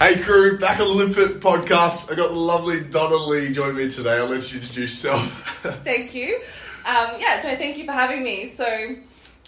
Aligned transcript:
Hey 0.00 0.22
crew, 0.22 0.58
back 0.58 0.78
on 0.78 0.86
the 0.86 0.94
Limpet 0.94 1.40
podcast. 1.40 2.12
I 2.12 2.14
got 2.14 2.28
the 2.28 2.36
lovely 2.36 2.80
Donna 2.82 3.16
Lee 3.16 3.52
joining 3.52 3.74
me 3.74 3.90
today. 3.90 4.18
I'll 4.18 4.26
let 4.26 4.52
you 4.52 4.60
introduce 4.60 5.02
yourself. 5.02 5.58
thank 5.82 6.14
you. 6.14 6.36
Um, 6.86 7.16
yeah, 7.18 7.40
no, 7.42 7.56
thank 7.56 7.76
you 7.76 7.84
for 7.84 7.90
having 7.90 8.22
me. 8.22 8.52
So, 8.52 8.94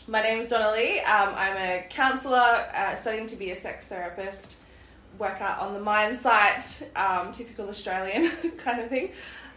my 0.08 0.20
name 0.20 0.40
is 0.40 0.48
Donna 0.48 0.72
Lee. 0.72 0.98
Um, 1.02 1.34
I'm 1.36 1.56
a 1.56 1.86
counsellor, 1.88 2.66
uh, 2.74 2.96
studying 2.96 3.28
to 3.28 3.36
be 3.36 3.52
a 3.52 3.56
sex 3.56 3.86
therapist. 3.86 4.56
Work 5.20 5.40
out 5.40 5.60
on 5.60 5.72
the 5.72 5.78
mine 5.78 6.18
site, 6.18 6.82
um, 6.96 7.30
typical 7.30 7.68
Australian 7.68 8.30
kind 8.58 8.80
of 8.80 8.88
thing. 8.88 9.12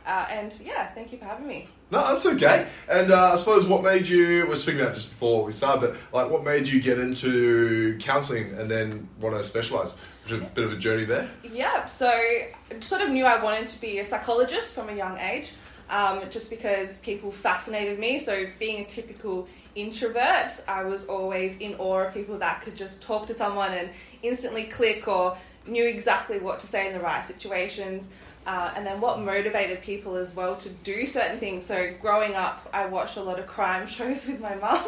Uh, 0.06 0.28
and 0.30 0.56
yeah, 0.64 0.94
thank 0.94 1.12
you 1.12 1.18
for 1.18 1.26
having 1.26 1.48
me. 1.48 1.70
No, 1.94 2.00
that's 2.12 2.26
okay. 2.26 2.68
And 2.90 3.12
uh, 3.12 3.34
I 3.34 3.36
suppose 3.36 3.68
what 3.68 3.84
made 3.84 4.08
you, 4.08 4.48
we 4.48 4.54
are 4.54 4.56
speaking 4.56 4.82
about 4.82 4.96
just 4.96 5.12
before 5.12 5.44
we 5.44 5.52
started, 5.52 5.92
but 5.92 5.98
like 6.12 6.32
what 6.32 6.44
made 6.44 6.68
you 6.68 6.82
get 6.82 6.98
into 6.98 8.00
counselling 8.00 8.56
and 8.56 8.70
then 8.70 9.08
want 9.22 9.38
to 9.38 9.44
specialise? 9.44 9.94
Was 10.24 10.32
a 10.32 10.38
bit 10.38 10.64
of 10.64 10.72
a 10.72 10.76
journey 10.76 11.06
there? 11.06 11.30
Yeah, 11.44 11.86
so 11.86 12.08
I 12.10 12.52
sort 12.80 13.02
of 13.02 13.12
knew 13.12 13.26
I 13.26 13.44
wanted 13.44 13.70
to 13.70 13.80
be 13.80 14.00
a 14.00 14.06
psychologist 14.06 14.74
from 14.74 14.90
a 14.90 14.94
young 14.94 15.20
age, 15.20 15.52
um, 15.92 16.22
just 16.32 16.50
because 16.50 16.98
people 16.98 17.32
fascinated 17.32 18.00
me. 18.00 18.18
So 18.18 18.48
being 18.58 18.84
a 18.84 18.86
typical 18.86 19.48
introvert, 19.76 20.64
I 20.68 20.86
was 20.86 21.06
always 21.06 21.58
in 21.58 21.76
awe 21.76 22.08
of 22.08 22.14
people 22.16 22.40
that 22.40 22.62
could 22.62 22.76
just 22.76 23.04
talk 23.04 23.28
to 23.28 23.36
someone 23.36 23.72
and 23.72 23.92
instantly 24.24 24.64
click 24.64 25.08
or 25.08 25.38
knew 25.68 25.86
exactly 25.86 26.40
what 26.40 26.60
to 26.62 26.66
say 26.66 26.88
in 26.88 26.94
the 26.94 27.00
right 27.00 27.24
situations. 27.24 28.10
Uh, 28.46 28.74
and 28.76 28.86
then 28.86 29.00
what 29.00 29.22
motivated 29.22 29.82
people 29.82 30.16
as 30.18 30.36
well 30.36 30.56
to 30.58 30.70
do 30.70 31.06
certain 31.06 31.38
things. 31.38 31.66
So 31.66 31.94
growing 32.02 32.36
up, 32.36 32.70
I 32.74 32.86
watched 32.88 33.16
a 33.16 33.24
lot 33.24 33.40
of 33.40 33.48
crime 33.48 33.88
shows 33.98 34.28
with 34.28 34.42
my 34.42 34.56
mum, 34.56 34.86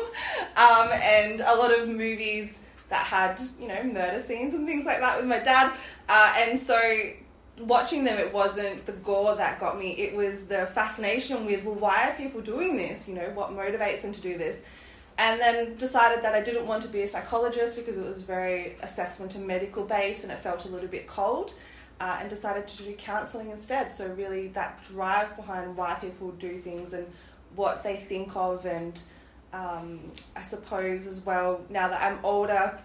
um, 0.58 0.90
and 0.91 1.40
a 1.41 1.55
lot 1.55 1.77
of 1.77 1.88
movies 1.88 2.60
that 2.90 3.05
had 3.05 3.41
you 3.60 3.68
know 3.68 3.84
murder 3.84 4.22
scenes 4.22 4.54
and 4.54 4.68
things 4.68 4.86
like 4.86 4.99
that 4.99 5.18
with 5.18 5.26
my 5.26 5.40
dad. 5.40 5.73
Uh, 6.08 6.34
and 6.38 6.60
so 6.60 6.80
watching 7.60 8.04
them, 8.04 8.18
it 8.18 8.34
wasn't 8.34 8.86
the 8.86 8.91
gore 8.91 9.35
that 9.35 9.60
got 9.60 9.80
me. 9.80 9.91
It 9.91 10.13
was 10.15 10.46
the 10.46 10.68
fascination 10.68 11.46
with 11.46 11.63
well, 11.63 11.76
why 11.76 12.10
are 12.10 12.13
people 12.13 12.41
doing 12.41 12.76
this? 12.76 13.08
You 13.08 13.15
know, 13.15 13.32
what 13.34 13.52
motivates 13.52 14.02
them 14.02 14.13
to 14.13 14.21
do 14.21 14.37
this? 14.37 14.62
And 15.18 15.40
then 15.40 15.77
decided 15.77 16.26
that 16.26 16.35
I 16.35 16.41
didn't 16.41 16.68
want 16.68 16.84
to 16.84 16.90
be 16.90 17.04
a 17.04 17.08
psychologist 17.08 17.77
because 17.77 17.96
it 17.96 18.05
was 18.05 18.21
very 18.21 18.76
assessment 18.82 19.35
and 19.35 19.48
medical 19.48 19.85
based, 19.85 20.24
and 20.24 20.32
it 20.32 20.40
felt 20.40 20.65
a 20.65 20.68
little 20.68 20.90
bit 20.90 21.08
cold 21.08 21.54
uh, 21.99 22.18
and 22.20 22.29
decided 22.29 22.68
to 22.68 22.84
do 22.84 22.93
counselling 22.93 23.49
instead. 23.49 23.93
So, 23.93 24.07
really, 24.10 24.48
that 24.49 24.84
drive 24.84 25.35
behind 25.35 25.76
why 25.77 25.96
people 25.96 26.32
do 26.32 26.60
things 26.60 26.93
and 26.93 27.07
what 27.55 27.84
they 27.84 27.96
think 27.96 28.35
of, 28.35 28.65
and 28.65 28.99
um, 29.54 30.12
I 30.35 30.41
suppose 30.41 31.07
as 31.07 31.26
well, 31.26 31.62
now 31.70 31.87
that 31.87 32.02
I'm 32.02 32.20
older, 32.24 32.79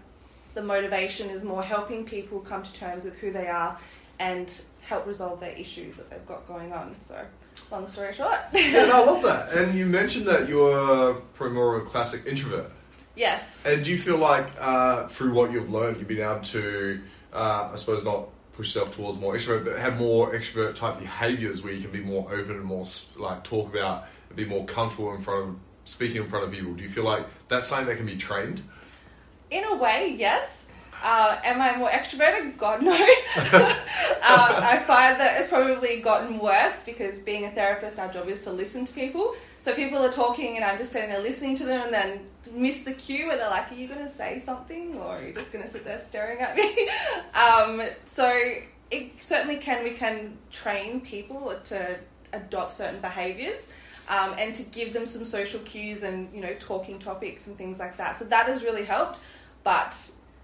the 0.55 0.63
motivation 0.63 1.31
is 1.31 1.45
more 1.45 1.63
helping 1.63 2.05
people 2.05 2.41
come 2.41 2.63
to 2.63 2.73
terms 2.73 3.05
with 3.05 3.19
who 3.19 3.33
they 3.33 3.49
are 3.49 3.79
and 4.19 4.61
help 4.83 5.07
resolve 5.07 5.41
their 5.41 5.53
issues 5.53 5.97
that 5.97 6.11
they've 6.11 6.27
got 6.27 6.47
going 6.47 6.73
on. 6.73 6.95
So, 7.01 7.25
long 7.71 7.89
story 7.89 8.13
short. 8.13 8.39
yeah, 8.53 8.87
no, 8.87 9.03
I 9.03 9.07
love 9.07 9.23
that. 9.23 9.53
And 9.53 9.77
you 9.77 9.87
mentioned 9.87 10.27
that 10.27 10.49
you're 10.49 11.15
probably 11.35 11.55
more 11.55 11.77
of 11.77 11.87
a 11.87 11.91
classic 11.91 12.27
introvert. 12.27 12.71
Yes. 13.17 13.45
And 13.67 13.85
do 13.85 13.91
you 13.91 13.99
feel 13.99 14.17
like 14.17 14.47
uh, 14.61 15.09
through 15.09 15.33
what 15.33 15.53
you've 15.53 15.71
learned, 15.71 15.99
you've 15.99 16.09
been 16.09 16.21
able 16.21 16.41
to, 16.41 17.01
uh, 17.33 17.71
I 17.73 17.77
suppose, 17.77 18.05
not 18.05 18.29
push 18.55 18.75
yourself 18.75 18.95
towards 18.95 19.19
more 19.19 19.35
extrovert, 19.35 19.65
but 19.65 19.79
have 19.79 19.99
more 19.99 20.33
extrovert 20.33 20.75
type 20.75 20.99
behaviors 20.99 21.63
where 21.63 21.73
you 21.73 21.83
can 21.83 21.91
be 21.91 22.01
more 22.01 22.33
open 22.33 22.53
and 22.53 22.65
more 22.65 22.85
like 23.17 23.45
talk 23.45 23.73
about 23.73 24.07
and 24.29 24.37
be 24.37 24.45
more 24.45 24.65
comfortable 24.67 25.15
in 25.15 25.23
front 25.23 25.49
of 25.49 25.57
speaking 25.85 26.23
in 26.23 26.29
front 26.29 26.45
of 26.45 26.53
people. 26.53 26.75
Do 26.75 26.83
you 26.83 26.91
feel 26.91 27.05
like 27.05 27.27
that's 27.49 27.67
something 27.67 27.87
that 27.87 27.97
can 27.97 28.07
be 28.07 28.17
trained? 28.17 28.63
In 29.51 29.65
a 29.65 29.77
way, 29.77 30.15
yes. 30.17 30.67
Uh, 31.03 31.39
am 31.45 31.61
I 31.61 31.77
more 31.77 31.89
extroverted? 31.89 32.59
God, 32.59 32.83
no. 32.83 32.93
uh, 32.93 32.99
I 34.23 34.83
find 34.87 35.19
that 35.19 35.41
it's 35.41 35.49
probably 35.49 36.01
gotten 36.01 36.39
worse 36.39 36.83
because 36.83 37.19
being 37.19 37.47
a 37.47 37.51
therapist, 37.51 37.99
our 37.99 38.13
job 38.13 38.29
is 38.29 38.41
to 38.43 38.53
listen 38.53 38.85
to 38.85 38.93
people. 38.93 39.35
So 39.61 39.75
people 39.75 39.99
are 39.99 40.13
talking 40.13 40.57
and 40.57 40.65
I'm 40.65 40.77
just 40.77 40.93
sitting 40.93 41.09
there 41.09 41.23
listening 41.23 41.57
to 41.57 41.65
them 41.65 41.85
and 41.85 41.95
then 41.95 42.21
miss 42.53 42.83
the 42.83 42.93
cue 42.93 43.31
and 43.31 43.41
they're 43.41 43.51
like, 43.51 43.71
are 43.71 43.75
you 43.75 43.89
going 43.89 44.01
to 44.01 44.09
say 44.09 44.39
something 44.39 44.97
or 44.97 45.19
are 45.19 45.23
you 45.23 45.33
just 45.33 45.53
going 45.53 45.65
to 45.65 45.71
sit 45.71 45.85
there 45.85 46.01
staring 46.01 46.41
at 46.41 46.57
me? 46.57 46.89
um, 47.35 47.83
so 48.07 48.31
it 48.91 49.13
certainly 49.21 49.57
can, 49.57 49.85
we 49.85 49.91
can 49.91 50.37
train 50.51 51.01
people 51.01 51.55
to 51.65 51.97
adopt 52.33 52.75
certain 52.75 53.01
behaviours. 53.01 53.67
Um, 54.09 54.35
and 54.39 54.53
to 54.57 54.65
give 54.65 54.93
them 54.93 55.07
some 55.07 55.25
social 55.25 55.61
cues 55.61 56.03
and 56.03 56.35
you 56.35 56.41
know 56.41 56.53
talking 56.59 56.99
topics 56.99 57.47
and 57.47 57.57
things 57.57 57.79
like 57.79 57.97
that. 57.99 58.19
So 58.19 58.25
that 58.25 58.47
has 58.47 58.65
really 58.65 58.85
helped. 58.85 59.21
But 59.63 59.97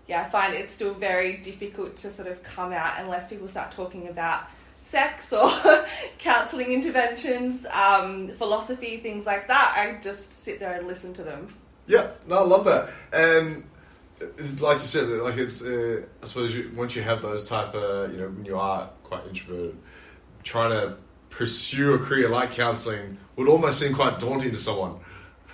yeah, 0.07 0.23
I 0.23 0.29
find 0.29 0.55
it's 0.55 0.71
still 0.71 0.95
very 0.95 1.39
difficult 1.39 1.97
to 1.97 2.13
sort 2.13 2.29
of 2.29 2.43
come 2.45 2.73
out 2.73 3.01
unless 3.01 3.29
people 3.29 3.49
start 3.49 3.73
talking 3.73 4.07
about 4.07 4.47
sex 4.81 5.33
or 5.33 5.51
counselling 6.19 6.73
interventions, 6.73 7.67
um, 7.67 8.29
philosophy, 8.29 8.99
things 8.99 9.27
like 9.27 9.49
that. 9.49 9.75
I 9.77 10.01
just 10.01 10.45
sit 10.45 10.61
there 10.61 10.75
and 10.75 10.87
listen 10.87 11.13
to 11.15 11.23
them. 11.23 11.49
Yeah, 11.87 12.11
no, 12.27 12.39
I 12.39 12.43
love 12.43 12.65
that. 12.65 12.89
And 13.13 13.65
like 14.61 14.81
you 14.81 14.87
said, 14.87 15.09
like 15.09 15.37
it's, 15.37 15.63
uh, 15.63 16.03
I 16.23 16.27
suppose 16.27 16.55
you, 16.55 16.73
once 16.75 16.97
you 16.97 17.03
have 17.03 17.23
those 17.23 17.49
type 17.49 17.75
of, 17.75 18.13
you 18.13 18.19
know, 18.19 18.29
when 18.29 18.45
you 18.45 18.59
are 18.59 18.91
quite 19.05 19.27
introverted, 19.27 19.77
trying 20.43 20.71
to 20.71 20.97
pursue 21.31 21.95
a 21.95 21.99
career 21.99 22.29
like 22.29 22.53
counselling 22.53 23.19
would 23.37 23.49
almost 23.49 23.79
seem 23.79 23.95
quite 23.95 24.19
daunting 24.19 24.51
to 24.53 24.57
someone. 24.57 24.99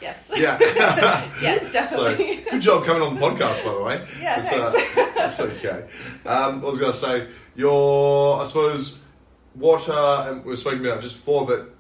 Yes. 0.00 0.30
Yeah. 0.34 0.58
yeah, 1.40 1.58
definitely. 1.70 2.44
So, 2.44 2.50
good 2.50 2.62
job 2.62 2.84
coming 2.84 3.02
on 3.02 3.14
the 3.14 3.20
podcast, 3.20 3.64
by 3.64 3.72
the 3.72 3.82
way. 3.82 4.06
Yeah, 4.20 4.40
that's, 4.40 4.48
thanks. 4.48 4.98
Uh, 5.12 5.28
that's 5.28 5.40
okay. 5.40 5.84
Um, 6.26 6.64
I 6.64 6.66
was 6.66 6.80
going 6.80 6.90
to 6.90 6.98
say, 6.98 7.28
your, 7.54 8.40
I 8.40 8.44
suppose, 8.44 9.00
what, 9.54 9.88
uh, 9.88 10.26
and 10.28 10.44
we 10.44 10.50
were 10.50 10.56
speaking 10.56 10.84
about 10.84 11.00
just 11.00 11.16
before, 11.16 11.46
but 11.46 11.71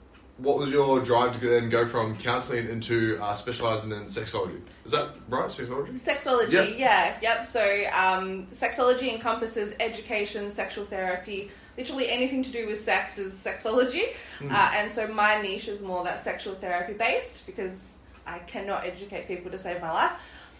what 0.42 0.58
was 0.58 0.70
your 0.70 1.00
drive 1.00 1.38
to 1.38 1.48
then 1.48 1.68
go 1.68 1.86
from 1.86 2.16
counselling 2.16 2.68
into 2.68 3.18
uh, 3.22 3.34
specialising 3.34 3.92
in 3.92 4.04
sexology? 4.04 4.60
Is 4.84 4.92
that 4.92 5.10
right, 5.28 5.46
sexology? 5.46 5.98
Sexology, 5.98 6.52
yep. 6.52 6.74
yeah, 6.76 7.16
yep. 7.22 7.46
So 7.46 7.60
um, 7.94 8.46
sexology 8.48 9.12
encompasses 9.12 9.74
education, 9.78 10.50
sexual 10.50 10.84
therapy, 10.84 11.50
literally 11.76 12.10
anything 12.10 12.42
to 12.42 12.50
do 12.50 12.66
with 12.66 12.80
sex 12.80 13.18
is 13.18 13.34
sexology. 13.34 14.14
Mm. 14.40 14.52
Uh, 14.52 14.70
and 14.74 14.90
so 14.90 15.06
my 15.06 15.40
niche 15.40 15.68
is 15.68 15.82
more 15.82 16.04
that 16.04 16.20
sexual 16.20 16.54
therapy 16.54 16.92
based 16.92 17.46
because 17.46 17.94
I 18.26 18.40
cannot 18.40 18.84
educate 18.84 19.28
people 19.28 19.50
to 19.50 19.58
save 19.58 19.80
my 19.80 19.92
life. 19.92 20.12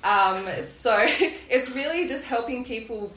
Um, 0.04 0.48
so 0.65 0.97
it's 1.50 1.71
really 1.71 2.06
just 2.09 2.25
helping 2.25 2.65
people 2.65 3.12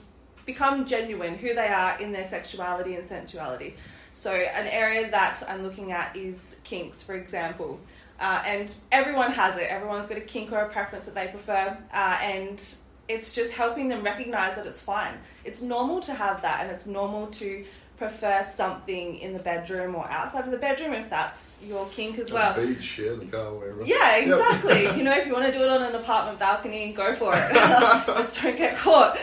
become 0.46 0.86
genuine, 0.86 1.36
who 1.36 1.54
they 1.54 1.68
are 1.68 2.00
in 2.00 2.12
their 2.12 2.25
sexuality 2.25 2.96
and 2.96 3.06
sensuality. 3.06 3.75
So 4.16 4.31
an 4.31 4.68
area 4.68 5.12
that 5.12 5.44
I'm 5.46 5.62
looking 5.62 5.92
at 5.92 6.16
is 6.16 6.56
kinks, 6.64 7.03
for 7.03 7.16
example. 7.16 7.81
Uh, 8.18 8.42
and 8.46 8.74
everyone 8.90 9.30
has 9.34 9.58
it. 9.58 9.70
Everyone's 9.70 10.06
got 10.06 10.18
a 10.18 10.22
kink 10.22 10.53
or 10.53 10.59
a 10.59 10.70
preference 10.70 11.06
that 11.06 11.16
they 11.16 11.28
prefer, 11.28 11.78
uh, 11.94 12.18
and 12.22 12.64
it's 13.09 13.34
just 13.34 13.52
helping 13.52 13.90
them 13.90 14.04
recognize 14.04 14.56
that 14.56 14.66
it's 14.66 14.80
fine. 14.80 15.16
It's 15.44 15.62
normal 15.62 16.00
to 16.00 16.14
have 16.14 16.42
that, 16.44 16.62
and 16.62 16.72
it's 16.72 16.86
normal 16.86 17.28
to 17.28 17.66
prefer 17.97 18.44
something 18.44 19.17
in 19.19 19.33
the 19.33 19.39
bedroom 19.39 19.95
or 19.95 20.09
outside 20.09 20.45
of 20.45 20.51
the 20.51 20.57
bedroom 20.57 20.94
if 20.94 21.09
that's 21.09 21.56
your 21.63 21.85
kink 21.88 22.19
as 22.19 22.31
well. 22.31 22.53
The 22.53 22.67
beach, 22.67 23.00
yeah, 23.00 23.13
the 23.13 23.25
car, 23.25 23.53
wherever. 23.53 23.83
Yeah, 23.83 24.17
exactly. 24.17 24.83
Yep. 24.83 24.97
you 24.97 25.03
know, 25.03 25.13
if 25.13 25.25
you 25.25 25.33
want 25.33 25.45
to 25.45 25.51
do 25.51 25.63
it 25.63 25.69
on 25.69 25.81
an 25.81 25.95
apartment 25.95 26.39
balcony, 26.39 26.91
go 26.94 27.16
for 27.16 27.33
it. 27.33 27.53
Just 28.06 28.41
don't 28.41 28.57
get 28.57 28.78
caught. 28.78 29.17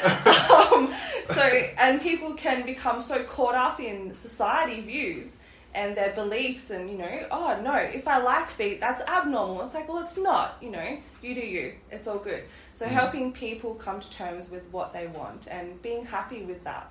Um, 0.72 0.92
so, 1.34 1.42
and 1.42 2.00
people 2.00 2.34
can 2.34 2.64
become 2.64 3.02
so 3.02 3.22
caught 3.24 3.54
up 3.54 3.80
in 3.80 4.14
society 4.14 4.80
views 4.80 5.38
and 5.74 5.96
their 5.96 6.12
beliefs 6.12 6.70
and 6.70 6.90
you 6.90 6.98
know 6.98 7.26
oh 7.30 7.58
no 7.62 7.74
if 7.74 8.06
i 8.06 8.18
like 8.18 8.50
feet 8.50 8.78
that's 8.78 9.02
abnormal 9.08 9.62
it's 9.62 9.72
like 9.72 9.88
well 9.88 10.02
it's 10.02 10.18
not 10.18 10.58
you 10.60 10.70
know 10.70 10.98
you 11.22 11.34
do 11.34 11.40
you 11.40 11.72
it's 11.90 12.06
all 12.06 12.18
good 12.18 12.44
so 12.74 12.84
mm. 12.84 12.90
helping 12.90 13.32
people 13.32 13.74
come 13.76 13.98
to 13.98 14.10
terms 14.10 14.50
with 14.50 14.62
what 14.70 14.92
they 14.92 15.06
want 15.06 15.46
and 15.50 15.80
being 15.80 16.04
happy 16.04 16.42
with 16.42 16.62
that 16.62 16.90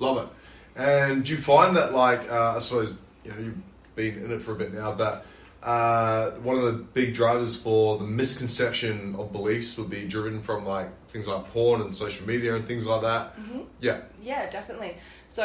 love 0.00 0.18
it 0.18 0.28
and 0.76 1.24
do 1.24 1.32
you 1.32 1.40
find 1.40 1.76
that, 1.76 1.94
like, 1.94 2.30
uh, 2.30 2.54
I 2.56 2.58
suppose 2.60 2.96
you 3.24 3.30
know 3.30 3.38
you've 3.38 3.58
been 3.94 4.24
in 4.24 4.32
it 4.32 4.42
for 4.42 4.52
a 4.52 4.56
bit 4.56 4.72
now, 4.72 4.92
but 4.92 5.26
uh, 5.62 6.32
one 6.42 6.56
of 6.56 6.64
the 6.64 6.72
big 6.72 7.14
drivers 7.14 7.54
for 7.54 7.96
the 7.96 8.04
misconception 8.04 9.14
of 9.16 9.30
beliefs 9.30 9.76
would 9.76 9.88
be 9.88 10.08
driven 10.08 10.42
from 10.42 10.66
like 10.66 10.88
things 11.06 11.28
like 11.28 11.44
porn 11.52 11.80
and 11.80 11.94
social 11.94 12.26
media 12.26 12.56
and 12.56 12.66
things 12.66 12.84
like 12.84 13.02
that. 13.02 13.38
Mm-hmm. 13.38 13.60
Yeah. 13.80 14.00
Yeah, 14.20 14.50
definitely. 14.50 14.96
So 15.28 15.44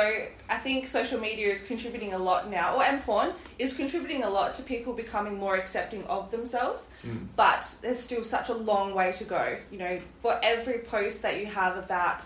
I 0.50 0.58
think 0.58 0.88
social 0.88 1.20
media 1.20 1.54
is 1.54 1.62
contributing 1.62 2.14
a 2.14 2.18
lot 2.18 2.50
now, 2.50 2.78
or 2.78 2.84
and 2.84 3.00
porn 3.02 3.34
is 3.60 3.74
contributing 3.74 4.24
a 4.24 4.30
lot 4.30 4.56
to 4.56 4.64
people 4.64 4.94
becoming 4.94 5.38
more 5.38 5.56
accepting 5.56 6.04
of 6.06 6.32
themselves. 6.32 6.90
Mm. 7.06 7.28
But 7.36 7.76
there's 7.84 8.00
still 8.00 8.24
such 8.24 8.50
a 8.50 8.56
long 8.56 8.96
way 8.96 9.12
to 9.12 9.24
go. 9.24 9.58
You 9.72 9.78
know, 9.78 10.00
for 10.22 10.40
every 10.42 10.80
post 10.80 11.22
that 11.22 11.40
you 11.40 11.46
have 11.46 11.78
about 11.78 12.26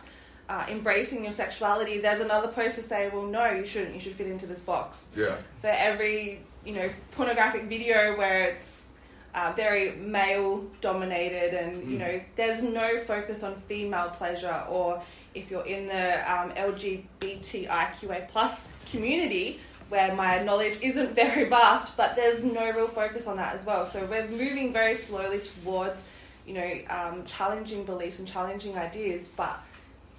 uh, 0.52 0.66
embracing 0.68 1.24
your 1.24 1.32
sexuality, 1.32 2.00
there's 2.00 2.20
another 2.20 2.50
post 2.50 2.76
to 2.76 2.84
say, 2.84 3.10
well, 3.14 3.26
no, 3.26 3.50
you 3.52 3.66
shouldn't. 3.66 3.94
You 3.94 4.02
should 4.02 4.16
fit 4.16 4.28
into 4.28 4.46
this 4.46 4.60
box. 4.60 5.06
Yeah. 5.16 5.36
For 5.62 5.68
every, 5.68 6.42
you 6.66 6.74
know, 6.74 6.90
pornographic 7.12 7.64
video 7.64 8.18
where 8.18 8.50
it's 8.50 8.88
uh, 9.34 9.54
very 9.56 9.94
male 9.96 10.66
dominated, 10.82 11.54
and 11.54 11.72
you 11.90 11.96
Mm. 11.98 12.00
know, 12.00 12.22
there's 12.36 12.62
no 12.62 13.00
focus 13.06 13.44
on 13.44 13.56
female 13.70 14.10
pleasure. 14.10 14.66
Or 14.70 15.02
if 15.34 15.50
you're 15.50 15.66
in 15.66 15.88
the 15.88 16.06
um, 16.30 16.52
LGBTIQA 16.52 18.28
plus 18.28 18.62
community, 18.92 19.60
where 19.88 20.14
my 20.16 20.42
knowledge 20.44 20.78
isn't 20.82 21.16
very 21.24 21.46
vast, 21.48 21.96
but 21.96 22.18
there's 22.18 22.44
no 22.44 22.70
real 22.72 22.90
focus 22.90 23.26
on 23.26 23.38
that 23.38 23.56
as 23.56 23.64
well. 23.66 23.86
So 23.86 24.06
we're 24.06 24.28
moving 24.28 24.74
very 24.74 24.96
slowly 24.96 25.40
towards, 25.40 26.04
you 26.46 26.54
know, 26.54 26.72
um, 26.90 27.26
challenging 27.26 27.86
beliefs 27.86 28.20
and 28.20 28.28
challenging 28.28 28.78
ideas, 28.78 29.30
but 29.38 29.58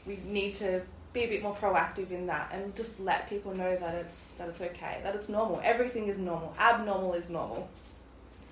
we 0.06 0.18
need 0.26 0.54
to 0.56 0.82
be 1.12 1.24
a 1.24 1.28
bit 1.28 1.42
more 1.42 1.54
proactive 1.54 2.10
in 2.10 2.26
that 2.26 2.50
and 2.52 2.74
just 2.74 2.98
let 2.98 3.28
people 3.28 3.54
know 3.54 3.76
that 3.76 3.94
it's 3.94 4.26
that 4.38 4.48
it's 4.48 4.60
okay, 4.60 5.00
that 5.02 5.14
it's 5.14 5.28
normal. 5.28 5.60
Everything 5.62 6.08
is 6.08 6.18
normal. 6.18 6.54
Abnormal 6.58 7.14
is 7.14 7.28
normal. 7.28 7.68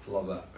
Love 0.06 0.26
that. 0.26 0.49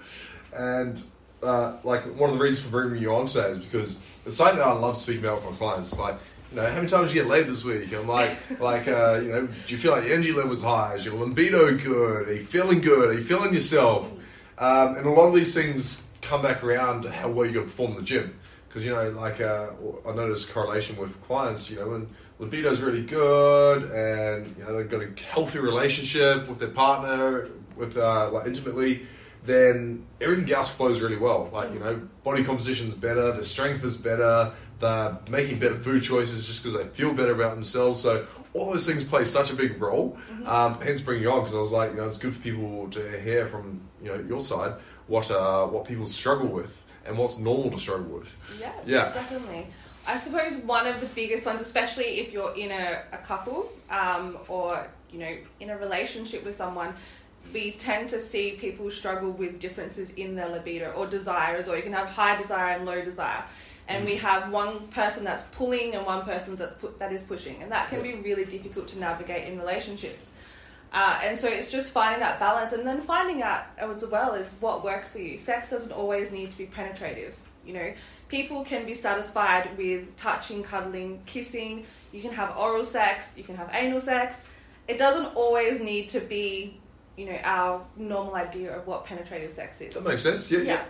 And 0.52 1.02
uh, 1.42 1.76
like 1.84 2.04
one 2.16 2.30
of 2.30 2.38
the 2.38 2.42
reasons 2.42 2.64
for 2.64 2.70
bringing 2.70 3.00
you 3.00 3.14
on 3.14 3.26
today 3.26 3.50
is 3.50 3.58
because 3.58 3.98
it's 4.26 4.36
something 4.36 4.58
that 4.58 4.66
I 4.66 4.72
love 4.72 4.96
speaking 4.96 5.24
about 5.24 5.36
with 5.36 5.52
my 5.52 5.56
clients. 5.56 5.90
It's 5.90 5.98
like, 5.98 6.16
you 6.50 6.56
know, 6.56 6.66
how 6.66 6.76
many 6.76 6.88
times 6.88 7.08
did 7.08 7.16
you 7.16 7.22
get 7.22 7.30
laid 7.30 7.46
this 7.46 7.64
week? 7.64 7.92
I'm 7.94 8.06
like, 8.06 8.36
like, 8.60 8.88
uh, 8.88 9.20
you 9.22 9.28
know, 9.30 9.46
do 9.46 9.54
you 9.68 9.78
feel 9.78 9.92
like 9.92 10.04
your 10.04 10.14
energy 10.14 10.32
level 10.32 10.52
is 10.52 10.62
high? 10.62 10.94
Is 10.94 11.04
your 11.04 11.14
libido 11.14 11.76
good? 11.76 12.28
Are 12.28 12.34
you 12.34 12.44
feeling 12.44 12.80
good? 12.80 13.10
Are 13.10 13.14
you 13.14 13.24
feeling 13.24 13.54
yourself? 13.54 14.10
Um, 14.58 14.96
and 14.96 15.06
a 15.06 15.10
lot 15.10 15.28
of 15.28 15.34
these 15.34 15.54
things 15.54 16.02
come 16.20 16.42
back 16.42 16.62
around 16.62 17.02
to 17.02 17.10
how 17.10 17.28
well 17.28 17.48
you 17.48 17.60
perform 17.62 17.92
in 17.92 17.96
the 17.98 18.02
gym. 18.02 18.38
Because, 18.72 18.86
you 18.86 18.94
know, 18.94 19.10
like, 19.10 19.38
uh, 19.38 19.66
I 20.08 20.14
notice 20.14 20.46
correlation 20.46 20.96
with 20.96 21.20
clients, 21.24 21.68
you 21.68 21.76
know, 21.76 21.90
when 21.90 22.08
libido's 22.38 22.80
really 22.80 23.02
good 23.02 23.82
and, 23.82 24.46
you 24.56 24.64
know, 24.64 24.78
they've 24.78 24.88
got 24.88 25.02
a 25.02 25.22
healthy 25.30 25.58
relationship 25.58 26.48
with 26.48 26.58
their 26.58 26.70
partner, 26.70 27.50
with, 27.76 27.98
uh, 27.98 28.30
like, 28.30 28.46
intimately, 28.46 29.06
then 29.44 30.06
everything 30.22 30.50
else 30.50 30.70
flows 30.70 31.00
really 31.00 31.18
well. 31.18 31.50
Like, 31.52 31.74
you 31.74 31.80
know, 31.80 32.00
body 32.24 32.44
composition's 32.44 32.94
better, 32.94 33.32
their 33.32 33.44
strength 33.44 33.84
is 33.84 33.98
better, 33.98 34.54
they're 34.80 35.18
making 35.28 35.58
better 35.58 35.76
food 35.76 36.02
choices 36.02 36.46
just 36.46 36.62
because 36.62 36.78
they 36.78 36.88
feel 36.88 37.12
better 37.12 37.34
about 37.34 37.54
themselves. 37.54 38.00
So 38.00 38.26
all 38.54 38.72
those 38.72 38.86
things 38.86 39.04
play 39.04 39.26
such 39.26 39.50
a 39.50 39.54
big 39.54 39.80
role. 39.80 40.16
Um, 40.46 40.80
hence 40.80 41.02
bringing 41.02 41.24
you 41.24 41.30
on 41.30 41.40
because 41.40 41.54
I 41.54 41.58
was 41.58 41.72
like, 41.72 41.90
you 41.90 41.98
know, 41.98 42.06
it's 42.06 42.18
good 42.18 42.34
for 42.34 42.40
people 42.40 42.88
to 42.90 43.20
hear 43.20 43.46
from 43.46 43.82
you 44.02 44.08
know 44.08 44.24
your 44.28 44.40
side 44.40 44.74
what 45.06 45.30
uh, 45.30 45.66
what 45.66 45.84
people 45.84 46.06
struggle 46.06 46.48
with 46.48 46.76
and 47.06 47.18
what's 47.18 47.38
normal 47.38 47.70
to 47.70 47.78
struggle 47.78 48.18
with. 48.18 48.30
Yeah, 48.60 48.72
Yeah. 48.86 49.12
definitely. 49.12 49.66
I 50.06 50.18
suppose 50.18 50.56
one 50.56 50.86
of 50.86 51.00
the 51.00 51.06
biggest 51.06 51.46
ones, 51.46 51.60
especially 51.60 52.18
if 52.20 52.32
you're 52.32 52.54
in 52.56 52.72
a, 52.72 53.02
a 53.12 53.18
couple 53.18 53.70
um, 53.88 54.36
or 54.48 54.86
you 55.12 55.18
know 55.20 55.36
in 55.60 55.70
a 55.70 55.76
relationship 55.78 56.44
with 56.44 56.56
someone, 56.56 56.94
we 57.52 57.72
tend 57.72 58.08
to 58.10 58.20
see 58.20 58.52
people 58.52 58.90
struggle 58.90 59.30
with 59.30 59.60
differences 59.60 60.10
in 60.10 60.34
their 60.34 60.48
libido 60.48 60.90
or 60.92 61.06
desires, 61.06 61.68
or 61.68 61.76
you 61.76 61.82
can 61.82 61.92
have 61.92 62.08
high 62.08 62.40
desire 62.40 62.74
and 62.76 62.84
low 62.84 63.02
desire. 63.02 63.44
And 63.88 64.04
we 64.04 64.14
have 64.16 64.50
one 64.50 64.88
person 64.88 65.22
that's 65.24 65.42
pulling 65.52 65.94
and 65.94 66.06
one 66.06 66.24
person 66.24 66.56
that 66.56 66.98
that 66.98 67.12
is 67.12 67.22
pushing, 67.22 67.62
and 67.62 67.70
that 67.70 67.88
can 67.88 68.02
be 68.02 68.14
really 68.14 68.44
difficult 68.44 68.88
to 68.88 68.98
navigate 68.98 69.46
in 69.48 69.58
relationships. 69.58 70.32
Uh, 70.92 71.18
and 71.24 71.38
so 71.38 71.48
it's 71.48 71.70
just 71.70 71.90
finding 71.90 72.20
that 72.20 72.38
balance 72.38 72.72
and 72.72 72.86
then 72.86 73.00
finding 73.00 73.42
out 73.42 73.64
as 73.78 74.04
well 74.04 74.34
is 74.34 74.48
what 74.60 74.84
works 74.84 75.10
for 75.10 75.18
you. 75.18 75.38
Sex 75.38 75.70
doesn't 75.70 75.92
always 75.92 76.30
need 76.30 76.50
to 76.50 76.58
be 76.58 76.66
penetrative. 76.66 77.38
You 77.64 77.72
know, 77.72 77.92
people 78.28 78.64
can 78.64 78.84
be 78.84 78.94
satisfied 78.94 79.76
with 79.78 80.14
touching, 80.16 80.62
cuddling, 80.62 81.22
kissing. 81.24 81.86
You 82.12 82.20
can 82.20 82.32
have 82.32 82.56
oral 82.58 82.84
sex, 82.84 83.32
you 83.36 83.44
can 83.44 83.56
have 83.56 83.70
anal 83.72 84.00
sex. 84.00 84.42
It 84.86 84.98
doesn't 84.98 85.34
always 85.34 85.80
need 85.80 86.10
to 86.10 86.20
be, 86.20 86.78
you 87.16 87.26
know, 87.26 87.38
our 87.42 87.86
normal 87.96 88.34
idea 88.34 88.76
of 88.76 88.86
what 88.86 89.06
penetrative 89.06 89.52
sex 89.52 89.80
is. 89.80 89.94
That 89.94 90.04
makes 90.04 90.22
sense. 90.22 90.50
Yeah, 90.50 90.60
yeah, 90.60 90.82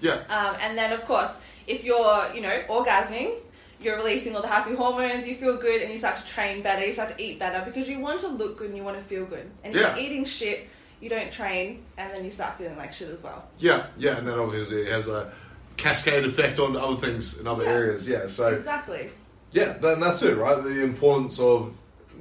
yeah. 0.00 0.12
Um, 0.28 0.56
and 0.60 0.76
then, 0.76 0.92
of 0.92 1.06
course, 1.06 1.38
if 1.66 1.82
you're, 1.84 2.30
you 2.34 2.42
know, 2.42 2.62
orgasming, 2.68 3.36
you're 3.80 3.96
releasing 3.96 4.34
all 4.34 4.42
the 4.42 4.48
happy 4.48 4.74
hormones, 4.74 5.26
you 5.26 5.36
feel 5.36 5.56
good, 5.56 5.82
and 5.82 5.90
you 5.90 5.98
start 5.98 6.16
to 6.16 6.24
train 6.24 6.62
better, 6.62 6.84
you 6.84 6.92
start 6.92 7.16
to 7.16 7.22
eat 7.22 7.38
better 7.38 7.64
because 7.64 7.88
you 7.88 8.00
want 8.00 8.20
to 8.20 8.28
look 8.28 8.56
good 8.58 8.68
and 8.68 8.76
you 8.76 8.82
want 8.82 8.96
to 8.96 9.04
feel 9.04 9.24
good. 9.26 9.50
And 9.64 9.74
if 9.74 9.80
Yeah. 9.80 9.96
you're 9.96 10.04
eating 10.04 10.24
shit, 10.24 10.68
you 11.00 11.10
don't 11.10 11.30
train, 11.30 11.84
and 11.98 12.12
then 12.12 12.24
you 12.24 12.30
start 12.30 12.56
feeling 12.56 12.76
like 12.76 12.92
shit 12.92 13.10
as 13.10 13.22
well. 13.22 13.44
Yeah, 13.58 13.86
yeah, 13.98 14.16
and 14.16 14.26
then 14.26 14.38
obviously 14.38 14.82
it 14.82 14.88
has 14.92 15.08
a 15.08 15.30
cascade 15.76 16.24
effect 16.24 16.58
on 16.58 16.74
other 16.74 16.96
things 16.96 17.38
in 17.38 17.46
other 17.46 17.64
Yeah. 17.64 17.70
areas. 17.70 18.08
Yeah, 18.08 18.26
so 18.28 18.48
Exactly. 18.48 19.10
Yeah, 19.52 19.74
then 19.74 20.00
that's 20.00 20.22
it, 20.22 20.36
right? 20.36 20.62
The 20.62 20.82
importance 20.82 21.38
of 21.38 21.72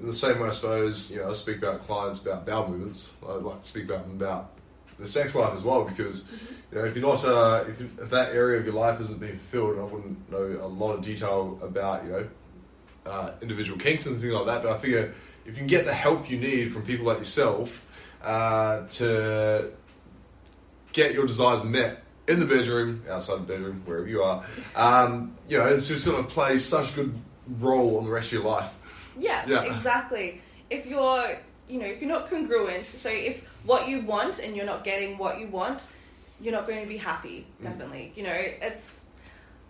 the 0.04 0.14
same 0.14 0.40
way, 0.40 0.50
I 0.50 0.52
suppose. 0.52 1.10
You 1.10 1.20
know, 1.20 1.30
I 1.30 1.34
speak 1.34 1.58
about 1.58 1.86
clients 1.88 2.22
about 2.22 2.46
bowel 2.46 2.68
movements. 2.70 3.12
I'd 3.28 3.42
like 3.42 3.62
to 3.62 3.68
speak 3.68 3.86
about 3.86 4.04
them 4.08 4.12
about 4.18 4.52
the 5.00 5.08
sex 5.08 5.34
life 5.36 5.54
as 5.54 5.64
well, 5.64 5.84
because 5.86 6.22
mm-hmm. 6.22 6.56
You 6.76 6.82
know, 6.82 6.88
if 6.88 6.96
you're 6.96 7.08
not, 7.08 7.24
uh, 7.24 7.64
if, 7.70 7.80
you- 7.80 7.90
if 8.02 8.10
that 8.10 8.34
area 8.36 8.60
of 8.60 8.66
your 8.66 8.74
life 8.76 9.00
isn't 9.00 9.20
being 9.20 9.38
filled, 9.52 9.72
and 9.78 9.82
I 9.82 9.84
wouldn't 9.86 10.30
know 10.30 10.60
a 10.62 10.68
lot 10.68 10.94
of 10.94 11.04
detail 11.06 11.58
about 11.64 12.04
you 12.04 12.12
know 12.12 12.28
uh, 13.06 13.32
individual 13.42 13.80
kinks 13.80 14.06
and 14.06 14.20
things 14.20 14.34
like 14.34 14.46
that, 14.48 14.62
but 14.62 14.72
I 14.74 14.78
figure 14.78 15.14
if 15.46 15.54
you 15.54 15.54
can 15.54 15.68
get 15.68 15.86
the 15.86 15.94
help 15.94 16.30
you 16.30 16.38
need 16.38 16.74
from 16.74 16.84
people 16.84 17.06
like 17.06 17.20
yourself 17.20 17.86
uh, 18.22 18.86
to 18.88 19.70
get 20.92 21.14
your 21.14 21.26
desires 21.28 21.64
met 21.64 22.04
in 22.28 22.40
the 22.40 22.46
bedroom, 22.46 23.04
outside 23.10 23.36
the 23.36 23.44
bedroom, 23.54 23.82
wherever 23.86 24.08
you 24.08 24.24
are, 24.24 24.44
um, 24.76 25.38
you 25.48 25.58
know, 25.58 25.66
it's 25.68 25.88
just 25.88 26.06
going 26.06 26.26
to 26.26 26.30
play 26.30 26.58
such 26.58 26.92
a 26.92 26.96
good 26.96 27.20
role 27.60 27.98
on 28.00 28.04
the 28.06 28.10
rest 28.10 28.28
of 28.28 28.34
your 28.34 28.44
life. 28.44 28.74
Yeah, 29.18 29.46
Yeah. 29.48 29.62
exactly. 29.76 30.42
If 30.72 30.88
you're, 30.88 31.38
you 31.70 31.80
know, 31.80 31.86
if 31.86 32.02
you're 32.02 32.10
not 32.10 32.28
congruent, 32.30 32.88
so 32.88 33.10
if 33.10 33.46
what 33.64 33.88
you 33.88 34.02
want 34.02 34.40
and 34.40 34.56
you're 34.56 34.66
not 34.66 34.84
getting 34.84 35.18
what 35.20 35.40
you 35.40 35.46
want, 35.48 35.88
you're 36.42 36.54
not 36.54 36.68
going 36.68 36.82
to 36.82 36.88
be 36.88 36.98
happy. 36.98 37.46
Mm. 37.60 37.64
Definitely, 37.64 38.14
you 38.16 38.24
know, 38.24 38.34
it's. 38.36 39.02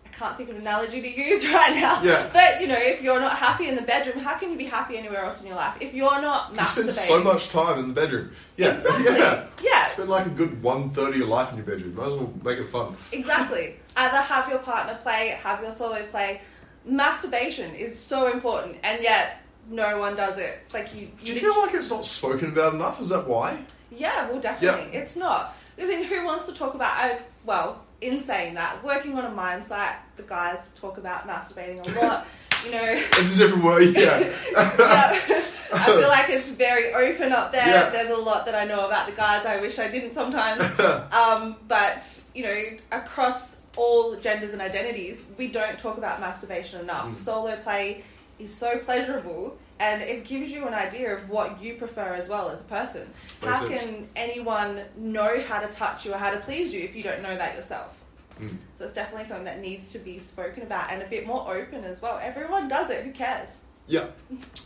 I 0.06 0.18
can't 0.18 0.38
think 0.38 0.50
of 0.50 0.56
an 0.56 0.62
analogy 0.62 1.02
to 1.02 1.10
use 1.10 1.46
right 1.52 1.76
now. 1.76 2.02
Yeah. 2.02 2.30
But 2.32 2.62
you 2.62 2.68
know, 2.68 2.78
if 2.80 3.02
you're 3.02 3.20
not 3.20 3.38
happy 3.38 3.68
in 3.68 3.76
the 3.76 3.82
bedroom, 3.82 4.20
how 4.20 4.38
can 4.38 4.50
you 4.50 4.58
be 4.58 4.64
happy 4.64 4.96
anywhere 4.98 5.26
else 5.26 5.42
in 5.42 5.48
your 5.48 5.58
life? 5.58 5.76
If 5.82 5.94
you're 5.94 6.22
not 6.22 6.52
You 6.54 6.58
masturbating, 6.60 6.92
spend 6.92 6.92
so 6.92 7.24
much 7.24 7.50
time 7.50 7.80
in 7.80 7.88
the 7.90 7.94
bedroom. 7.94 8.32
Yeah, 8.56 8.68
Exactly. 8.78 9.04
yeah. 9.06 9.48
Yeah. 9.62 9.90
Spend 9.90 10.08
like 10.08 10.26
a 10.26 10.30
good 10.30 10.64
one 10.64 10.92
third 10.92 11.10
of 11.10 11.18
your 11.18 11.28
life 11.28 11.50
in 11.52 11.58
your 11.58 11.66
bedroom. 11.66 11.96
Might 11.96 12.06
as 12.08 12.14
well 12.14 12.34
make 12.44 12.60
it 12.60 12.70
fun. 12.70 12.96
Exactly. 13.12 13.76
Either 13.98 14.18
have 14.18 14.48
your 14.48 14.60
partner 14.60 14.98
play, 15.04 15.38
have 15.44 15.62
your 15.62 15.74
solo 15.74 16.02
play. 16.08 16.40
Masturbation 16.86 17.76
is 17.76 17.98
so 18.00 18.32
important, 18.32 18.78
and 18.84 19.02
yet 19.04 19.42
no 19.70 19.98
one 20.00 20.16
does 20.16 20.38
it. 20.38 20.60
Like 20.74 20.94
you, 20.96 21.08
Do 21.24 21.34
you 21.34 21.40
feel 21.40 21.58
like 21.58 21.74
it's 21.74 21.90
not 21.90 22.06
spoken 22.06 22.50
about 22.50 22.74
enough? 22.76 23.02
Is 23.02 23.10
that 23.10 23.28
why? 23.28 23.60
Yeah, 23.92 24.30
well, 24.30 24.40
definitely. 24.40 24.96
It's 24.98 25.16
not. 25.16 25.58
I 25.78 25.86
mean, 25.86 26.04
who 26.04 26.26
wants 26.26 26.46
to 26.48 26.54
talk 26.54 26.74
about? 26.74 26.92
I, 26.94 27.20
well, 27.46 27.84
in 28.02 28.24
saying 28.24 28.56
that, 28.56 28.84
working 28.84 29.18
on 29.18 29.26
a 29.26 29.32
mine 29.32 29.66
site, 29.66 29.96
the 30.16 30.24
guys 30.24 30.70
talk 30.76 30.98
about 30.98 31.28
masturbating 31.28 31.86
a 31.86 32.00
lot. 32.00 32.28
you 32.66 32.72
know, 32.72 32.84
It's 32.84 33.36
a 33.36 33.38
different 33.38 33.64
word. 33.64 33.96
Yeah. 33.96 34.20
yeah. 34.52 35.42
I 35.74 35.86
feel 35.86 36.08
like 36.08 36.30
it's 36.30 36.50
very 36.50 36.94
open 36.94 37.32
up 37.32 37.52
there. 37.52 37.68
Yeah. 37.68 37.90
There's 37.90 38.18
a 38.18 38.22
lot 38.22 38.46
that 38.46 38.56
I 38.56 38.66
know 38.66 38.86
about 38.86 39.08
the 39.08 39.14
guys. 39.14 39.46
I 39.46 39.60
wish 39.60 39.80
I 39.80 39.88
didn't 39.88 40.14
sometimes. 40.14 40.62
um, 41.12 41.58
but 41.68 42.24
you 42.34 42.44
know, 42.44 42.64
across 42.92 43.58
all 43.76 44.16
genders 44.16 44.54
and 44.54 44.62
identities, 44.62 45.24
we 45.38 45.48
don't 45.48 45.78
talk 45.80 45.98
about 45.98 46.20
masturbation 46.20 46.82
enough. 46.82 47.08
Mm. 47.08 47.16
Solo 47.16 47.56
play 47.58 48.04
is 48.40 48.54
so 48.54 48.78
pleasurable, 48.78 49.58
and 49.80 50.02
it 50.02 50.24
gives 50.24 50.52
you 50.52 50.68
an 50.68 50.74
idea 50.74 51.14
of 51.14 51.30
what 51.30 51.62
you 51.62 51.76
prefer 51.76 52.14
as 52.14 52.30
well 52.30 52.50
as 52.50 52.62
a 52.62 52.66
person. 52.66 53.10
Makes 53.42 53.54
how 53.54 53.68
sense. 53.68 53.82
can 53.82 54.10
anyone 54.16 54.82
know 54.96 55.42
how 55.42 55.60
to 55.60 55.68
touch 55.68 56.06
you 56.06 56.14
or 56.14 56.18
how 56.18 56.32
to 56.32 56.40
please 56.40 56.74
you 56.74 56.82
if 56.82 56.96
you 56.96 57.04
don't 57.04 57.22
know 57.22 57.36
that 57.36 57.56
yourself? 57.56 58.02
Mm. 58.40 58.58
So 58.76 58.86
it's 58.86 58.94
definitely 58.94 59.28
something 59.28 59.46
that 59.46 59.60
needs 59.60 59.92
to 59.94 60.00
be 60.00 60.20
spoken 60.20 60.64
about 60.64 60.92
and 60.92 61.02
a 61.02 61.08
bit 61.08 61.28
more 61.28 61.54
open 61.54 61.84
as 61.84 62.02
well. 62.02 62.20
Everyone 62.22 62.68
does 62.68 62.90
it. 62.90 63.04
Who 63.04 63.12
cares? 63.12 63.60
Yeah. 63.88 64.08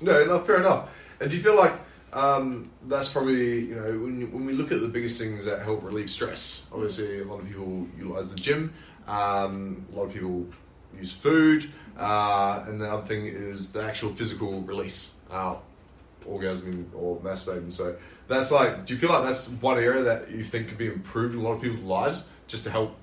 No, 0.01 0.25
no, 0.25 0.39
fair 0.39 0.57
enough. 0.57 0.89
And 1.19 1.29
do 1.29 1.37
you 1.37 1.43
feel 1.43 1.57
like 1.57 1.73
um, 2.13 2.69
that's 2.85 3.09
probably, 3.09 3.65
you 3.65 3.75
know, 3.75 3.99
when, 3.99 4.31
when 4.31 4.45
we 4.45 4.53
look 4.53 4.71
at 4.71 4.81
the 4.81 4.87
biggest 4.87 5.19
things 5.19 5.45
that 5.45 5.61
help 5.61 5.83
relieve 5.83 6.09
stress, 6.09 6.65
obviously 6.71 7.21
a 7.21 7.25
lot 7.25 7.39
of 7.39 7.47
people 7.47 7.87
utilize 7.97 8.29
the 8.29 8.35
gym, 8.35 8.73
um, 9.07 9.85
a 9.91 9.95
lot 9.95 10.05
of 10.05 10.13
people 10.13 10.47
use 10.97 11.11
food, 11.11 11.69
uh, 11.99 12.63
and 12.67 12.79
the 12.81 12.89
other 12.91 13.05
thing 13.05 13.25
is 13.25 13.71
the 13.71 13.83
actual 13.83 14.09
physical 14.09 14.61
release, 14.61 15.13
uh, 15.29 15.55
orgasming 16.27 16.85
or 16.95 17.17
masturbating. 17.17 17.71
So 17.71 17.95
that's 18.27 18.51
like, 18.51 18.85
do 18.85 18.93
you 18.93 18.99
feel 18.99 19.09
like 19.09 19.25
that's 19.25 19.49
one 19.49 19.77
area 19.77 20.03
that 20.03 20.31
you 20.31 20.43
think 20.43 20.69
could 20.69 20.77
be 20.77 20.87
improved 20.87 21.35
in 21.35 21.41
a 21.41 21.43
lot 21.43 21.53
of 21.53 21.61
people's 21.61 21.81
lives 21.81 22.25
just 22.47 22.63
to 22.63 22.71
help 22.71 22.95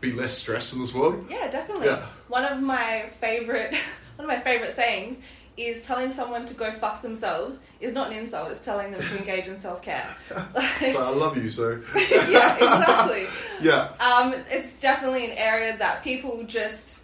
be 0.00 0.12
less 0.12 0.36
stressed 0.36 0.72
in 0.74 0.80
this 0.80 0.92
world? 0.92 1.26
Yeah, 1.30 1.50
definitely. 1.50 1.86
Yeah. 1.86 2.06
One 2.28 2.44
of 2.44 2.60
my 2.60 3.10
favorite, 3.20 3.74
one 4.16 4.28
of 4.28 4.36
my 4.36 4.42
favorite 4.42 4.74
sayings 4.74 5.18
is 5.56 5.82
telling 5.82 6.10
someone 6.10 6.46
to 6.46 6.54
go 6.54 6.72
fuck 6.72 7.02
themselves 7.02 7.60
is 7.80 7.92
not 7.92 8.10
an 8.10 8.16
insult. 8.16 8.50
It's 8.50 8.64
telling 8.64 8.90
them 8.90 9.02
to 9.02 9.18
engage 9.18 9.46
in 9.48 9.58
self 9.58 9.82
care. 9.82 10.08
So 10.80 11.00
I 11.00 11.10
love 11.10 11.36
you, 11.36 11.48
so 11.48 11.80
yeah, 11.96 12.56
exactly. 12.56 13.26
yeah. 13.60 13.92
Um, 14.00 14.34
it's 14.50 14.72
definitely 14.74 15.26
an 15.30 15.38
area 15.38 15.76
that 15.78 16.02
people 16.02 16.42
just 16.44 16.98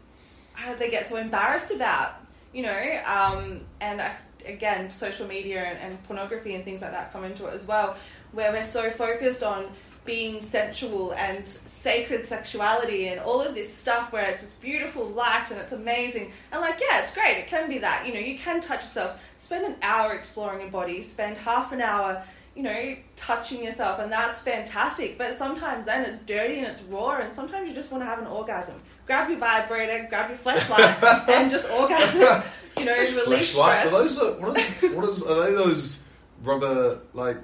they 0.79 0.91
get 0.91 1.07
so 1.07 1.17
embarrassed 1.17 1.71
about, 1.71 2.17
you 2.53 2.63
know. 2.63 3.01
Um, 3.07 3.61
and 3.81 4.01
I, 4.01 4.15
again, 4.47 4.91
social 4.91 5.27
media 5.27 5.63
and, 5.63 5.79
and 5.79 6.05
pornography 6.05 6.55
and 6.55 6.65
things 6.65 6.83
like 6.83 6.93
that 6.93 7.13
come 7.13 7.25
into 7.25 7.47
it 7.47 7.55
as 7.55 7.67
well. 7.67 7.97
where 8.33 8.53
we're 8.53 8.65
so 8.65 8.91
focused 8.91 9.43
on 9.43 9.67
being 10.05 10.41
sensual 10.41 11.13
and 11.13 11.47
sacred 11.47 12.25
sexuality 12.25 13.09
and 13.09 13.21
all 13.21 13.43
of 13.43 13.55
this 13.55 13.73
stuff 13.73 14.11
where 14.11 14.31
it's 14.31 14.41
this 14.41 14.55
beautiful 14.55 15.05
light 15.05 15.47
and 15.51 15.61
it's 15.61 15.73
amazing. 15.73 16.33
And 16.51 16.63
like, 16.63 16.81
yeah, 16.81 17.03
it's 17.03 17.13
great. 17.13 17.37
It 17.37 17.47
can 17.47 17.69
be 17.69 17.79
that. 17.79 18.07
You 18.07 18.15
know, 18.15 18.21
you 18.21 18.39
can 18.39 18.61
touch 18.61 18.83
yourself. 18.83 19.23
Spend 19.37 19.67
an 19.67 19.77
hour 19.83 20.15
exploring 20.15 20.63
your 20.63 20.71
body. 20.71 21.03
Spend 21.03 21.37
half 21.37 21.73
an 21.73 21.83
hour, 21.83 22.23
you 22.59 22.65
know, 22.65 22.97
touching 23.15 23.63
yourself, 23.63 24.01
and 24.01 24.11
that's 24.11 24.41
fantastic. 24.41 25.17
But 25.17 25.35
sometimes 25.35 25.85
then 25.85 26.05
it's 26.05 26.19
dirty 26.19 26.59
and 26.59 26.67
it's 26.67 26.83
raw, 26.83 27.19
and 27.19 27.33
sometimes 27.33 27.69
you 27.69 27.73
just 27.73 27.93
want 27.93 28.03
to 28.03 28.07
have 28.07 28.19
an 28.19 28.27
orgasm. 28.27 28.75
Grab 29.07 29.31
your 29.31 29.39
vibrator, 29.39 30.09
grab 30.09 30.29
your 30.29 30.39
flashlight, 30.39 31.01
and 31.29 31.53
just 31.53 31.71
orgasm. 31.71 32.43
You 32.77 32.85
know, 32.87 32.99
release 32.99 33.57
fleshlight. 33.57 33.85
Are 33.85 33.87
stress. 33.87 33.91
those 33.93 34.19
uh, 34.19 34.33
what 34.41 34.59
is 34.59 34.93
what 34.93 35.09
is 35.09 35.23
are 35.23 35.47
they 35.47 35.53
those 35.55 36.01
rubber 36.43 37.01
like 37.15 37.37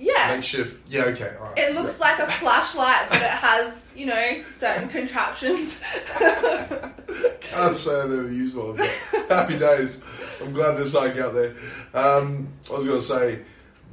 yeah. 0.00 0.34
makeshift? 0.34 0.88
Yeah, 0.90 1.02
okay, 1.04 1.36
all 1.38 1.46
right. 1.46 1.58
It 1.58 1.74
looks 1.74 2.00
like 2.00 2.18
a 2.18 2.26
flashlight, 2.26 3.10
but 3.10 3.22
it 3.22 3.30
has, 3.30 3.86
you 3.94 4.06
know, 4.06 4.42
certain 4.52 4.88
contraptions. 4.88 5.78
Can't 6.18 7.76
say 7.76 7.96
I've 7.96 8.10
ever 8.10 8.32
used 8.32 8.56
one, 8.56 8.76
but 8.76 8.90
happy 9.28 9.56
days. 9.56 10.02
I'm 10.42 10.52
glad 10.52 10.72
there's 10.72 10.90
something 10.90 11.22
out 11.22 11.32
there. 11.32 11.54
Um, 11.94 12.48
I 12.68 12.72
was 12.74 12.86
going 12.86 12.98
to 12.98 13.06
say 13.06 13.42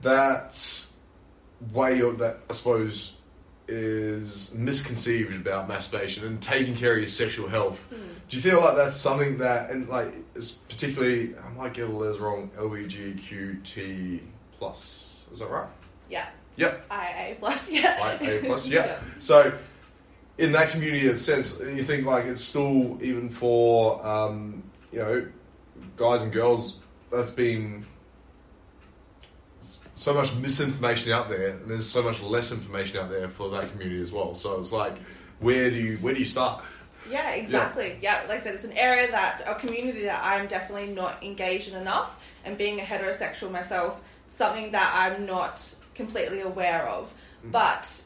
that 0.02 0.86
way 1.74 2.00
of, 2.02 2.20
that 2.20 2.40
I 2.50 2.54
suppose 2.54 3.14
is 3.68 4.52
misconceived 4.54 5.36
about 5.36 5.68
masturbation 5.68 6.26
and 6.26 6.42
taking 6.42 6.76
care 6.76 6.94
of 6.94 7.00
your 7.00 7.08
sexual 7.08 7.48
health. 7.48 7.80
Do 7.92 8.36
you 8.36 8.42
feel 8.42 8.62
like 8.62 8.76
that's 8.76 8.98
something 8.98 9.38
that, 9.40 9.70
and 9.70 9.88
like, 9.88 10.14
it's 10.36 10.52
particularly, 10.52 11.36
I 11.38 11.50
might 11.50 11.74
get 11.74 11.84
all 11.84 12.00
the 12.00 12.06
letters 12.06 12.20
wrong, 12.20 12.50
LBGQT 12.58 14.22
plus, 14.58 15.26
is 15.32 15.40
that 15.40 15.50
right? 15.50 15.70
yeah. 16.10 16.28
Yep. 16.60 16.92
IA 16.92 17.36
plus, 17.40 17.72
yeah. 17.72 18.18
IA 18.22 18.42
plus, 18.44 18.68
yeah. 18.68 19.00
So, 19.20 19.54
in 20.38 20.52
that 20.52 20.72
community, 20.72 21.08
in 21.08 21.16
a 21.16 21.18
sense, 21.18 21.60
you 21.60 21.84
think 21.84 22.06
like 22.06 22.26
it's 22.26 22.44
still 22.44 22.98
even 23.02 23.30
for 23.30 24.06
um, 24.06 24.64
you 24.92 25.00
know 25.00 25.28
guys 25.96 26.22
and 26.22 26.32
girls. 26.32 26.80
That's 27.12 27.32
been 27.32 27.86
so 30.00 30.14
much 30.14 30.34
misinformation 30.36 31.12
out 31.12 31.28
there, 31.30 31.50
and 31.50 31.70
there's 31.70 31.88
so 31.88 32.02
much 32.02 32.22
less 32.22 32.54
information 32.54 33.00
out 33.00 33.10
there 33.10 33.28
for 33.28 33.50
that 33.50 33.70
community 33.70 34.02
as 34.02 34.14
well. 34.14 34.34
So 34.34 34.58
it's 34.58 34.72
like, 34.72 34.96
where 35.40 35.70
do 35.70 35.76
you 35.76 35.98
where 35.98 36.14
do 36.14 36.20
you 36.20 36.26
start? 36.26 36.64
Yeah, 37.10 37.32
exactly. 37.32 37.98
Yeah. 38.02 38.22
like 38.30 38.38
I 38.38 38.40
said, 38.40 38.56
it's 38.56 38.64
an 38.64 38.78
area 38.78 39.12
that 39.12 39.44
a 39.46 39.56
community 39.56 40.04
that 40.04 40.24
I'm 40.24 40.48
definitely 40.48 40.94
not 40.94 41.22
engaged 41.22 41.74
in 41.74 41.76
enough, 41.76 42.24
and 42.46 42.58
being 42.58 42.80
a 42.80 42.84
heterosexual 42.84 43.52
myself, 43.52 44.00
something 44.30 44.72
that 44.72 44.94
I'm 44.96 45.26
not 45.26 45.76
completely 45.96 46.42
aware 46.42 46.88
of. 46.88 47.14
Mm. 47.46 47.52
But 47.52 48.02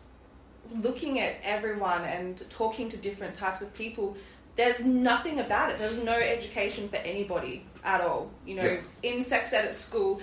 looking 0.81 1.19
at 1.19 1.35
everyone 1.43 2.05
and 2.05 2.43
talking 2.49 2.89
to 2.89 2.97
different 2.97 3.35
types 3.35 3.61
of 3.61 3.71
people, 3.75 4.17
there's 4.55 4.79
nothing 4.79 5.39
about 5.39 5.69
it. 5.69 5.77
There's 5.77 5.97
no 5.97 6.13
education 6.13 6.89
for 6.89 6.95
anybody 6.97 7.65
at 7.83 8.01
all. 8.01 8.31
You 8.47 8.55
know, 8.55 8.63
Yeah. 8.63 8.79
in 9.03 9.23
sex 9.23 9.53
ed 9.53 9.65
at 9.65 9.75
school, 9.75 10.21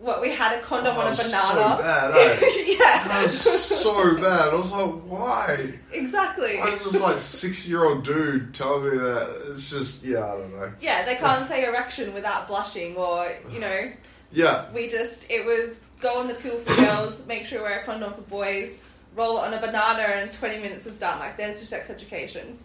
what 0.00 0.20
we 0.22 0.30
had 0.30 0.58
a 0.58 0.62
condom 0.62 0.96
Oh, 0.96 1.00
on 1.00 1.06
a 1.12 1.14
banana. 1.14 1.16
so 1.30 1.78
bad, 1.78 2.10
eh? 2.16 2.50
yeah, 2.66 3.04
That's 3.06 3.34
so 3.34 4.14
bad. 4.16 4.48
I 4.48 4.54
was 4.54 4.72
like, 4.72 4.90
why? 5.04 5.72
exactly. 5.92 6.58
Why 6.58 6.68
is 6.68 6.82
this 6.84 7.00
like 7.00 7.20
six 7.20 7.68
year 7.68 7.84
old 7.84 8.02
dude 8.04 8.54
telling 8.54 8.90
me 8.90 8.98
that? 8.98 9.42
It's 9.50 9.70
just 9.70 10.02
yeah, 10.02 10.24
I 10.24 10.36
don't 10.38 10.52
know. 10.58 10.72
Yeah, 10.80 11.04
they 11.04 11.16
can't 11.16 11.46
say 11.46 11.64
erection 11.66 12.14
without 12.14 12.48
blushing, 12.48 12.96
or 12.96 13.30
you 13.52 13.60
know, 13.60 13.92
Yeah, 14.32 14.70
we 14.72 14.88
just 14.88 15.30
it 15.30 15.44
was 15.44 15.78
go 16.00 16.18
on 16.18 16.28
the 16.28 16.34
pill 16.34 16.58
for 16.60 16.74
girls, 16.76 17.24
make 17.26 17.44
sure 17.46 17.58
you 17.58 17.64
wear 17.64 17.80
a 17.80 17.84
condom 17.84 18.14
for 18.14 18.22
boys, 18.22 18.78
roll 19.14 19.36
it 19.38 19.48
on 19.48 19.52
a 19.54 19.60
banana, 19.60 20.02
and 20.02 20.32
twenty 20.32 20.58
minutes 20.58 20.86
is 20.86 20.98
done. 20.98 21.18
Like 21.18 21.36
there's 21.36 21.58
your 21.60 21.66
sex 21.66 21.90
education. 21.90 22.58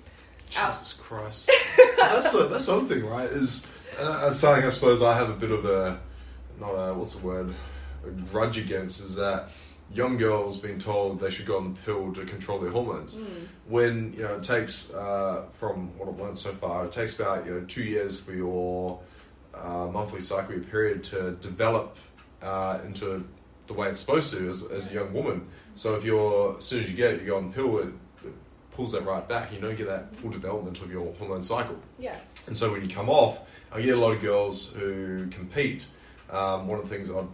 Ow. 0.58 0.72
Jesus 0.72 0.94
Christ. 0.94 1.52
that's 1.98 2.32
the 2.32 2.48
that's 2.48 2.68
the 2.68 2.76
other 2.78 2.86
thing, 2.96 3.06
right? 3.06 3.28
Is 3.30 3.66
uh, 4.00 4.32
something 4.32 4.64
I 4.66 4.70
suppose 4.70 5.02
I 5.02 5.18
have 5.18 5.30
a 5.30 5.34
bit 5.36 5.52
of 5.52 5.66
a 5.66 6.00
not 6.60 6.72
a 6.74 6.94
what's 6.94 7.16
the 7.16 7.26
word 7.26 7.54
a 8.06 8.10
grudge 8.32 8.58
against 8.58 9.02
is 9.02 9.16
that 9.16 9.50
young 9.94 10.18
girls 10.18 10.58
being 10.58 10.80
told 10.80 11.20
they 11.20 11.30
should 11.30 11.46
go 11.46 11.58
on 11.58 11.74
the 11.74 11.80
pill 11.82 12.12
to 12.14 12.26
control 12.26 12.60
their 12.60 12.72
hormones 12.72 13.16
Mm. 13.16 13.48
when 13.68 14.14
you 14.14 14.24
know 14.24 14.36
it 14.36 14.44
takes 14.44 14.92
uh, 14.94 15.44
from 15.60 15.96
what 15.98 16.10
I've 16.10 16.20
learned 16.20 16.38
so 16.38 16.52
far 16.54 16.86
it 16.86 16.92
takes 16.92 17.16
about 17.16 17.46
you 17.46 17.54
know 17.54 17.66
two 17.66 17.84
years 17.84 18.20
for 18.20 18.34
your 18.34 19.00
uh, 19.54 19.88
monthly 19.92 20.22
cycle 20.22 20.60
period 20.72 21.04
to 21.06 21.32
develop 21.34 21.98
uh, 22.42 22.80
into 22.86 23.26
the 23.68 23.74
way 23.74 23.90
it's 23.90 24.02
supposed 24.02 24.32
to 24.32 24.50
as, 24.50 24.64
as 24.64 24.90
a 24.92 24.94
young 24.94 25.14
woman 25.14 25.48
so 25.76 25.96
if 25.96 26.04
you're 26.04 26.58
as 26.58 26.66
soon 26.66 26.84
as 26.84 26.90
you 26.90 26.96
get 26.96 27.12
it 27.12 27.22
you 27.22 27.28
go 27.28 27.38
on 27.38 27.50
the 27.50 27.54
pill 27.56 27.80
it, 27.80 27.88
it 28.24 28.34
pulls 28.72 28.92
that 28.92 29.04
right 29.06 29.28
back 29.28 29.52
you 29.54 29.60
don't 29.60 29.76
get 29.78 29.88
that 29.88 30.16
full 30.18 30.30
development 30.32 30.80
of 30.82 30.92
your 30.92 31.14
hormone 31.16 31.42
cycle 31.44 31.78
Yes. 32.00 32.44
and 32.48 32.56
so 32.58 32.72
when 32.72 32.88
you 32.88 32.94
come 32.94 33.10
off, 33.10 33.40
I 33.72 33.82
get 33.82 33.96
a 33.96 34.00
lot 34.00 34.12
of 34.14 34.22
girls 34.22 34.72
who 34.74 35.28
compete. 35.32 35.86
Um, 36.30 36.68
one 36.68 36.80
of 36.80 36.90
the 36.90 36.96
things 36.96 37.10
I'd 37.10 37.28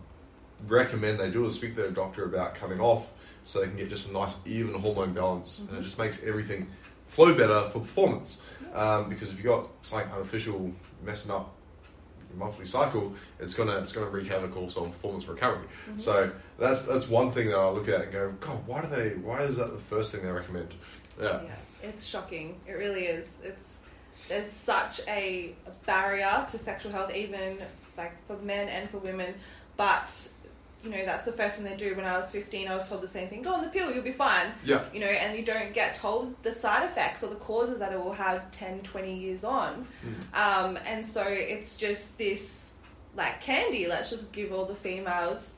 recommend 0.67 1.19
they 1.19 1.31
do 1.31 1.45
is 1.45 1.55
speak 1.55 1.75
to 1.75 1.81
their 1.81 1.91
doctor 1.91 2.25
about 2.25 2.55
coming 2.55 2.79
off 2.79 3.07
so 3.43 3.59
they 3.59 3.67
can 3.67 3.77
get 3.77 3.89
just 3.89 4.09
a 4.09 4.13
nice 4.13 4.35
even 4.45 4.73
hormone 4.75 5.13
balance. 5.13 5.59
And 5.59 5.77
it 5.77 5.81
just 5.81 5.97
makes 5.97 6.23
everything 6.23 6.67
flow 7.07 7.33
better 7.33 7.69
for 7.71 7.79
performance. 7.79 8.41
Um, 8.73 9.09
because 9.09 9.29
if 9.29 9.35
you've 9.35 9.45
got 9.45 9.67
something 9.81 10.09
artificial 10.11 10.71
messing 11.03 11.31
up 11.31 11.53
your 12.29 12.39
monthly 12.39 12.65
cycle, 12.65 13.13
it's 13.39 13.53
gonna 13.53 13.77
it's 13.79 13.91
gonna 13.91 14.09
wreak 14.09 14.27
havoc 14.27 14.55
also 14.55 14.83
on 14.85 14.91
performance 14.91 15.27
recovery. 15.27 15.67
So 15.97 16.31
that's 16.57 16.83
that's 16.83 17.09
one 17.09 17.31
thing 17.31 17.49
that 17.49 17.57
I 17.57 17.69
look 17.69 17.89
at 17.89 18.01
and 18.01 18.11
go, 18.11 18.33
God, 18.39 18.65
why 18.65 18.81
do 18.81 18.87
they 18.87 19.09
why 19.15 19.41
is 19.41 19.57
that 19.57 19.73
the 19.73 19.79
first 19.79 20.13
thing 20.13 20.23
they 20.23 20.31
recommend? 20.31 20.73
Yeah. 21.19 21.41
Yeah, 21.43 21.55
it's 21.83 22.05
shocking. 22.05 22.59
It 22.65 22.73
really 22.73 23.05
is. 23.05 23.33
It's 23.43 23.79
there's 24.29 24.49
such 24.49 25.01
a 25.07 25.53
barrier 25.85 26.45
to 26.49 26.57
sexual 26.57 26.93
health, 26.93 27.13
even 27.13 27.57
like 27.97 28.13
for 28.27 28.37
men 28.37 28.69
and 28.69 28.89
for 28.89 28.97
women. 28.97 29.33
But 29.77 30.29
you 30.83 30.89
know, 30.89 31.05
that's 31.05 31.25
the 31.25 31.31
first 31.31 31.57
thing 31.57 31.65
they 31.65 31.75
do. 31.75 31.95
When 31.95 32.05
I 32.05 32.17
was 32.17 32.31
15, 32.31 32.67
I 32.67 32.73
was 32.73 32.87
told 32.89 33.01
the 33.01 33.07
same 33.07 33.27
thing: 33.27 33.41
go 33.41 33.53
on 33.53 33.61
the 33.61 33.69
pill, 33.69 33.93
you'll 33.93 34.03
be 34.03 34.11
fine. 34.11 34.51
Yeah. 34.65 34.83
You 34.93 34.99
know, 34.99 35.07
and 35.07 35.37
you 35.37 35.45
don't 35.45 35.73
get 35.73 35.95
told 35.95 36.35
the 36.43 36.53
side 36.53 36.83
effects 36.83 37.23
or 37.23 37.27
the 37.27 37.35
causes 37.35 37.79
that 37.79 37.91
it 37.91 38.03
will 38.03 38.13
have 38.13 38.49
10, 38.51 38.81
20 38.81 39.19
years 39.19 39.43
on. 39.43 39.87
Um, 40.33 40.79
and 40.85 41.05
so 41.05 41.23
it's 41.27 41.75
just 41.75 42.17
this 42.17 42.71
like 43.15 43.41
candy. 43.41 43.87
Let's 43.87 44.09
just 44.09 44.31
give 44.31 44.51
all 44.51 44.65
the 44.65 44.75
females 44.75 45.51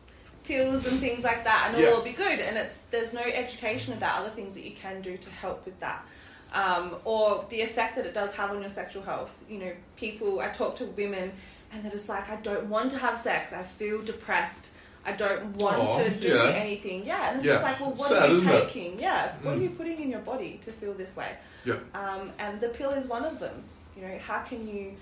pills 0.43 0.85
and 0.85 0.99
things 0.99 1.23
like 1.23 1.45
that, 1.45 1.69
and 1.69 1.81
it'll 1.81 1.97
all 1.97 2.03
be 2.03 2.11
good. 2.11 2.39
And 2.39 2.57
it's 2.57 2.79
there's 2.91 3.13
no 3.13 3.21
education 3.21 3.93
about 3.93 4.21
other 4.21 4.29
things 4.29 4.53
that 4.55 4.63
you 4.63 4.71
can 4.71 5.01
do 5.01 5.17
to 5.17 5.29
help 5.29 5.65
with 5.65 5.79
that. 5.79 6.05
Um, 6.53 6.97
or 7.03 7.45
the 7.49 7.61
effect 7.61 7.95
that 7.95 8.05
it 8.05 8.13
does 8.13 8.31
have 8.33 8.51
on 8.51 8.61
your 8.61 8.69
sexual 8.69 9.01
health. 9.01 9.35
You 9.49 9.57
know, 9.57 9.71
people, 9.95 10.39
I 10.39 10.49
talk 10.49 10.75
to 10.77 10.85
women 10.85 11.31
and 11.73 11.83
they're 11.83 11.91
just 11.91 12.09
like, 12.09 12.29
I 12.29 12.35
don't 12.37 12.67
want 12.67 12.91
to 12.91 12.97
have 12.99 13.17
sex. 13.17 13.51
I 13.53 13.63
feel 13.63 14.01
depressed. 14.01 14.69
I 15.05 15.11
don't 15.11 15.57
want 15.57 15.79
Aw, 15.79 15.97
to 16.03 16.09
do 16.11 16.27
yeah. 16.29 16.43
anything. 16.51 17.05
Yeah. 17.05 17.29
And 17.29 17.37
it's 17.37 17.45
Yeah. 17.45 17.53
just 17.53 17.63
like, 17.63 17.79
well, 17.81 17.89
what 17.91 18.09
Sad, 18.09 18.23
are 18.23 18.27
you 18.29 18.35
isn't 18.35 18.49
it? 18.53 18.65
taking? 18.67 18.99
Yeah. 18.99 19.33
What 19.41 19.55
are 19.55 19.57
Mm. 19.57 19.61
you 19.63 19.69
putting 19.71 19.99
in 20.01 20.09
your 20.09 20.21
body 20.21 20.59
to 20.63 20.71
feel 20.71 20.93
this 20.93 21.15
way? 21.15 21.35
Yeah. 21.65 21.75
Um, 21.93 22.31
and 22.39 22.61
the 22.61 22.69
pill 22.69 22.91
is 22.91 23.05
one 23.05 23.25
of 23.25 23.39
them. 23.39 23.63
You 23.97 24.03
know, 24.07 24.17
how 24.19 24.39
can 24.43 24.67
you? 24.67 24.93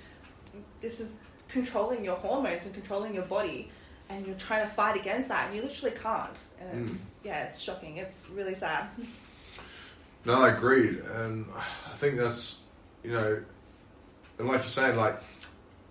This 0.81 0.99
is 0.99 1.13
controlling 1.49 2.03
your 2.03 2.15
hormones 2.15 2.65
and 2.65 2.73
controlling 2.73 3.13
your 3.13 3.25
body, 3.25 3.69
and 4.09 4.25
you're 4.25 4.35
trying 4.37 4.67
to 4.67 4.73
fight 4.73 4.95
against 4.97 5.27
that, 5.29 5.47
and 5.47 5.55
you 5.55 5.61
literally 5.61 5.95
can't. 5.95 6.37
And 6.59 6.89
it's 6.89 7.11
yeah, 7.23 7.43
it's 7.43 7.59
shocking. 7.59 7.97
It's 7.97 8.29
really 8.29 8.55
sad. 8.55 8.87
No, 10.23 10.35
I 10.43 10.49
agreed, 10.49 10.99
and 10.99 11.47
I 11.55 11.95
think 11.97 12.17
that's 12.17 12.59
you 13.03 13.09
know, 13.11 13.41
and 14.37 14.47
like 14.47 14.57
you're 14.59 14.63
saying, 14.65 14.95
like 14.95 15.19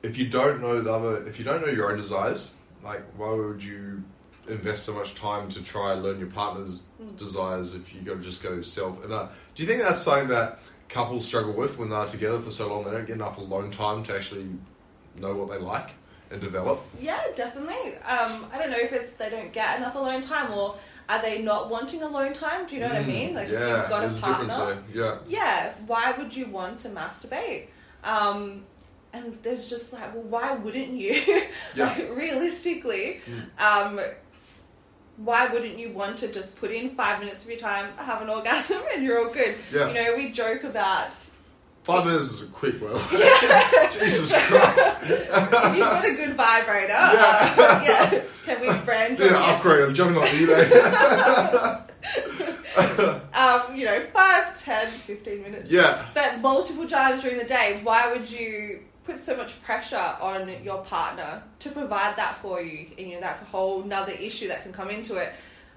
if 0.02 0.16
you 0.19 0.28
don't 0.28 0.61
know 0.61 0.80
the 0.80 0.92
other, 0.92 1.26
if 1.26 1.38
you 1.38 1.45
don't 1.45 1.61
know 1.64 1.73
your 1.73 1.90
own 1.90 1.99
desires, 1.99 2.54
like 2.83 3.02
why 3.16 3.30
would 3.33 3.62
you 3.62 4.02
invest 4.49 4.85
so 4.85 4.95
much 4.95 5.14
time 5.14 5.49
to 5.50 5.62
try 5.62 5.92
and 5.92 6.02
learn 6.02 6.19
your 6.19 6.30
partner's 6.30 6.85
Mm. 7.00 7.16
desires 7.16 7.75
if 7.75 7.95
you 7.95 8.00
got 8.02 8.14
to 8.14 8.21
just 8.23 8.42
go 8.42 8.62
self? 8.62 9.02
And 9.04 9.12
uh, 9.12 9.28
do 9.54 9.62
you 9.62 9.69
think 9.69 9.83
that's 9.83 10.02
something 10.02 10.28
that 10.28 10.59
couples 10.88 11.26
struggle 11.26 11.52
with 11.52 11.78
when 11.78 11.90
they're 11.90 12.07
together 12.07 12.40
for 12.40 12.50
so 12.50 12.69
long? 12.69 12.85
They 12.85 12.90
don't 12.92 13.07
get 13.07 13.14
enough 13.16 13.38
alone 13.38 13.71
time 13.71 14.02
to 14.04 14.14
actually 14.16 14.49
know 15.21 15.35
what 15.35 15.50
they 15.50 15.59
like 15.59 15.90
and 16.30 16.40
develop. 16.40 16.80
Yeah, 16.99 17.21
definitely. 17.37 17.97
Um, 17.99 18.47
I 18.52 18.59
don't 18.59 18.71
know 18.71 18.78
if 18.78 18.92
it's 18.92 19.11
they 19.12 19.28
don't 19.30 19.52
get 19.52 19.78
enough 19.78 19.95
alone 19.95 20.23
time, 20.23 20.52
or 20.52 20.76
are 21.09 21.21
they 21.21 21.42
not 21.42 21.69
wanting 21.71 22.02
alone 22.02 22.33
time? 22.33 22.66
Do 22.66 22.75
you 22.75 22.80
know 22.80 22.88
what 22.88 22.97
I 22.97 23.02
Mm, 23.02 23.07
mean? 23.07 23.35
Like 23.35 23.49
yeah, 23.49 23.80
you've 23.80 23.90
got 23.90 24.02
a 24.04 24.07
a 24.07 24.21
partner. 24.21 24.47
difference. 24.49 24.95
Yeah. 24.95 25.19
yeah, 25.26 25.73
why 25.87 26.12
would 26.12 26.35
you 26.35 26.47
want 26.49 26.78
to 26.80 26.88
masturbate? 26.88 27.66
Um, 28.04 28.64
and 29.12 29.37
there's 29.43 29.69
just 29.69 29.93
like, 29.93 30.14
well, 30.14 30.23
why 30.25 30.52
wouldn't 30.55 30.93
you? 30.93 31.14
Yeah. 31.75 31.87
like, 31.87 32.11
realistically, 32.17 33.21
Mm. 33.26 33.43
um, 33.61 34.00
why 35.17 35.47
wouldn't 35.49 35.79
you 35.79 35.90
want 35.93 36.17
to 36.19 36.29
just 36.29 36.57
put 36.57 36.71
in 36.71 36.90
five 36.90 37.21
minutes 37.21 37.43
of 37.43 37.50
your 37.50 37.59
time, 37.59 37.93
have 37.97 38.23
an 38.23 38.29
orgasm, 38.31 38.81
and 38.95 39.05
you're 39.05 39.19
all 39.26 39.33
good? 39.33 39.55
Yeah. 39.73 39.88
You 39.88 39.95
know, 39.95 40.14
we 40.17 40.31
joke 40.33 40.64
about 40.64 41.14
Five 41.83 42.05
minutes 42.05 42.31
is 42.33 42.43
a 42.43 42.47
quick 42.47 42.81
well. 42.81 42.99
Jesus 43.93 44.33
Christ. 44.47 45.02
if 45.02 45.11
you've 45.11 45.79
got 45.81 46.05
a 46.05 46.14
good 46.14 46.37
vibrator, 46.37 46.88
Yeah. 46.93 47.55
uh, 47.57 47.83
yeah, 47.85 48.23
can 48.45 48.61
we 48.61 48.69
brand 48.85 49.19
an 49.21 49.33
yeah. 49.33 49.50
upgrade. 49.55 49.85
I'm 49.85 49.95
jumping 49.95 50.19
on 50.23 50.29
eBay. 50.29 50.71
um, 53.35 53.75
you 53.76 53.85
know, 53.87 54.05
5, 54.12 54.62
10, 54.62 54.90
15 54.90 55.43
minutes. 55.43 55.71
yeah. 55.71 56.05
But 56.14 56.40
multiple 56.40 56.87
times 56.87 57.23
during 57.23 57.38
the 57.38 57.45
day, 57.45 57.81
why 57.83 58.12
would 58.12 58.31
you 58.31 58.81
put 59.11 59.21
so 59.21 59.37
much 59.37 59.61
pressure 59.62 59.97
on 60.21 60.62
your 60.62 60.83
partner 60.85 61.43
to 61.61 61.71
provide 61.71 62.17
that 62.17 62.37
for 62.37 62.61
you? 62.61 62.87
And, 62.99 63.09
you 63.09 63.14
know, 63.14 63.21
that's 63.21 63.43
a 63.43 63.47
whole 63.47 63.83
nother 63.83 64.12
issue 64.12 64.49
that 64.49 64.62
can 64.62 64.73
come 64.73 64.90
into 64.90 65.17
it. 65.17 65.35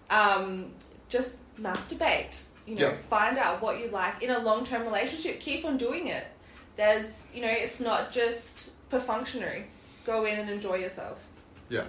Um, 0.09 0.71
just 1.09 1.37
masturbate. 1.59 2.41
You 2.65 2.75
know, 2.75 2.89
Yeah. 2.89 2.97
find 3.09 3.37
out 3.37 3.61
what 3.61 3.79
you 3.79 3.87
like 3.89 4.21
in 4.21 4.29
a 4.29 4.39
long 4.39 4.63
term 4.63 4.83
relationship. 4.83 5.39
Keep 5.39 5.65
on 5.65 5.77
doing 5.77 6.07
it. 6.07 6.27
There's, 6.75 7.23
you 7.33 7.41
know, 7.41 7.49
it's 7.51 7.79
not 7.79 8.11
just 8.11 8.71
perfunctory. 8.89 9.67
Go 10.05 10.25
in 10.25 10.39
and 10.39 10.49
enjoy 10.49 10.75
yourself. 10.75 11.25
Yeah. 11.69 11.85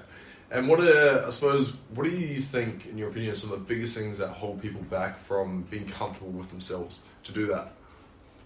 And 0.50 0.68
what 0.68 0.80
are, 0.80 1.24
I 1.26 1.30
suppose, 1.30 1.74
what 1.94 2.04
do 2.04 2.10
you 2.10 2.40
think, 2.40 2.86
in 2.86 2.98
your 2.98 3.08
opinion, 3.08 3.32
are 3.32 3.34
some 3.34 3.52
of 3.52 3.58
the 3.58 3.64
biggest 3.64 3.96
things 3.96 4.18
that 4.18 4.28
hold 4.28 4.60
people 4.60 4.82
back 4.82 5.18
from 5.24 5.62
being 5.62 5.88
comfortable 5.88 6.30
with 6.30 6.48
themselves 6.50 7.02
to 7.24 7.32
do 7.32 7.46
that? 7.48 7.72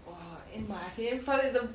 Oh, 0.09 0.15
in 0.55 0.67
my 0.69 0.81
opinion, 0.93 1.23
probably 1.23 1.51
the 1.51 1.69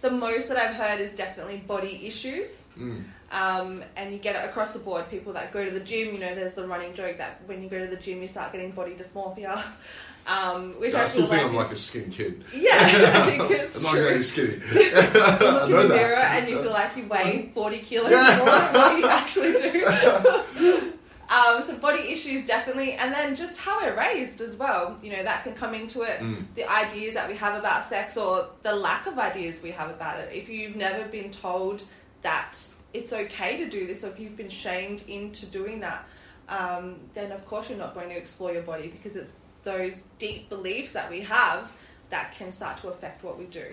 the 0.00 0.10
most 0.10 0.48
that 0.48 0.56
I've 0.56 0.74
heard 0.74 1.00
is 1.00 1.14
definitely 1.16 1.58
body 1.58 2.00
issues. 2.06 2.64
Mm. 2.78 3.04
Um, 3.30 3.84
and 3.96 4.10
you 4.12 4.18
get 4.18 4.36
it 4.36 4.44
across 4.48 4.72
the 4.72 4.78
board. 4.78 5.10
People 5.10 5.34
that 5.34 5.52
go 5.52 5.62
to 5.64 5.70
the 5.70 5.80
gym, 5.80 6.14
you 6.14 6.20
know, 6.20 6.34
there's 6.34 6.54
the 6.54 6.66
running 6.66 6.94
joke 6.94 7.18
that 7.18 7.42
when 7.46 7.62
you 7.62 7.68
go 7.68 7.78
to 7.78 7.86
the 7.86 7.96
gym, 7.96 8.22
you 8.22 8.28
start 8.28 8.52
getting 8.52 8.70
body 8.70 8.92
dysmorphia, 8.94 9.62
um, 10.26 10.72
which 10.80 10.94
I 10.94 11.02
I, 11.02 11.06
still 11.06 11.26
think 11.26 11.42
like 11.42 11.50
I'm 11.50 11.54
like 11.54 11.70
a 11.70 11.76
skinny 11.76 12.10
kid. 12.10 12.42
yeah, 12.54 12.70
I 12.72 13.30
think 13.30 13.50
it's 13.50 13.76
I'm 13.76 13.82
not 13.82 13.92
true. 13.92 14.06
exactly 14.08 14.60
skinny. 14.62 14.80
You 14.80 14.90
look 14.90 15.70
in 15.70 15.70
the 15.70 15.76
that. 15.82 15.88
mirror 15.88 16.16
and 16.16 16.48
you 16.48 16.62
feel 16.62 16.72
like 16.72 16.96
you 16.96 17.06
weigh 17.06 17.50
40 17.54 17.78
kilos 17.80 18.10
more 18.10 18.46
than 18.46 18.98
you 18.98 19.06
actually 19.08 19.52
do. 19.52 20.92
Um, 21.30 21.62
so 21.62 21.76
body 21.76 22.10
issues 22.10 22.46
definitely, 22.46 22.92
and 22.92 23.12
then 23.12 23.36
just 23.36 23.58
how 23.58 23.80
we're 23.80 23.96
raised 23.96 24.40
as 24.40 24.56
well. 24.56 24.98
You 25.02 25.16
know 25.16 25.22
that 25.22 25.44
can 25.44 25.54
come 25.54 25.74
into 25.74 26.02
it. 26.02 26.20
Mm. 26.20 26.46
The 26.54 26.70
ideas 26.70 27.14
that 27.14 27.28
we 27.28 27.36
have 27.36 27.58
about 27.58 27.84
sex, 27.84 28.16
or 28.16 28.48
the 28.62 28.74
lack 28.74 29.06
of 29.06 29.18
ideas 29.18 29.60
we 29.62 29.70
have 29.72 29.90
about 29.90 30.20
it. 30.20 30.30
If 30.32 30.48
you've 30.48 30.76
never 30.76 31.06
been 31.08 31.30
told 31.30 31.82
that 32.22 32.58
it's 32.94 33.12
okay 33.12 33.58
to 33.58 33.68
do 33.68 33.86
this, 33.86 34.04
or 34.04 34.08
if 34.08 34.18
you've 34.18 34.36
been 34.36 34.48
shamed 34.48 35.04
into 35.06 35.46
doing 35.46 35.80
that, 35.80 36.06
um, 36.48 36.96
then 37.14 37.32
of 37.32 37.44
course 37.46 37.68
you're 37.68 37.78
not 37.78 37.94
going 37.94 38.08
to 38.08 38.16
explore 38.16 38.52
your 38.52 38.62
body 38.62 38.88
because 38.88 39.14
it's 39.16 39.32
those 39.64 40.02
deep 40.18 40.48
beliefs 40.48 40.92
that 40.92 41.10
we 41.10 41.20
have 41.20 41.72
that 42.10 42.32
can 42.32 42.50
start 42.50 42.78
to 42.78 42.88
affect 42.88 43.22
what 43.22 43.38
we 43.38 43.44
do. 43.44 43.66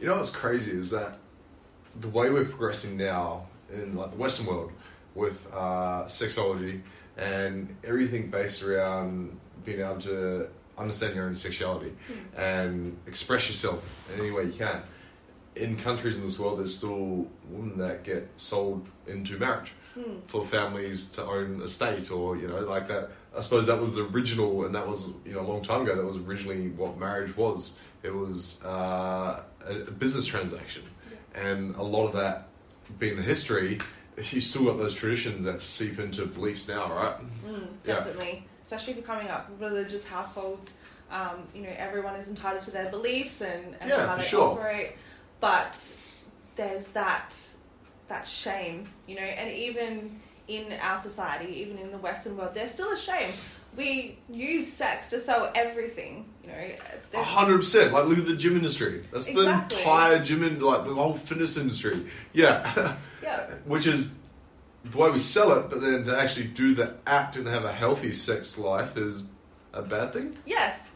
You 0.00 0.08
know 0.08 0.16
what's 0.16 0.30
crazy 0.30 0.72
is 0.72 0.90
that 0.90 1.18
the 2.00 2.08
way 2.08 2.28
we're 2.30 2.44
progressing 2.44 2.96
now 2.96 3.46
in 3.72 3.94
like 3.94 4.10
the 4.10 4.16
Western 4.16 4.46
world 4.46 4.72
with 5.14 5.46
uh, 5.52 6.04
sexology 6.06 6.80
and 7.16 7.74
everything 7.84 8.30
based 8.30 8.62
around 8.62 9.38
being 9.64 9.80
able 9.80 10.00
to 10.00 10.48
understand 10.78 11.14
your 11.14 11.26
own 11.26 11.36
sexuality 11.36 11.92
and 12.36 12.96
express 13.06 13.48
yourself 13.48 13.84
in 14.14 14.20
any 14.20 14.30
way 14.30 14.44
you 14.44 14.52
can. 14.52 14.82
In 15.54 15.76
countries 15.76 16.16
in 16.16 16.24
this 16.24 16.38
world, 16.38 16.58
there's 16.60 16.74
still 16.76 17.26
women 17.50 17.78
that 17.78 18.04
get 18.04 18.28
sold 18.36 18.86
into 19.06 19.36
marriage 19.38 19.72
Hmm. 19.94 20.20
for 20.24 20.42
families 20.42 21.10
to 21.10 21.22
own 21.22 21.60
a 21.60 21.68
state 21.68 22.10
or 22.10 22.34
you 22.38 22.48
know 22.48 22.60
like 22.60 22.88
that. 22.88 23.10
I 23.36 23.42
suppose 23.42 23.66
that 23.66 23.78
was 23.78 23.94
the 23.94 24.04
original, 24.06 24.64
and 24.64 24.74
that 24.74 24.88
was 24.88 25.08
you 25.26 25.34
know 25.34 25.40
a 25.40 25.48
long 25.52 25.60
time 25.60 25.82
ago. 25.82 25.94
That 25.94 26.06
was 26.06 26.16
originally 26.16 26.68
what 26.70 26.98
marriage 26.98 27.36
was. 27.36 27.74
It 28.02 28.14
was 28.14 28.58
uh, 28.64 29.40
a, 29.66 29.74
a 29.88 29.90
business 29.90 30.24
transaction, 30.24 30.84
and 31.34 31.76
a 31.76 31.82
lot 31.82 32.06
of 32.06 32.14
that 32.14 32.48
being 32.98 33.16
the 33.16 33.22
history, 33.22 33.80
you 34.16 34.40
still 34.40 34.64
got 34.64 34.78
those 34.78 34.94
traditions 34.94 35.44
that 35.44 35.60
seep 35.60 35.98
into 35.98 36.26
beliefs 36.26 36.68
now, 36.68 36.92
right? 36.92 37.16
Mm, 37.44 37.66
Yeah. 37.84 37.94
definitely, 37.96 38.46
especially 38.62 38.92
if 38.92 38.96
you're 38.98 39.06
coming 39.06 39.28
up 39.28 39.50
religious 39.58 40.06
households. 40.06 40.72
Um, 41.10 41.46
you 41.54 41.62
know, 41.62 41.72
everyone 41.76 42.16
is 42.16 42.28
entitled 42.28 42.62
to 42.64 42.70
their 42.70 42.90
beliefs 42.90 43.40
and, 43.42 43.76
and 43.80 43.90
Yeah, 43.90 44.06
how 44.06 44.14
for 44.16 44.22
they 44.22 44.28
sure. 44.28 44.42
operate, 44.52 44.92
but 45.40 45.78
there's 46.56 46.88
that 46.88 47.34
that 48.08 48.26
shame, 48.28 48.86
you 49.06 49.14
know, 49.14 49.22
and 49.22 49.50
even 49.50 50.20
in 50.48 50.72
our 50.82 51.00
society, 51.00 51.52
even 51.60 51.78
in 51.78 51.90
the 51.92 51.98
Western 51.98 52.36
world, 52.36 52.52
there's 52.52 52.70
still 52.72 52.92
a 52.92 52.96
shame. 52.96 53.32
We 53.76 54.18
use 54.28 54.70
sex 54.70 55.08
to 55.10 55.18
sell 55.18 55.50
everything, 55.54 56.26
you 56.44 56.50
know. 56.50 56.70
A 57.14 57.22
hundred 57.22 57.58
percent. 57.58 57.92
Like 57.92 58.06
look 58.06 58.18
at 58.18 58.26
the 58.26 58.36
gym 58.36 58.56
industry. 58.56 59.02
That's 59.12 59.26
Exactly. 59.28 59.44
the 59.76 59.80
entire 59.80 60.22
gym 60.22 60.42
in 60.44 60.60
like 60.60 60.84
the 60.84 60.94
whole 60.94 61.14
fitness 61.14 61.56
industry. 61.56 62.06
Yeah. 62.32 62.96
Yeah. 63.22 63.46
Which 63.66 63.86
is 63.86 64.12
the 64.84 64.98
way 64.98 65.08
we 65.12 65.20
sell 65.20 65.52
it, 65.56 65.70
but 65.70 65.80
then 65.80 66.04
to 66.06 66.18
actually 66.20 66.48
do 66.48 66.74
the 66.74 66.94
act 67.06 67.36
and 67.36 67.46
have 67.46 67.64
a 67.64 67.70
healthy 67.70 68.12
sex 68.12 68.58
life 68.58 68.96
is 68.96 69.26
a 69.72 69.80
bad 69.80 70.12
thing. 70.12 70.36
Yes, 70.44 70.90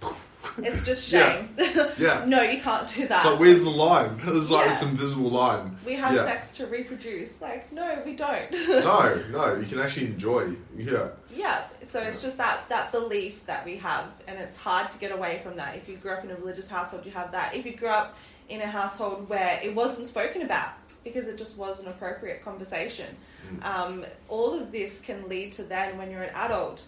it's 0.59 0.85
just 0.85 1.09
shame. 1.09 1.49
Yeah. 1.99 2.25
no, 2.27 2.43
you 2.43 2.61
can't 2.61 2.87
do 2.89 3.07
that. 3.09 3.25
Like 3.25 3.39
where's 3.41 3.63
the 3.63 3.71
line? 3.71 4.17
There's 4.25 4.51
like 4.51 4.67
Yeah. 4.67 4.71
this 4.73 4.83
invisible 4.83 5.31
line. 5.31 5.79
we 5.87 5.95
have 5.95 6.15
Yeah. 6.15 6.25
sex 6.25 6.51
to 6.53 6.67
reproduce. 6.67 7.41
Like, 7.41 7.73
no, 7.73 8.03
we 8.05 8.15
don't. 8.15 8.51
No, 8.69 9.23
no, 9.31 9.55
you 9.57 9.67
can 9.67 9.79
actually 9.79 10.07
enjoy. 10.07 10.55
Yeah. 10.77 11.09
Yeah, 11.35 11.65
so 11.83 12.01
it's 12.01 12.23
just 12.23 12.37
that 12.39 12.69
that 12.69 12.93
belief 12.93 13.45
that 13.47 13.65
we 13.65 13.77
have, 13.79 14.07
and 14.27 14.39
it's 14.39 14.57
hard 14.57 14.91
to 14.93 14.99
get 14.99 15.13
away 15.13 15.41
from 15.43 15.57
that. 15.57 15.77
If 15.77 15.89
you 15.89 15.97
grew 15.97 16.13
up 16.13 16.25
in 16.25 16.31
a 16.31 16.37
religious 16.37 16.69
household, 16.69 17.05
you 17.07 17.13
have 17.13 17.33
that. 17.33 17.55
If 17.55 17.65
you 17.67 17.75
grew 17.77 17.89
up 17.89 18.17
in 18.49 18.61
a 18.63 18.67
household 18.67 19.29
where 19.29 19.59
it 19.63 19.75
wasn't 19.75 20.07
spoken 20.07 20.43
about 20.43 20.71
because 21.05 21.29
it 21.29 21.37
just 21.39 21.57
was 21.57 21.81
an 21.81 21.87
appropriate 21.89 22.43
conversation, 22.45 23.17
um, 23.63 24.05
all 24.29 24.55
of 24.61 24.73
this 24.73 25.01
can 25.01 25.29
lead 25.29 25.53
to 25.53 25.63
then 25.63 25.97
when 25.99 26.11
you're 26.11 26.23
an 26.23 26.35
adult, 26.35 26.85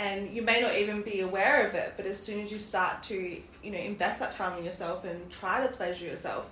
and 0.00 0.34
you 0.34 0.42
may 0.42 0.60
not 0.60 0.74
even 0.74 1.02
be 1.02 1.20
aware 1.20 1.66
of 1.66 1.74
it. 1.74 1.94
But 1.96 2.06
as 2.06 2.18
soon 2.18 2.40
as 2.40 2.50
you 2.50 2.58
start 2.58 3.02
to, 3.04 3.16
you 3.62 3.70
know, 3.70 3.78
invest 3.78 4.18
that 4.20 4.32
time 4.32 4.58
in 4.58 4.64
yourself 4.64 5.04
and 5.04 5.30
try 5.30 5.64
to 5.66 5.70
pleasure 5.72 6.06
yourself, 6.06 6.50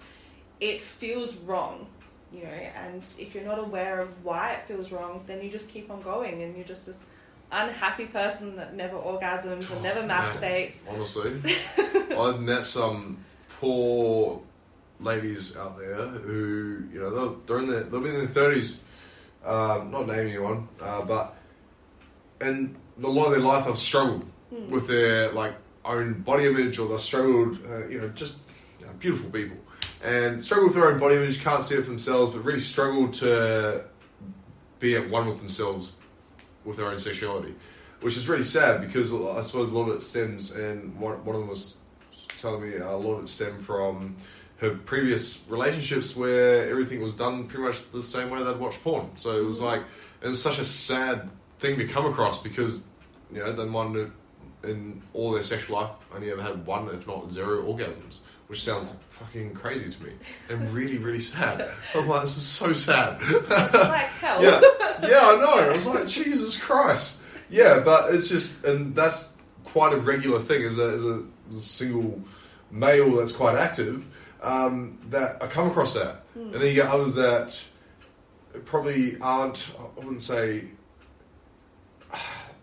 it 0.61 0.80
feels 0.82 1.37
wrong 1.37 1.87
you 2.30 2.42
know 2.42 2.48
and 2.50 3.06
if 3.18 3.34
you're 3.34 3.44
not 3.44 3.58
aware 3.58 4.00
of 4.00 4.22
why 4.22 4.52
it 4.52 4.62
feels 4.68 4.92
wrong 4.92 5.22
then 5.26 5.42
you 5.42 5.48
just 5.48 5.68
keep 5.68 5.90
on 5.90 6.02
going 6.02 6.42
and 6.42 6.54
you're 6.56 6.66
just 6.66 6.84
this 6.84 7.06
unhappy 7.52 8.04
person 8.04 8.56
that 8.56 8.74
never 8.74 8.98
orgasms 8.98 9.70
and 9.72 9.82
never 9.82 10.00
Oh, 10.00 10.06
man. 10.06 10.22
masturbates 10.22 10.76
Honestly, 10.87 11.32
I've 12.16 12.40
met 12.40 12.64
some 12.64 13.24
poor 13.58 14.42
ladies 15.00 15.56
out 15.56 15.78
there 15.78 15.96
who, 16.06 16.82
you 16.92 17.00
know, 17.00 17.11
they're, 17.11 17.37
they're 17.46 17.58
in 17.61 17.68
their, 17.70 17.84
they'll 17.84 18.00
be 18.02 18.11
in 18.11 18.16
their 18.18 18.26
thirties. 18.26 18.82
Um, 19.44 19.90
not 19.92 20.06
naming 20.06 20.28
anyone, 20.34 20.68
uh, 20.82 21.02
but 21.02 21.34
and 22.40 22.76
a 23.02 23.06
lot 23.08 23.26
of 23.26 23.32
their 23.32 23.40
life 23.40 23.66
they've 23.66 23.76
struggled 23.78 24.24
Hmm. 24.50 24.70
with 24.70 24.87
their 24.88 25.30
like 25.32 25.54
own 25.84 26.22
body 26.22 26.46
image, 26.46 26.78
or 26.78 26.88
they've 26.88 27.00
struggled, 27.00 27.58
uh, 27.70 27.87
you 27.87 28.00
know, 28.00 28.08
just 28.08 28.38
you 28.80 28.87
know, 28.87 28.92
beautiful 28.98 29.28
people, 29.30 29.58
and 30.02 30.42
struggle 30.42 30.68
with 30.68 30.74
their 30.74 30.90
own 30.90 30.98
body 30.98 31.16
image, 31.16 31.42
can't 31.44 31.62
see 31.62 31.74
it 31.74 31.82
for 31.82 31.90
themselves, 31.90 32.34
but 32.34 32.42
really 32.44 32.58
struggle 32.61 33.08
to 33.08 33.84
be 34.80 34.96
at 34.96 35.11
one 35.11 35.26
with 35.28 35.38
themselves 35.38 35.92
with 36.64 36.78
their 36.78 36.87
own 36.87 36.98
sexuality, 36.98 37.54
which 38.00 38.16
is 38.16 38.26
really 38.28 38.42
sad 38.42 38.80
because 38.80 39.12
I 39.12 39.42
suppose 39.42 39.70
a 39.70 39.74
lot 39.78 39.90
of 39.90 39.96
it 39.96 40.02
stems, 40.02 40.52
and 40.52 40.98
one, 40.98 41.22
one 41.26 41.34
of 41.37 41.42
them 41.42 41.48
was 41.50 41.76
telling 42.38 42.62
me 42.62 42.76
a 42.76 42.90
lot 42.96 43.16
of 43.18 43.24
it 43.24 43.28
stemmed 43.28 43.61
from 43.66 44.16
her 44.58 44.70
previous 44.70 45.40
relationships 45.48 46.16
where 46.16 46.70
everything 46.70 47.02
was 47.02 47.12
done 47.12 47.46
pretty 47.48 47.64
much 47.64 47.90
the 47.92 48.02
same 48.02 48.30
way 48.30 48.42
they'd 48.42 48.56
watch 48.58 48.82
porn. 48.82 49.11
So 49.16 49.38
it 49.38 49.44
was 49.44 49.61
like, 49.61 49.82
and 50.22 50.30
it's 50.30 50.40
such 50.40 50.58
a 50.58 50.64
sad 50.64 51.28
thing 51.59 51.79
to 51.79 51.87
come 51.87 52.07
across 52.07 52.42
because, 52.42 52.85
you 53.33 53.40
know, 53.40 53.53
they 53.53 53.64
might 53.64 53.94
have, 53.97 54.12
in 54.64 55.03
all 55.14 55.33
their 55.33 55.42
sexual 55.42 55.77
life 55.77 55.90
only 56.14 56.31
ever 56.31 56.42
had 56.42 56.66
one, 56.66 56.88
if 56.88 57.07
not 57.07 57.31
zero, 57.31 57.62
orgasms, 57.62 58.21
which 58.49 58.64
sounds 58.64 58.92
fucking 59.11 59.55
crazy 59.55 59.90
to 59.90 60.05
me 60.05 60.12
and 60.49 60.73
really, 60.73 60.99
really 60.99 61.21
sad. 61.21 61.71
I'm 61.94 62.09
like, 62.09 62.23
this 62.23 62.37
is 62.37 62.47
so 62.47 62.73
sad. 62.73 63.21
like 63.21 64.07
hell 64.07 64.42
yeah, 64.42 64.61
yeah, 65.03 65.21
I 65.23 65.37
know. 65.40 65.71
I 65.71 65.73
was 65.73 65.87
like, 65.87 66.07
Jesus 66.07 66.59
Christ. 66.59 67.18
Yeah, 67.51 67.81
but 67.81 68.14
it's 68.14 68.29
just, 68.29 68.64
and 68.64 68.94
that's 68.94 69.33
quite 69.64 69.92
a 69.92 69.99
regular 69.99 70.40
thing 70.40 70.62
as 70.64 70.79
a, 70.79 70.90
as 70.90 71.05
a, 71.05 71.23
single 71.53 72.21
male 72.71 73.16
that's 73.16 73.33
quite 73.33 73.57
active. 73.57 74.05
Um, 74.42 74.99
that 75.09 75.42
I 75.42 75.47
come 75.47 75.68
across 75.71 75.94
that, 75.94 76.25
and 76.35 76.55
then 76.55 76.66
you 76.66 76.75
get 76.75 76.88
others 76.88 77.14
that 77.16 77.64
probably 78.66 79.18
aren't. 79.21 79.71
I 79.79 79.99
wouldn't 79.99 80.23
say 80.23 80.66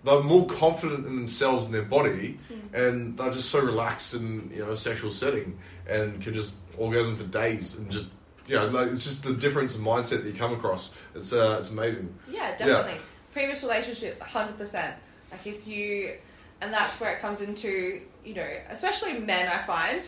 they're 0.03 0.21
more 0.21 0.45
confident 0.47 1.05
in 1.05 1.15
themselves 1.15 1.65
and 1.65 1.73
their 1.73 1.83
body, 1.83 2.39
and 2.73 3.17
they're 3.17 3.31
just 3.31 3.49
so 3.49 3.59
relaxed 3.59 4.13
in 4.13 4.51
you 4.53 4.63
know 4.63 4.71
a 4.71 4.77
sexual 4.77 5.11
setting 5.11 5.57
and 5.87 6.21
can 6.21 6.33
just 6.33 6.55
orgasm 6.77 7.15
for 7.15 7.23
days 7.23 7.75
and 7.75 7.89
just 7.89 8.05
you 8.47 8.55
know 8.55 8.67
like 8.67 8.91
it's 8.91 9.03
just 9.03 9.23
the 9.23 9.33
difference 9.33 9.75
in 9.75 9.83
mindset 9.83 10.23
that 10.23 10.25
you 10.25 10.33
come 10.33 10.53
across. 10.53 10.91
It's 11.15 11.33
uh, 11.33 11.57
it's 11.59 11.71
amazing. 11.71 12.13
Yeah, 12.29 12.55
definitely. 12.55 12.99
Previous 13.33 13.63
relationships, 13.63 14.21
100%. 14.21 14.93
Like 15.31 15.45
if 15.45 15.67
you, 15.67 16.13
and 16.61 16.73
that's 16.73 16.97
where 17.01 17.11
it 17.11 17.19
comes 17.19 17.41
into, 17.41 17.99
you 18.23 18.33
know, 18.33 18.49
especially 18.69 19.19
men, 19.19 19.49
I 19.49 19.61
find, 19.63 20.05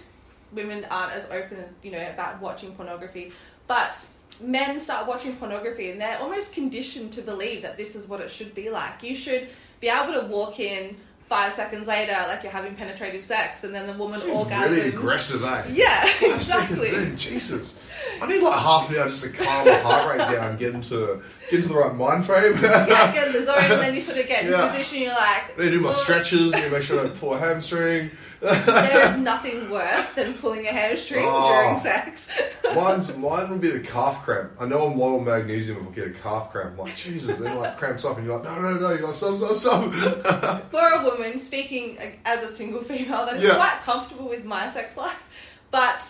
women 0.54 0.86
aren't 0.90 1.12
as 1.12 1.26
open, 1.30 1.66
you 1.84 1.92
know, 1.92 2.10
about 2.10 2.40
watching 2.40 2.74
pornography. 2.74 3.34
But 3.68 3.98
men 4.40 4.80
start 4.80 5.08
watching 5.08 5.36
pornography 5.36 5.90
and 5.92 6.00
they're 6.00 6.20
almost 6.20 6.54
conditioned 6.54 7.12
to 7.14 7.22
believe 7.22 7.62
that 7.62 7.78
this 7.78 7.96
is 7.96 8.08
what 8.08 8.22
it 8.22 8.30
should 8.30 8.54
be 8.54 8.70
like. 8.70 9.04
You 9.04 9.16
should 9.16 9.50
be 9.80 9.90
able 9.90 10.14
to 10.14 10.28
walk 10.28 10.60
in 10.60 10.98
five 11.30 11.54
seconds 11.56 11.88
later 11.88 12.14
like 12.28 12.42
you're 12.44 12.52
having 12.52 12.74
penetrative 12.76 13.24
sex 13.24 13.64
and 13.66 13.76
then 13.76 13.86
the 13.86 13.94
woman 13.94 14.20
Seems 14.20 14.48
orgasms. 14.48 14.70
really 14.70 14.90
aggressive, 14.90 15.44
eh? 15.44 15.64
Yeah, 15.74 16.06
Five 16.06 16.36
exactly. 16.36 16.96
in, 16.96 17.18
Jesus. 17.18 17.78
I 18.22 18.28
need 18.28 18.42
like 18.42 18.60
half 18.60 18.90
an 18.90 18.98
hour 18.98 19.08
just 19.10 19.24
to 19.24 19.30
calm 19.30 19.66
my 19.66 19.74
heart 19.74 20.10
rate 20.12 20.20
down 20.20 20.50
and 20.52 20.60
get 20.60 20.74
into 20.74 21.22
get 21.50 21.58
into 21.58 21.68
the 21.70 21.76
right 21.76 21.94
mind 21.96 22.26
frame. 22.26 22.54
yeah, 22.62 23.12
get 23.14 23.28
in 23.28 23.34
the 23.34 23.46
zone 23.46 23.58
and 23.60 23.82
then 23.82 23.94
you 23.96 24.02
sort 24.02 24.18
of 24.18 24.28
get 24.28 24.46
in 24.46 24.54
position 24.70 25.00
you're 25.02 25.14
like 25.14 25.58
I 25.60 25.70
do 25.70 25.80
my 25.82 25.92
stretches, 25.92 26.52
to 26.52 26.70
make 26.70 26.84
sure 26.84 27.00
I 27.00 27.04
don't 27.08 27.20
pull 27.20 27.34
a 27.34 27.38
hamstring. 27.40 28.12
There 28.40 29.10
is 29.10 29.18
nothing 29.18 29.68
worse 29.72 30.12
than 30.14 30.36
pulling 30.36 30.68
a 30.68 30.72
hamstring 30.72 31.26
Oh. 31.28 31.50
during 31.50 31.80
sex. 31.80 32.30
Mine's 32.76 33.18
mine 33.18 33.50
would 33.50 33.62
be 33.62 33.72
the 33.72 33.80
calf 33.80 34.24
cramp. 34.24 34.52
I 34.60 34.68
know 34.68 34.86
I'm 34.86 34.96
low 34.96 35.18
on 35.18 35.26
magnesium 35.26 35.78
if 35.82 35.88
I 35.88 35.96
get 35.96 36.08
a 36.16 36.20
calf 36.22 36.52
cramp. 36.52 36.74
I'm 36.74 36.78
like, 36.78 36.96
Jesus, 36.96 37.36
then 37.40 37.58
like 37.58 37.78
cramps 37.80 38.06
up 38.06 38.18
and 38.18 38.28
you're 38.28 38.36
like, 38.38 38.44
no, 38.46 38.62
no, 38.62 38.78
no, 38.78 38.90
you're 38.92 39.08
like, 39.08 39.16
stop, 39.16 39.36
stop, 39.38 39.56
stop. 39.56 40.70
For 40.72 40.88
a 40.88 41.04
woman, 41.04 41.17
speaking 41.40 41.98
as 42.26 42.46
a 42.50 42.54
single 42.56 42.82
female, 42.84 43.26
that 43.26 43.38
is 43.38 43.44
Yeah. 43.44 43.56
quite 43.56 43.80
comfortable 43.84 44.28
with 44.30 44.44
my 44.46 44.70
sex 44.72 44.96
life. 44.98 45.24
But 45.72 46.04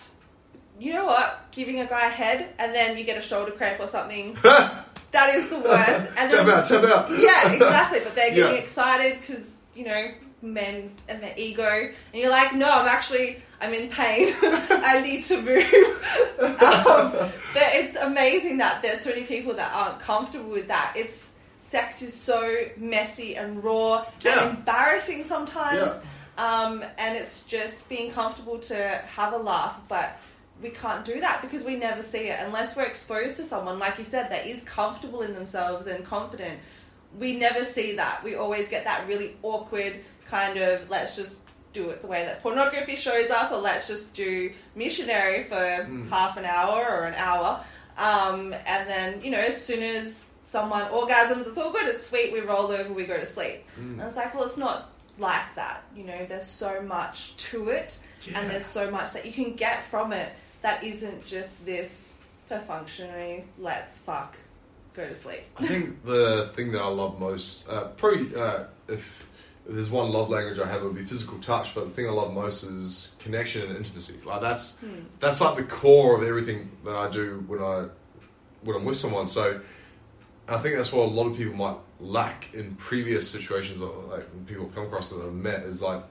you 0.78 0.92
know 0.92 1.04
what? 1.06 1.50
Giving 1.50 1.80
a 1.80 1.86
guy 1.86 2.06
a 2.06 2.10
head 2.10 2.54
and 2.58 2.74
then 2.74 2.96
you 2.96 3.04
get 3.04 3.18
a 3.18 3.22
shoulder 3.22 3.50
cramp 3.52 3.80
or 3.80 3.88
something, 3.88 4.36
that 4.42 5.34
is 5.34 5.48
the 5.48 5.58
worst. 5.58 6.10
And 6.16 6.30
tap 6.30 6.46
then, 6.46 6.50
out, 6.50 6.66
tap 6.66 6.84
out. 6.84 7.10
yeah, 7.18 7.52
exactly. 7.52 8.00
But 8.04 8.14
they're 8.14 8.34
getting 8.34 8.54
Yeah. 8.56 8.60
excited 8.62 9.20
because 9.20 9.56
you 9.74 9.84
know 9.84 10.12
men 10.40 10.92
and 11.08 11.20
their 11.22 11.34
ego, 11.36 11.68
and 11.68 11.94
you're 12.14 12.30
like, 12.30 12.54
no, 12.54 12.70
I'm 12.70 12.86
actually 12.86 13.42
I'm 13.60 13.74
in 13.74 13.88
pain. 13.88 14.32
I 14.42 15.00
need 15.00 15.24
to 15.24 15.42
move. 15.42 15.64
um, 16.38 17.10
but 17.54 17.68
it's 17.74 17.96
amazing 17.96 18.58
that 18.58 18.82
there's 18.82 19.00
so 19.00 19.10
many 19.10 19.22
people 19.24 19.54
that 19.54 19.72
aren't 19.74 19.98
comfortable 19.98 20.50
with 20.50 20.68
that. 20.68 20.92
It's 20.94 21.26
sex 21.68 22.00
is 22.02 22.14
so 22.14 22.56
messy 22.78 23.36
and 23.36 23.62
raw 23.62 24.04
Yeah. 24.22 24.48
and 24.48 24.58
embarrassing 24.58 25.24
sometimes. 25.24 25.92
Yeah. 25.92 26.02
Um, 26.64 26.84
and 26.96 27.16
it's 27.16 27.42
just 27.42 27.88
being 27.88 28.10
comfortable 28.10 28.58
to 28.60 29.02
have 29.16 29.32
a 29.32 29.36
laugh, 29.36 29.76
but 29.88 30.18
we 30.62 30.70
can't 30.70 31.04
do 31.04 31.20
that 31.20 31.42
because 31.42 31.62
we 31.62 31.76
never 31.76 32.02
see 32.02 32.28
it 32.30 32.38
unless 32.40 32.74
we're 32.74 32.84
exposed 32.84 33.36
to 33.36 33.44
someone, 33.44 33.78
like 33.78 33.98
you 33.98 34.04
said, 34.04 34.30
that 34.30 34.46
is 34.46 34.62
comfortable 34.62 35.20
in 35.22 35.34
themselves 35.34 35.86
and 35.86 36.04
confident. 36.04 36.58
We 37.18 37.36
never 37.36 37.64
see 37.64 37.96
that. 37.96 38.22
We 38.24 38.34
always 38.36 38.68
get 38.68 38.84
that 38.84 39.06
really 39.06 39.36
awkward 39.42 39.96
kind 40.26 40.58
of 40.58 40.88
let's 40.90 41.16
just 41.16 41.40
do 41.72 41.90
it 41.90 42.00
the 42.02 42.06
way 42.06 42.24
that 42.24 42.42
pornography 42.42 42.96
shows 42.96 43.30
us, 43.30 43.52
or 43.52 43.60
let's 43.60 43.86
just 43.88 44.14
do 44.14 44.52
missionary 44.74 45.44
for 45.44 45.54
Mm. 45.56 46.08
half 46.08 46.36
an 46.38 46.44
hour 46.44 46.86
or 46.88 47.04
an 47.04 47.14
hour. 47.14 47.62
Um, 47.98 48.54
and 48.66 48.88
then, 48.88 49.20
you 49.22 49.30
know, 49.30 49.38
as 49.40 49.62
soon 49.62 49.82
as 49.82 50.26
someone 50.48 50.86
orgasms, 50.90 51.46
it's 51.46 51.58
all 51.58 51.70
good, 51.70 51.86
it's 51.86 52.06
sweet, 52.06 52.32
we 52.32 52.40
roll 52.40 52.68
over, 52.72 52.90
we 52.90 53.04
go 53.04 53.18
to 53.20 53.26
sleep. 53.26 53.64
Mm. 53.78 53.92
And 53.98 54.00
it's 54.02 54.16
like, 54.16 54.34
well, 54.34 54.44
it's 54.44 54.56
not 54.56 54.90
like 55.18 55.54
that. 55.56 55.84
You 55.94 56.04
know, 56.04 56.24
there's 56.26 56.46
so 56.46 56.80
much 56.80 57.36
to 57.50 57.68
it, 57.68 57.98
Yeah. 58.26 58.40
and 58.40 58.50
there's 58.50 58.64
so 58.64 58.90
much 58.90 59.12
that 59.12 59.26
you 59.26 59.32
can 59.32 59.52
get 59.54 59.84
from 59.90 60.12
it 60.14 60.32
that 60.62 60.82
isn't 60.82 61.26
just 61.26 61.66
this 61.66 62.12
perfunctory, 62.48 63.44
let's 63.58 63.98
fuck, 63.98 64.36
go 64.94 65.06
to 65.06 65.14
sleep. 65.14 65.42
I 65.58 65.66
think 65.66 66.02
the 66.06 66.50
thing 66.54 66.72
that 66.72 66.80
I 66.80 66.88
love 66.88 67.20
most, 67.20 67.68
uh, 67.68 67.88
probably 67.98 68.34
uh, 68.34 68.64
if, 68.88 69.26
if 69.68 69.74
there's 69.74 69.90
one 69.90 70.10
love 70.10 70.30
language 70.30 70.58
I 70.58 70.66
have, 70.66 70.80
it 70.80 70.84
would 70.86 70.94
be 70.96 71.04
physical 71.04 71.38
touch. 71.40 71.74
But 71.74 71.84
the 71.84 71.90
thing 71.90 72.08
I 72.08 72.12
love 72.12 72.32
most 72.32 72.62
is 72.64 73.12
connection 73.18 73.68
and 73.68 73.76
intimacy. 73.76 74.14
Like 74.24 74.40
that's 74.40 74.78
Hmm. 74.78 75.00
that's 75.20 75.42
like 75.42 75.56
the 75.56 75.64
core 75.64 76.16
of 76.16 76.26
everything 76.26 76.70
that 76.86 76.94
I 76.96 77.10
do 77.10 77.44
when 77.46 77.60
I 77.62 77.88
when 78.62 78.76
I'm 78.76 78.84
with 78.86 78.96
someone. 78.96 79.28
So 79.28 79.60
I 80.48 80.58
think 80.58 80.76
that's 80.76 80.92
what 80.92 81.02
a 81.04 81.10
lot 81.10 81.26
of 81.26 81.36
people 81.36 81.54
might 81.54 81.76
lack 82.00 82.54
in 82.54 82.74
previous 82.76 83.28
situations, 83.30 83.78
that, 83.80 83.86
like 83.86 84.26
when 84.32 84.44
people 84.46 84.64
have 84.66 84.74
come 84.74 84.84
across 84.84 85.10
that 85.10 85.20
I've 85.22 85.32
met. 85.34 85.64
Is 85.64 85.82
like 85.82 86.02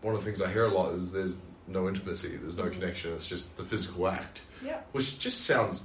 one 0.00 0.14
of 0.14 0.20
the 0.20 0.24
things 0.24 0.42
I 0.42 0.52
hear 0.52 0.66
a 0.66 0.72
lot 0.74 0.94
is 0.94 1.12
there's 1.12 1.36
no 1.68 1.88
intimacy, 1.88 2.36
there's 2.36 2.56
no 2.56 2.68
connection. 2.70 3.12
It's 3.12 3.26
just 3.28 3.56
the 3.56 3.64
physical 3.64 4.08
act, 4.08 4.42
Yeah. 4.64 4.80
which 4.92 5.18
just 5.18 5.44
sounds 5.44 5.84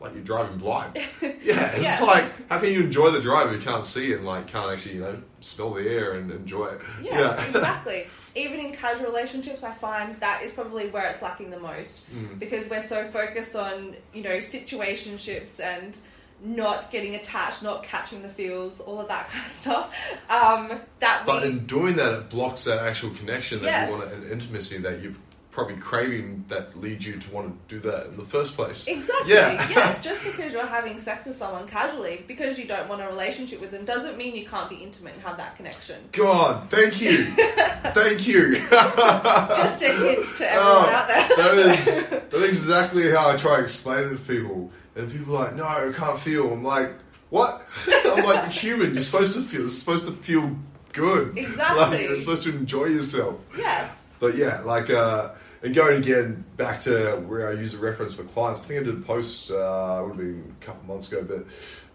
like 0.00 0.14
you're 0.14 0.22
driving 0.24 0.56
blind. 0.58 0.96
Yeah, 1.42 1.72
it's 1.72 1.84
Yeah. 1.84 2.00
like 2.04 2.24
how 2.48 2.58
can 2.58 2.70
you 2.72 2.80
enjoy 2.80 3.10
the 3.10 3.20
drive 3.20 3.52
if 3.52 3.60
you 3.60 3.64
can't 3.70 3.84
see 3.84 4.12
it 4.12 4.16
and 4.18 4.26
like 4.26 4.46
can't 4.46 4.70
actually 4.70 4.94
you 4.96 5.00
know 5.00 5.22
smell 5.40 5.72
the 5.74 5.82
air 5.88 6.12
and 6.12 6.30
enjoy 6.30 6.66
it? 6.68 6.80
Yeah, 7.02 7.42
exactly. 7.48 8.06
Even 8.34 8.60
in 8.60 8.72
casual 8.72 9.06
relationships, 9.06 9.62
I 9.62 9.72
find 9.72 10.18
that 10.20 10.42
is 10.42 10.52
probably 10.52 10.88
where 10.88 11.06
it's 11.10 11.22
lacking 11.22 11.50
the 11.50 11.58
most 11.58 12.04
Mm. 12.14 12.38
because 12.38 12.68
we're 12.68 12.82
so 12.82 13.06
focused 13.08 13.56
on 13.56 13.96
you 14.14 14.22
know 14.22 14.38
situationships 14.38 15.58
and 15.60 15.98
not 16.42 16.90
getting 16.90 17.14
attached, 17.14 17.62
not 17.62 17.82
catching 17.82 18.22
the 18.22 18.28
feels, 18.28 18.80
all 18.80 19.00
of 19.00 19.08
that 19.08 19.28
kind 19.30 19.44
of 19.46 19.52
stuff. 19.52 20.18
Um, 20.30 20.80
that 21.00 21.22
we 21.26 21.32
But 21.32 21.44
in 21.44 21.66
doing 21.66 21.96
that, 21.96 22.14
it 22.14 22.30
blocks 22.30 22.64
that 22.64 22.78
actual 22.80 23.10
connection 23.10 23.62
that 23.62 23.88
you 23.90 23.96
want, 23.96 24.12
and 24.12 24.30
intimacy 24.30 24.78
that 24.78 25.00
you're 25.02 25.12
probably 25.50 25.74
craving 25.76 26.44
that 26.46 26.80
leads 26.80 27.04
you 27.04 27.18
to 27.18 27.30
want 27.32 27.68
to 27.68 27.74
do 27.74 27.80
that 27.90 28.06
in 28.06 28.16
the 28.16 28.24
first 28.24 28.54
place. 28.54 28.86
Exactly. 28.86 29.34
Yeah. 29.34 29.68
Yeah. 29.68 29.98
Just 30.02 30.22
because 30.22 30.52
you're 30.52 30.64
having 30.64 31.00
sex 31.00 31.26
with 31.26 31.36
someone 31.36 31.66
casually, 31.66 32.24
because 32.28 32.56
you 32.56 32.66
don't 32.66 32.88
want 32.88 33.02
a 33.02 33.06
relationship 33.08 33.60
with 33.60 33.72
them, 33.72 33.84
doesn't 33.84 34.16
mean 34.16 34.36
you 34.36 34.46
can't 34.46 34.70
be 34.70 34.76
intimate 34.76 35.14
and 35.14 35.22
have 35.24 35.36
that 35.38 35.56
connection. 35.56 35.96
God, 36.12 36.70
thank 36.70 37.00
you, 37.00 37.24
thank 37.34 38.28
you. 38.28 38.60
Just 38.68 39.82
a 39.82 39.92
hint 39.92 40.24
to 40.36 40.48
everyone 40.48 40.54
Oh, 40.54 40.90
out 40.94 41.08
there. 41.08 41.28
that 41.36 41.78
is 41.78 41.84
that 42.30 42.32
is 42.34 42.58
exactly 42.58 43.10
how 43.10 43.30
I 43.30 43.36
try 43.36 43.56
to 43.56 43.62
explain 43.64 44.04
it 44.04 44.10
to 44.10 44.16
people, 44.18 44.70
and 44.96 45.10
people 45.10 45.36
are 45.36 45.44
like, 45.46 45.56
"No, 45.56 45.64
I 45.64 45.90
can't 45.92 46.18
feel." 46.20 46.52
I'm 46.52 46.64
like, 46.64 46.92
"What?" 47.30 47.66
I'm 47.86 48.24
like, 48.24 48.42
"You're 48.44 48.76
human. 48.76 48.92
You're 48.94 49.02
supposed 49.02 49.34
to 49.34 49.42
feel. 49.42 49.66
It's 49.66 49.78
supposed 49.78 50.06
to 50.06 50.12
feel 50.12 50.56
good. 50.92 51.36
Exactly. 51.36 51.80
Like, 51.80 52.00
you're 52.08 52.20
supposed 52.20 52.44
to 52.44 52.50
enjoy 52.50 52.86
yourself." 52.86 53.40
yes. 53.56 54.12
But 54.20 54.36
yeah, 54.36 54.60
like, 54.60 54.90
uh, 54.90 55.30
and 55.62 55.74
going 55.74 56.02
again 56.02 56.44
back 56.56 56.80
to 56.80 57.16
where 57.26 57.48
I 57.48 57.52
use 57.52 57.74
a 57.74 57.78
reference 57.78 58.14
for 58.14 58.24
clients, 58.24 58.60
I 58.60 58.64
think 58.64 58.80
I 58.80 58.84
did 58.84 58.94
a 58.94 59.00
post, 59.00 59.50
uh, 59.50 60.00
it 60.00 60.02
would 60.02 60.08
have 60.08 60.16
been 60.18 60.54
a 60.60 60.64
couple 60.64 60.94
months 60.94 61.10
ago, 61.10 61.22
but 61.22 61.46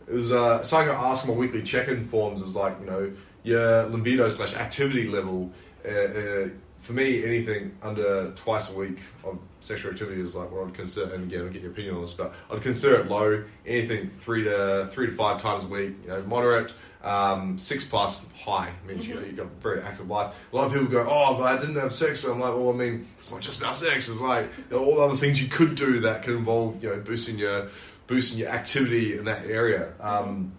it 0.07 0.13
was 0.13 0.31
uh, 0.31 0.61
something 0.63 0.89
I 0.89 1.11
ask 1.11 1.27
my 1.27 1.33
weekly 1.33 1.63
check 1.63 1.87
in 1.87 2.07
forms 2.07 2.41
is 2.41 2.55
like, 2.55 2.79
you 2.79 2.85
know, 2.85 3.11
your 3.43 3.83
libido 3.87 4.27
slash 4.29 4.55
activity 4.55 5.07
level. 5.07 5.51
Uh, 5.85 5.89
uh, 5.89 6.49
for 6.85 6.93
me, 6.93 7.25
anything 7.25 7.75
under 7.81 8.31
twice 8.35 8.71
a 8.71 8.77
week 8.77 8.99
of 9.23 9.39
sexual 9.59 9.91
activity 9.91 10.21
is 10.21 10.35
like 10.35 10.51
what 10.51 10.67
I'd 10.67 10.73
consider, 10.75 11.15
and 11.15 11.23
again, 11.23 11.41
I'll 11.41 11.51
get 11.51 11.63
your 11.63 11.71
opinion 11.71 11.95
on 11.95 12.01
this, 12.01 12.13
but 12.13 12.31
I'd 12.51 12.61
consider 12.61 13.01
it 13.01 13.07
low. 13.07 13.43
Anything 13.65 14.11
three 14.21 14.43
to 14.43 14.87
three 14.91 15.07
to 15.07 15.15
five 15.15 15.41
times 15.41 15.63
a 15.63 15.67
week, 15.67 15.95
you 16.03 16.09
know, 16.09 16.21
moderate. 16.23 16.73
Um, 17.03 17.59
six 17.59 17.85
plus 17.85 18.25
high 18.39 18.71
means 18.87 19.07
you 19.07 19.15
know, 19.15 19.21
you've 19.21 19.35
got 19.35 19.45
a 19.45 19.61
very 19.61 19.81
active 19.81 20.09
life. 20.09 20.33
A 20.51 20.55
lot 20.55 20.67
of 20.67 20.73
people 20.73 20.87
go, 20.87 21.05
"Oh, 21.07 21.35
but 21.35 21.43
I 21.43 21.59
didn't 21.59 21.75
have 21.75 21.91
sex." 21.91 22.19
So 22.19 22.31
I'm 22.31 22.39
like, 22.39 22.53
"Well, 22.53 22.69
I 22.69 22.73
mean, 22.73 23.07
it's 23.19 23.31
not 23.31 23.41
just 23.41 23.59
about 23.59 23.75
sex. 23.75 24.07
It's 24.07 24.21
like 24.21 24.69
there 24.69 24.77
are 24.77 24.81
all 24.81 25.01
other 25.01 25.15
things 25.15 25.41
you 25.41 25.47
could 25.47 25.73
do 25.75 25.99
that 26.01 26.23
could 26.23 26.35
involve, 26.35 26.83
you 26.83 26.89
know, 26.89 26.97
boosting 26.97 27.39
your 27.39 27.67
boosting 28.05 28.37
your 28.37 28.49
activity 28.49 29.17
in 29.17 29.25
that 29.25 29.45
area." 29.45 29.93
Um, 29.99 30.53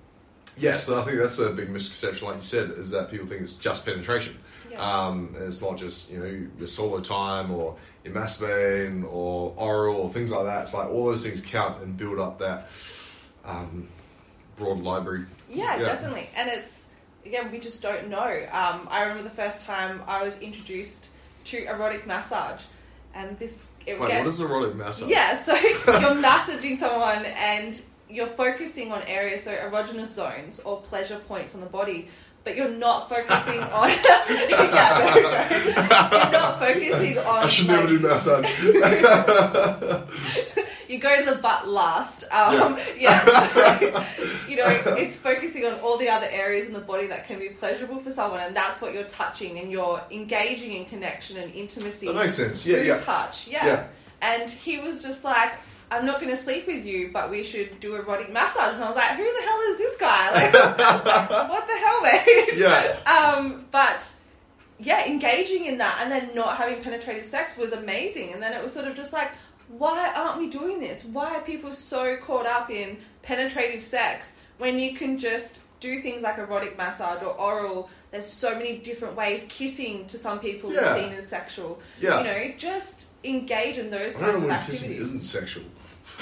yeah, 0.58 0.78
so 0.78 1.00
I 1.00 1.04
think 1.04 1.18
that's 1.18 1.38
a 1.38 1.50
big 1.50 1.68
misconception, 1.68 2.26
like 2.26 2.36
you 2.36 2.42
said, 2.42 2.70
is 2.72 2.90
that 2.90 3.10
people 3.10 3.26
think 3.26 3.42
it's 3.42 3.54
just 3.54 3.84
penetration. 3.84 4.38
Um, 4.78 5.34
it's 5.38 5.60
not 5.62 5.76
just 5.76 6.10
you 6.10 6.18
know 6.18 6.48
your 6.58 6.66
solo 6.66 7.00
time 7.00 7.50
or 7.50 7.76
your 8.04 8.14
masturbating 8.14 9.04
or 9.04 9.52
oral 9.56 9.96
or 9.96 10.12
things 10.12 10.30
like 10.32 10.44
that. 10.44 10.62
It's 10.64 10.74
like 10.74 10.88
all 10.88 11.06
those 11.06 11.24
things 11.24 11.40
count 11.40 11.82
and 11.82 11.96
build 11.96 12.18
up 12.18 12.38
that 12.38 12.68
um, 13.44 13.88
broad 14.56 14.80
library. 14.80 15.26
Yeah, 15.48 15.76
Yeah. 15.76 15.84
definitely. 15.84 16.28
And 16.36 16.48
it's 16.50 16.86
again, 17.24 17.50
we 17.50 17.58
just 17.58 17.82
don't 17.82 18.08
know. 18.08 18.46
Um, 18.52 18.88
I 18.90 19.02
remember 19.02 19.22
the 19.24 19.34
first 19.34 19.66
time 19.66 20.02
I 20.06 20.22
was 20.22 20.38
introduced 20.40 21.08
to 21.44 21.64
erotic 21.66 22.06
massage, 22.06 22.62
and 23.14 23.38
this 23.38 23.68
it 23.86 24.00
Wait, 24.00 24.08
what 24.18 24.26
is 24.26 24.40
erotic 24.40 24.74
massage? 24.74 25.08
yeah. 25.08 25.36
So 25.38 25.54
you're 26.00 26.14
massaging 26.14 26.76
someone 26.78 27.24
and 27.24 27.80
you're 28.08 28.26
focusing 28.28 28.92
on 28.92 29.02
areas, 29.02 29.42
so 29.44 29.52
erogenous 29.56 30.06
zones 30.14 30.60
or 30.60 30.80
pleasure 30.82 31.18
points 31.18 31.54
on 31.54 31.60
the 31.60 31.66
body. 31.66 32.08
But 32.46 32.54
you're 32.54 32.68
not 32.68 33.08
focusing 33.08 33.60
on. 33.60 33.88
yeah, 34.04 34.24
we 34.28 34.46
go. 34.46 35.56
You're 36.16 36.30
not 36.30 36.60
focusing 36.60 37.18
on. 37.18 37.42
I 37.42 37.46
should 37.48 37.66
like- 37.66 37.76
never 37.76 37.88
do 37.88 37.98
massage. 37.98 38.46
you 40.88 41.00
go 41.00 41.18
to 41.18 41.28
the 41.28 41.38
butt 41.42 41.66
last. 41.66 42.22
Um, 42.30 42.78
yeah. 42.96 43.24
so, 43.24 44.04
you 44.48 44.58
know, 44.58 44.68
it's 44.96 45.16
focusing 45.16 45.66
on 45.66 45.80
all 45.80 45.98
the 45.98 46.08
other 46.08 46.28
areas 46.30 46.66
in 46.66 46.72
the 46.72 46.78
body 46.78 47.08
that 47.08 47.26
can 47.26 47.40
be 47.40 47.48
pleasurable 47.48 47.98
for 47.98 48.12
someone, 48.12 48.38
and 48.38 48.54
that's 48.54 48.80
what 48.80 48.94
you're 48.94 49.02
touching, 49.08 49.58
and 49.58 49.72
you're 49.72 50.00
engaging 50.12 50.70
in 50.70 50.84
connection 50.84 51.38
and 51.38 51.52
intimacy. 51.52 52.06
that 52.06 52.14
makes 52.14 52.34
sense. 52.34 52.64
Yeah, 52.64 52.76
yeah. 52.76 52.96
touch. 52.96 53.48
Yeah. 53.48 53.66
Yeah. 53.66 53.86
And 54.22 54.48
he 54.48 54.78
was 54.78 55.02
just 55.02 55.24
like, 55.24 55.54
I'm 55.90 56.04
not 56.04 56.20
going 56.20 56.30
to 56.32 56.36
sleep 56.36 56.66
with 56.66 56.84
you, 56.84 57.10
but 57.12 57.30
we 57.30 57.44
should 57.44 57.78
do 57.80 57.94
erotic 57.94 58.32
massage. 58.32 58.74
And 58.74 58.82
I 58.82 58.88
was 58.88 58.96
like, 58.96 59.10
who 59.12 59.22
the 59.24 59.42
hell 59.42 59.60
is 59.70 59.78
this 59.78 59.96
guy? 59.96 60.50
Like, 60.52 61.48
what 61.48 61.66
the 61.66 61.76
hell, 61.76 62.00
mate? 62.02 62.56
Yeah. 62.56 62.98
Um, 63.08 63.66
but 63.70 64.10
yeah, 64.80 65.06
engaging 65.06 65.66
in 65.66 65.78
that 65.78 65.98
and 66.02 66.10
then 66.10 66.34
not 66.34 66.56
having 66.56 66.82
penetrative 66.82 67.24
sex 67.24 67.56
was 67.56 67.72
amazing. 67.72 68.32
And 68.32 68.42
then 68.42 68.52
it 68.52 68.62
was 68.62 68.72
sort 68.72 68.86
of 68.88 68.96
just 68.96 69.12
like, 69.12 69.30
why 69.68 70.12
aren't 70.14 70.38
we 70.38 70.48
doing 70.48 70.80
this? 70.80 71.04
Why 71.04 71.36
are 71.36 71.40
people 71.42 71.72
so 71.72 72.16
caught 72.16 72.46
up 72.46 72.68
in 72.70 72.98
penetrative 73.22 73.82
sex 73.82 74.32
when 74.58 74.78
you 74.78 74.94
can 74.94 75.18
just 75.18 75.60
do 75.80 76.00
things 76.00 76.22
like 76.22 76.38
erotic 76.38 76.76
massage 76.76 77.22
or 77.22 77.30
oral? 77.34 77.90
There's 78.10 78.26
so 78.26 78.54
many 78.54 78.78
different 78.78 79.16
ways. 79.16 79.44
Kissing 79.48 80.06
to 80.08 80.18
some 80.18 80.38
people 80.40 80.72
Yeah. 80.72 80.94
is 80.94 81.02
seen 81.04 81.12
as 81.12 81.26
sexual. 81.28 81.80
Yeah. 82.00 82.18
You 82.18 82.24
know, 82.24 82.54
just 82.58 83.06
engage 83.24 83.76
in 83.78 83.90
those 83.90 84.14
I 84.16 84.20
kinds 84.20 84.36
of 84.36 84.44
when 84.44 84.64
kissing 84.66 84.92
isn't 84.92 85.20
sexual. 85.20 85.64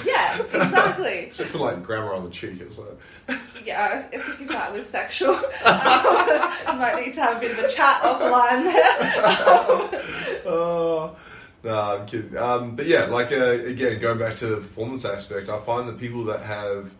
Yeah, 0.03 0.41
exactly. 0.41 1.19
Except 1.27 1.49
for 1.49 1.59
like 1.59 1.83
grammar 1.83 2.13
on 2.13 2.23
the 2.23 2.29
cheek. 2.29 2.59
It's 2.59 2.77
like, 2.77 3.39
Yeah, 3.65 4.05
I 4.11 4.17
think 4.17 4.41
if 4.41 4.47
that 4.49 4.73
was 4.73 4.87
sexual, 4.87 5.31
um, 5.35 5.41
I 5.65 6.75
might 6.77 7.05
need 7.05 7.13
to 7.13 7.21
have 7.21 7.37
a 7.37 7.39
bit 7.39 7.51
of 7.51 7.59
a 7.59 7.69
chat 7.69 8.01
offline 8.01 8.63
there. 8.63 10.41
oh, 10.45 11.15
no, 11.63 11.79
I'm 11.79 12.05
kidding. 12.05 12.37
Um, 12.37 12.75
but 12.75 12.85
yeah, 12.85 13.05
like 13.05 13.31
uh, 13.31 13.51
again, 13.51 13.99
going 13.99 14.19
back 14.19 14.35
to 14.37 14.47
the 14.47 14.57
performance 14.57 15.05
aspect, 15.05 15.49
I 15.49 15.59
find 15.61 15.87
that 15.87 15.99
people 15.99 16.25
that 16.25 16.41
have 16.41 16.91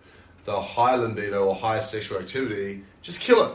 the 0.46 0.62
high 0.62 0.96
libido 0.96 1.46
or 1.46 1.56
high 1.56 1.80
sexual 1.80 2.20
activity 2.20 2.84
just 3.02 3.20
kill 3.20 3.44
it. 3.44 3.52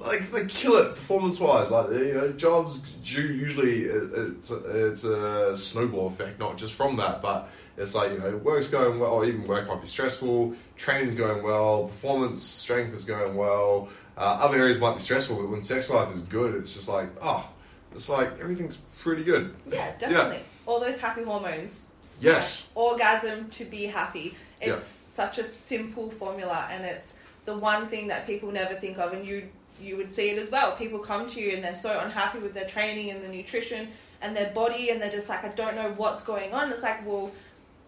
Like 0.00 0.30
they 0.32 0.44
kill 0.46 0.76
it 0.76 0.94
performance 0.94 1.40
wise. 1.40 1.70
Like 1.70 1.90
you 1.90 2.12
know, 2.14 2.32
jobs 2.32 2.82
usually 3.02 3.84
it's 3.84 4.50
a, 4.50 4.88
it's 4.88 5.04
a 5.04 5.56
snowball 5.56 6.08
effect, 6.08 6.38
not 6.38 6.58
just 6.58 6.74
from 6.74 6.96
that, 6.96 7.22
but 7.22 7.48
it's 7.76 7.94
like 7.94 8.12
you 8.12 8.18
know, 8.18 8.36
work's 8.38 8.68
going 8.68 8.98
well, 8.98 9.12
or 9.12 9.24
even 9.24 9.46
work 9.46 9.66
might 9.66 9.80
be 9.80 9.86
stressful. 9.86 10.54
Training's 10.76 11.14
going 11.14 11.42
well, 11.42 11.84
performance 11.84 12.42
strength 12.42 12.94
is 12.94 13.04
going 13.04 13.34
well. 13.34 13.88
Uh, 14.16 14.20
other 14.20 14.58
areas 14.58 14.78
might 14.78 14.94
be 14.94 15.00
stressful, 15.00 15.36
but 15.36 15.48
when 15.48 15.62
sex 15.62 15.88
life 15.90 16.14
is 16.14 16.22
good, 16.22 16.54
it's 16.54 16.74
just 16.74 16.88
like 16.88 17.08
oh, 17.20 17.48
it's 17.94 18.08
like 18.08 18.38
everything's 18.40 18.76
pretty 19.00 19.24
good. 19.24 19.54
Yeah, 19.70 19.92
definitely. 19.98 20.40
All 20.66 20.80
those 20.80 21.00
happy 21.00 21.22
hormones. 21.22 21.86
Yes. 22.20 22.70
Orgasm 22.74 23.48
to 23.50 23.64
be 23.64 23.86
happy. 23.86 24.36
Yeah. 24.60 24.74
It's 24.74 24.98
such 25.08 25.38
a 25.38 25.44
simple 25.44 26.10
formula, 26.10 26.68
and 26.70 26.84
it's 26.84 27.14
the 27.44 27.56
one 27.56 27.88
thing 27.88 28.08
that 28.08 28.26
people 28.26 28.52
never 28.52 28.74
think 28.74 28.98
of, 28.98 29.12
and 29.12 29.26
you 29.26 29.48
you 29.80 29.96
would 29.96 30.12
see 30.12 30.30
it 30.30 30.38
as 30.38 30.50
well. 30.50 30.72
People 30.72 30.98
come 30.98 31.28
to 31.28 31.40
you 31.40 31.54
and 31.54 31.64
they're 31.64 31.74
so 31.74 31.98
unhappy 31.98 32.38
with 32.38 32.54
their 32.54 32.66
training 32.66 33.10
and 33.10 33.22
the 33.22 33.28
nutrition 33.28 33.88
and 34.20 34.36
their 34.36 34.50
body, 34.50 34.90
and 34.90 35.02
they're 35.02 35.10
just 35.10 35.28
like, 35.28 35.44
I 35.44 35.48
don't 35.48 35.74
know 35.74 35.92
what's 35.96 36.22
going 36.22 36.52
on. 36.52 36.70
It's 36.70 36.82
like, 36.82 37.04
well, 37.06 37.32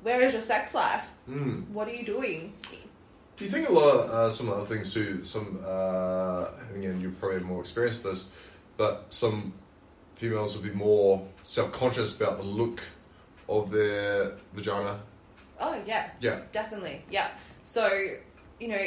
where 0.05 0.21
is 0.21 0.33
your 0.35 0.43
sex 0.43 0.75
life? 0.75 1.07
Mm. 1.29 1.69
What 1.71 1.89
are 1.89 1.95
you 1.95 2.05
doing? 2.05 2.53
Do 3.37 3.45
you 3.45 3.51
think 3.51 3.69
a 3.69 3.73
lot 3.73 3.89
of 3.97 4.11
uh, 4.11 4.31
some 4.31 4.49
other 4.51 4.65
things 4.67 4.93
too? 4.95 5.25
Some 5.25 5.59
uh, 5.67 6.47
and 6.71 6.77
again, 6.85 7.01
you 7.01 7.11
probably 7.19 7.39
have 7.39 7.47
more 7.47 7.61
experience 7.61 7.97
with 8.03 8.13
this, 8.13 8.29
but 8.77 9.07
some 9.09 9.53
females 10.15 10.55
would 10.57 10.65
be 10.71 10.77
more 10.77 11.27
self-conscious 11.43 12.15
about 12.21 12.37
the 12.37 12.45
look 12.45 12.81
of 13.49 13.71
their 13.73 14.35
vagina. 14.53 15.01
Oh 15.59 15.77
yeah, 15.87 16.11
Yeah. 16.21 16.41
definitely, 16.53 17.03
yeah. 17.11 17.31
So 17.63 17.89
you 18.61 18.69
know, 18.69 18.87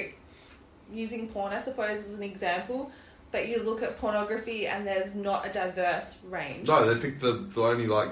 using 0.94 1.28
porn, 1.28 1.52
I 1.52 1.60
suppose, 1.60 2.06
as 2.08 2.14
an 2.16 2.24
example. 2.24 2.92
But 3.30 3.50
you 3.50 3.62
look 3.62 3.84
at 3.84 3.98
pornography, 3.98 4.68
and 4.68 4.88
there's 4.88 5.14
not 5.14 5.46
a 5.46 5.52
diverse 5.52 6.20
range. 6.30 6.70
No, 6.70 6.94
they 6.94 6.98
pick 7.02 7.20
the, 7.20 7.34
the 7.34 7.62
only 7.62 7.86
like 7.86 8.10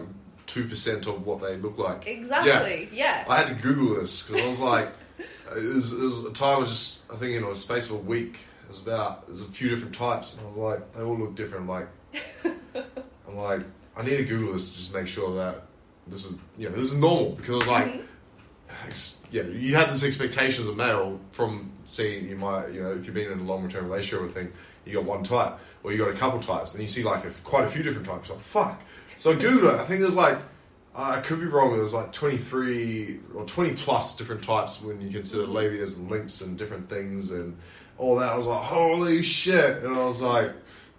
two 0.55 0.67
percent 0.69 1.05
of 1.05 1.25
what 1.25 1.41
they 1.41 1.57
look 1.57 1.77
like. 1.77 2.07
Exactly. 2.07 2.87
Yeah. 2.93 3.23
yeah. 3.23 3.25
I 3.27 3.37
had 3.41 3.47
to 3.49 3.55
Google 3.55 3.95
this 3.99 4.23
because 4.23 4.41
I 4.41 4.47
was 4.47 4.59
like, 4.61 4.89
it 5.19 5.75
was, 5.75 5.91
it 5.91 5.99
was 5.99 6.23
a 6.23 6.31
time 6.31 6.63
of 6.63 6.69
just 6.69 7.01
I 7.11 7.17
think 7.17 7.35
in 7.35 7.43
a 7.43 7.53
space 7.53 7.89
of 7.89 7.95
a 7.97 7.99
week. 7.99 8.37
It 8.63 8.69
was 8.69 8.79
about 8.81 9.27
there's 9.27 9.41
a 9.41 9.45
few 9.45 9.67
different 9.69 9.93
types, 9.93 10.33
and 10.35 10.45
I 10.45 10.49
was 10.49 10.57
like, 10.57 10.93
they 10.93 11.01
all 11.01 11.17
look 11.17 11.35
different. 11.35 11.63
I'm 11.63 11.69
like, 11.69 11.87
I'm 13.27 13.35
like, 13.35 13.61
I 13.97 14.01
need 14.03 14.17
to 14.17 14.23
Google 14.23 14.53
this 14.53 14.71
to 14.71 14.77
just 14.77 14.93
make 14.93 15.07
sure 15.07 15.35
that 15.35 15.63
this 16.07 16.25
is 16.25 16.35
you 16.57 16.69
know 16.69 16.75
this 16.75 16.91
is 16.93 16.97
normal 16.97 17.31
because 17.31 17.49
I 17.49 17.57
was 17.57 17.67
like, 17.67 17.85
Mhm. 17.93 18.01
ex- 18.85 19.17
yeah, 19.31 19.43
you 19.43 19.75
have 19.75 19.91
this 19.91 20.03
expectation 20.03 20.63
as 20.63 20.69
a 20.69 20.73
male 20.75 21.19
from 21.33 21.69
seeing 21.85 22.29
you 22.29 22.37
might 22.37 22.71
you 22.71 22.81
know 22.81 22.93
if 22.93 23.05
you've 23.05 23.13
been 23.13 23.29
in 23.31 23.39
a 23.39 23.43
long 23.43 23.69
term 23.69 23.85
relationship 23.85 24.21
or 24.25 24.31
thing, 24.31 24.51
you 24.85 24.93
got 24.93 25.03
one 25.03 25.23
type 25.23 25.59
or 25.83 25.91
you 25.91 25.97
got 25.97 26.09
a 26.09 26.13
couple 26.17 26.39
types, 26.39 26.73
and 26.73 26.81
you 26.81 26.87
see 26.87 27.03
like 27.03 27.25
a, 27.25 27.29
quite 27.43 27.65
a 27.65 27.69
few 27.69 27.83
different 27.83 28.07
types. 28.07 28.29
Like 28.29 28.39
fuck. 28.39 28.81
So 29.25 29.31
I 29.31 29.35
googled 29.37 29.73
it. 29.73 29.81
I 29.81 29.83
think 29.85 30.01
there's 30.01 30.15
like 30.15 30.37
uh, 30.95 31.15
I 31.17 31.19
could 31.21 31.39
be 31.39 31.47
wrong. 31.47 31.75
Was 31.79 31.95
like 31.95 32.13
23 32.13 33.21
or 33.33 33.43
20 33.43 33.73
plus 33.73 34.15
different 34.15 34.43
types 34.43 34.79
when 34.83 35.01
you 35.01 35.09
consider 35.09 35.47
labias 35.47 35.97
and 35.97 36.11
links 36.11 36.41
and 36.41 36.55
different 36.55 36.87
things 36.89 37.31
and 37.31 37.57
all 37.97 38.17
that. 38.17 38.33
I 38.33 38.35
was 38.35 38.45
like, 38.45 38.61
holy 38.61 39.23
shit! 39.23 39.83
And 39.83 39.95
I 39.95 40.05
was 40.05 40.21
like, 40.21 40.51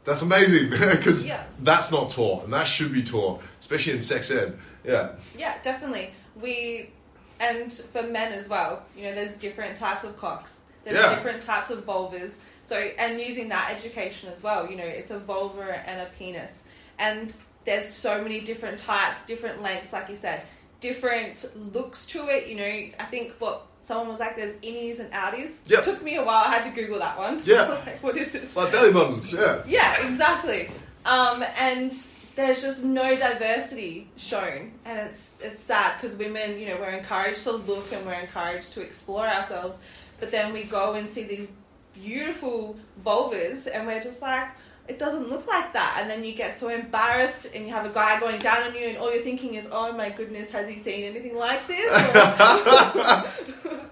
that's 0.04 0.22
amazing 0.22 0.70
because 0.70 1.24
Yeah. 1.24 1.44
that's 1.62 1.92
not 1.92 2.10
taught 2.10 2.42
and 2.42 2.52
that 2.52 2.64
should 2.64 2.92
be 2.92 3.04
taught, 3.04 3.42
especially 3.60 3.92
in 3.92 4.00
sex 4.00 4.28
ed. 4.32 4.58
Yeah. 4.82 5.10
Yeah, 5.38 5.54
definitely. 5.62 6.10
We 6.40 6.90
and 7.38 7.72
for 7.72 8.02
men 8.02 8.32
as 8.32 8.48
well. 8.48 8.82
You 8.96 9.04
know, 9.04 9.14
there's 9.14 9.34
different 9.34 9.76
types 9.76 10.02
of 10.02 10.16
cocks. 10.16 10.58
There's 10.82 10.98
Yeah. 10.98 11.14
different 11.14 11.42
types 11.42 11.70
of 11.70 11.86
vulvas. 11.86 12.38
So 12.64 12.74
and 12.76 13.20
using 13.20 13.50
that 13.50 13.72
education 13.72 14.30
as 14.32 14.42
well. 14.42 14.68
You 14.68 14.74
know, 14.78 14.84
it's 14.84 15.12
a 15.12 15.18
vulva 15.20 15.62
and 15.88 16.00
a 16.00 16.06
penis, 16.18 16.64
and 16.98 17.32
there's 17.66 17.88
so 17.88 18.22
many 18.22 18.40
different 18.40 18.78
types, 18.78 19.24
different 19.26 19.60
lengths, 19.60 19.92
like 19.92 20.08
you 20.08 20.16
said, 20.16 20.42
different 20.80 21.44
looks 21.74 22.06
to 22.06 22.28
it. 22.28 22.48
You 22.48 22.56
know, 22.56 22.88
I 22.98 23.04
think 23.10 23.32
what 23.38 23.66
someone 23.82 24.08
was 24.08 24.20
like, 24.20 24.36
there's 24.36 24.54
innies 24.62 25.00
and 25.00 25.10
outies. 25.12 25.56
Yep. 25.66 25.84
Took 25.84 26.02
me 26.02 26.16
a 26.16 26.24
while. 26.24 26.44
I 26.44 26.56
had 26.56 26.64
to 26.64 26.80
Google 26.80 26.98
that 27.00 27.18
one. 27.18 27.42
Yeah. 27.44 27.66
Like, 27.86 28.02
what 28.02 28.16
is 28.16 28.32
this? 28.32 28.56
Like 28.56 28.72
belly 28.72 28.92
buttons. 28.92 29.32
Yeah. 29.32 29.62
Yeah, 29.66 30.08
exactly. 30.08 30.70
Um, 31.04 31.44
and 31.58 31.94
there's 32.36 32.60
just 32.62 32.82
no 32.84 33.16
diversity 33.16 34.08
shown, 34.16 34.72
and 34.84 34.98
it's 34.98 35.34
it's 35.40 35.62
sad 35.62 36.00
because 36.00 36.16
women, 36.16 36.58
you 36.58 36.66
know, 36.66 36.76
we're 36.76 36.90
encouraged 36.90 37.42
to 37.44 37.52
look 37.52 37.92
and 37.92 38.04
we're 38.04 38.14
encouraged 38.14 38.72
to 38.74 38.82
explore 38.82 39.26
ourselves, 39.26 39.78
but 40.20 40.30
then 40.30 40.52
we 40.52 40.64
go 40.64 40.94
and 40.94 41.08
see 41.08 41.22
these 41.22 41.48
beautiful 41.94 42.76
vulvas, 43.04 43.66
and 43.72 43.86
we're 43.86 44.00
just 44.00 44.22
like. 44.22 44.48
It 44.88 44.98
doesn't 44.98 45.28
look 45.28 45.46
like 45.46 45.72
that, 45.72 45.98
and 46.00 46.10
then 46.10 46.24
you 46.24 46.32
get 46.32 46.54
so 46.54 46.68
embarrassed, 46.68 47.48
and 47.54 47.66
you 47.66 47.72
have 47.72 47.84
a 47.86 47.92
guy 47.92 48.20
going 48.20 48.38
down 48.38 48.62
on 48.68 48.74
you, 48.74 48.86
and 48.86 48.98
all 48.98 49.12
you're 49.12 49.22
thinking 49.22 49.54
is, 49.54 49.66
"Oh 49.70 49.92
my 49.92 50.10
goodness, 50.10 50.50
has 50.50 50.68
he 50.68 50.78
seen 50.78 51.04
anything 51.04 51.36
like 51.36 51.66
this?" 51.66 51.92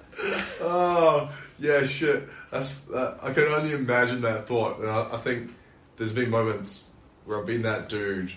Oh 0.61 1.30
yeah, 1.59 1.85
shit. 1.85 2.28
That's 2.50 2.80
uh, 2.92 3.18
I 3.22 3.33
can 3.33 3.44
only 3.44 3.72
imagine 3.72 4.20
that 4.22 4.46
thought, 4.46 4.80
and 4.80 4.88
I, 4.88 5.09
I 5.12 5.18
think 5.18 5.54
there's 5.96 6.12
been 6.12 6.30
moments 6.30 6.92
where 7.24 7.38
I've 7.38 7.46
been 7.46 7.62
that 7.62 7.88
dude, 7.88 8.33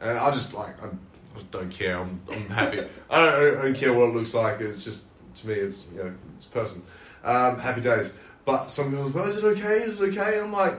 and 0.00 0.18
I 0.18 0.30
just 0.30 0.54
like 0.54 0.82
I'm, 0.82 0.98
I 1.36 1.40
don't 1.50 1.70
care. 1.70 1.98
I'm, 1.98 2.20
I'm 2.30 2.48
happy. 2.48 2.80
I 3.10 3.24
don't, 3.24 3.58
I 3.58 3.62
don't 3.62 3.76
care 3.76 3.92
what 3.92 4.08
it 4.08 4.14
looks 4.14 4.34
like. 4.34 4.60
It's 4.60 4.84
just 4.84 5.04
to 5.36 5.48
me, 5.48 5.54
it's 5.54 5.86
you 5.92 5.98
know, 5.98 6.14
it's 6.36 6.46
a 6.46 6.50
person. 6.50 6.82
Um, 7.24 7.58
happy 7.58 7.80
days. 7.80 8.14
But 8.44 8.68
some 8.68 8.90
people 8.90 9.10
go, 9.10 9.24
"Is 9.24 9.38
it 9.38 9.44
okay? 9.44 9.82
Is 9.82 10.00
it 10.00 10.08
okay?" 10.10 10.38
And 10.38 10.46
I'm 10.46 10.52
like, 10.52 10.74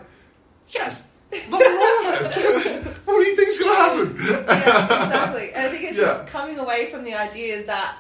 "Yes." 0.70 1.08
Nothing 1.32 1.74
wrong 1.74 2.06
with 2.08 2.38
it. 2.38 2.86
What 3.06 3.24
do 3.24 3.30
you 3.30 3.36
think's 3.36 3.60
gonna 3.60 3.76
happen? 3.76 4.18
yeah, 4.26 5.06
exactly. 5.06 5.52
And 5.54 5.68
I 5.68 5.70
think 5.72 5.84
it's 5.84 5.98
Yeah. 5.98 6.06
just 6.20 6.28
coming 6.28 6.60
away 6.60 6.90
from 6.92 7.04
the 7.04 7.14
idea 7.16 7.64
that 7.66 7.98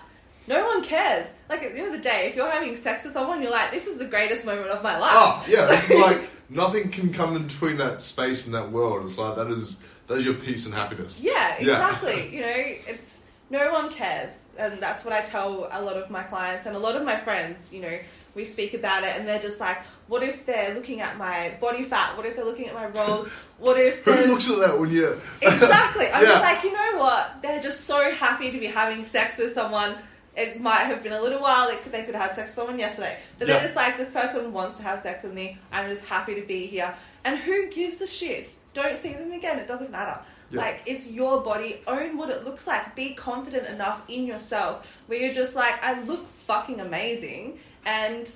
no 0.47 0.65
one 0.65 0.83
cares. 0.83 1.27
Like 1.49 1.63
at 1.63 1.73
the 1.73 1.77
end 1.79 1.87
of 1.87 1.93
the 1.93 1.99
day, 1.99 2.27
if 2.29 2.35
you're 2.35 2.49
having 2.49 2.75
sex 2.77 3.03
with 3.03 3.13
someone, 3.13 3.41
you're 3.41 3.51
like, 3.51 3.71
this 3.71 3.87
is 3.87 3.97
the 3.97 4.05
greatest 4.05 4.45
moment 4.45 4.69
of 4.69 4.81
my 4.83 4.97
life. 4.97 5.11
Ah, 5.13 5.45
yeah, 5.47 5.65
this 5.65 5.89
is 5.89 5.99
like 6.01 6.21
nothing 6.49 6.89
can 6.89 7.13
come 7.13 7.35
in 7.35 7.47
between 7.47 7.77
that 7.77 8.01
space 8.01 8.45
and 8.45 8.55
that 8.55 8.71
world. 8.71 9.05
It's 9.05 9.17
like 9.17 9.35
that 9.35 9.47
is 9.47 9.77
that 10.07 10.17
is 10.17 10.25
your 10.25 10.33
peace 10.35 10.65
and 10.65 10.73
happiness. 10.73 11.19
Yeah, 11.21 11.55
Yeah. 11.59 11.73
exactly. 11.73 12.33
you 12.35 12.41
know, 12.41 12.53
it's 12.55 13.19
no 13.51 13.71
one 13.73 13.91
cares, 13.91 14.39
and 14.57 14.79
that's 14.81 15.03
what 15.03 15.13
I 15.13 15.21
tell 15.21 15.69
a 15.71 15.81
lot 15.81 15.97
of 15.97 16.09
my 16.09 16.23
clients 16.23 16.65
and 16.67 16.75
a 16.75 16.79
lot 16.79 16.95
of 16.95 17.03
my 17.03 17.17
friends. 17.17 17.71
You 17.73 17.81
know, 17.81 17.99
we 18.35 18.45
speak 18.45 18.73
about 18.73 19.03
it, 19.03 19.15
and 19.17 19.27
they're 19.27 19.39
just 19.41 19.59
like, 19.59 19.79
"What 20.07 20.23
if 20.23 20.45
they're 20.45 20.73
looking 20.75 21.01
at 21.01 21.17
my 21.17 21.55
body 21.59 21.83
fat? 21.83 22.15
What 22.15 22.25
if 22.25 22.35
they're 22.35 22.45
looking 22.45 22.67
at 22.67 22.73
my 22.73 22.87
rolls? 22.87 23.27
What 23.57 23.77
if 23.79 24.03
Who 24.05 24.11
looks 24.27 24.49
at 24.49 24.59
that 24.59 24.79
when 24.79 24.89
you? 24.91 25.19
exactly. 25.41 26.07
I'm 26.07 26.23
Yeah. 26.23 26.29
just 26.29 26.43
like, 26.43 26.63
you 26.63 26.71
know 26.71 26.97
what? 26.99 27.41
They're 27.41 27.61
just 27.61 27.85
so 27.85 28.11
happy 28.11 28.51
to 28.51 28.59
be 28.59 28.67
having 28.67 29.03
sex 29.03 29.37
with 29.37 29.53
someone. 29.53 29.95
It 30.37 30.61
might 30.61 30.83
have 30.85 31.03
been 31.03 31.11
a 31.13 31.21
little 31.21 31.41
while. 31.41 31.67
They 31.69 31.75
could, 31.77 31.91
they 31.91 32.03
could 32.03 32.15
have 32.15 32.27
had 32.29 32.35
sex 32.35 32.49
with 32.51 32.55
someone 32.55 32.79
yesterday. 32.79 33.17
But 33.37 33.47
Yeah. 33.47 33.55
they're 33.55 33.63
just 33.63 33.75
like, 33.75 33.97
this 33.97 34.09
person 34.09 34.53
wants 34.53 34.75
to 34.75 34.83
have 34.83 34.99
sex 34.99 35.23
with 35.23 35.33
me. 35.33 35.57
I'm 35.71 35.89
just 35.89 36.05
happy 36.05 36.35
to 36.35 36.41
be 36.41 36.67
here. 36.67 36.93
And 37.25 37.37
who 37.37 37.67
gives 37.69 37.99
a 38.01 38.07
shit? 38.07 38.53
Don't 38.73 39.01
see 39.01 39.13
them 39.13 39.33
again. 39.33 39.59
It 39.59 39.67
doesn't 39.67 39.91
matter. 39.91 40.17
Yeah. 40.51 40.61
Like, 40.61 40.81
it's 40.85 41.07
your 41.07 41.41
body. 41.41 41.81
Own 41.87 42.17
what 42.17 42.29
it 42.29 42.43
looks 42.43 42.65
like. 42.65 42.95
Be 42.95 43.13
confident 43.13 43.67
enough 43.67 44.01
in 44.07 44.25
yourself 44.25 44.97
where 45.07 45.19
you're 45.19 45.33
just 45.33 45.55
like, 45.55 45.83
I 45.83 46.01
look 46.03 46.27
fucking 46.27 46.79
amazing. 46.79 47.59
And 47.85 48.29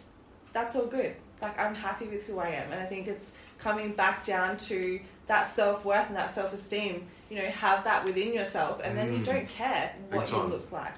that's 0.53 0.75
all 0.75 0.85
good. 0.85 1.15
Like, 1.41 1.59
I'm 1.59 1.75
happy 1.75 2.05
with 2.05 2.23
who 2.27 2.39
I 2.39 2.49
am. 2.49 2.71
And 2.71 2.81
I 2.81 2.85
think 2.85 3.07
it's 3.07 3.31
coming 3.57 3.93
back 3.93 4.23
down 4.23 4.57
to 4.57 4.99
that 5.27 5.49
self 5.55 5.83
worth 5.85 6.07
and 6.07 6.15
that 6.15 6.31
self 6.31 6.53
esteem. 6.53 7.07
You 7.29 7.37
know, 7.39 7.45
have 7.49 7.83
that 7.85 8.05
within 8.05 8.31
yourself, 8.33 8.79
and 8.83 8.95
then 8.95 9.11
you 9.11 9.19
Mm. 9.19 9.25
don't 9.25 9.49
care 9.49 9.95
what 10.11 10.29
you 10.29 10.37
look 10.37 10.71
like. 10.71 10.93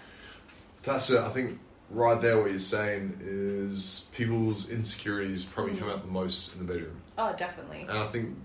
That's 0.84 1.10
it. 1.10 1.22
I 1.22 1.30
think 1.30 1.60
right 1.90 2.20
there, 2.22 2.38
what 2.42 2.50
you're 2.50 2.60
saying 2.60 3.20
is 3.24 4.06
people's 4.14 4.70
insecurities 4.70 5.46
probably 5.46 5.74
Mm. 5.76 5.80
come 5.80 5.90
out 5.90 6.02
the 6.02 6.12
most 6.12 6.54
in 6.54 6.60
the 6.68 6.74
bedroom, 6.74 7.00
Oh, 7.18 7.34
definitely. 7.38 7.86
and 7.88 7.98
I 7.98 8.08
think 8.08 8.36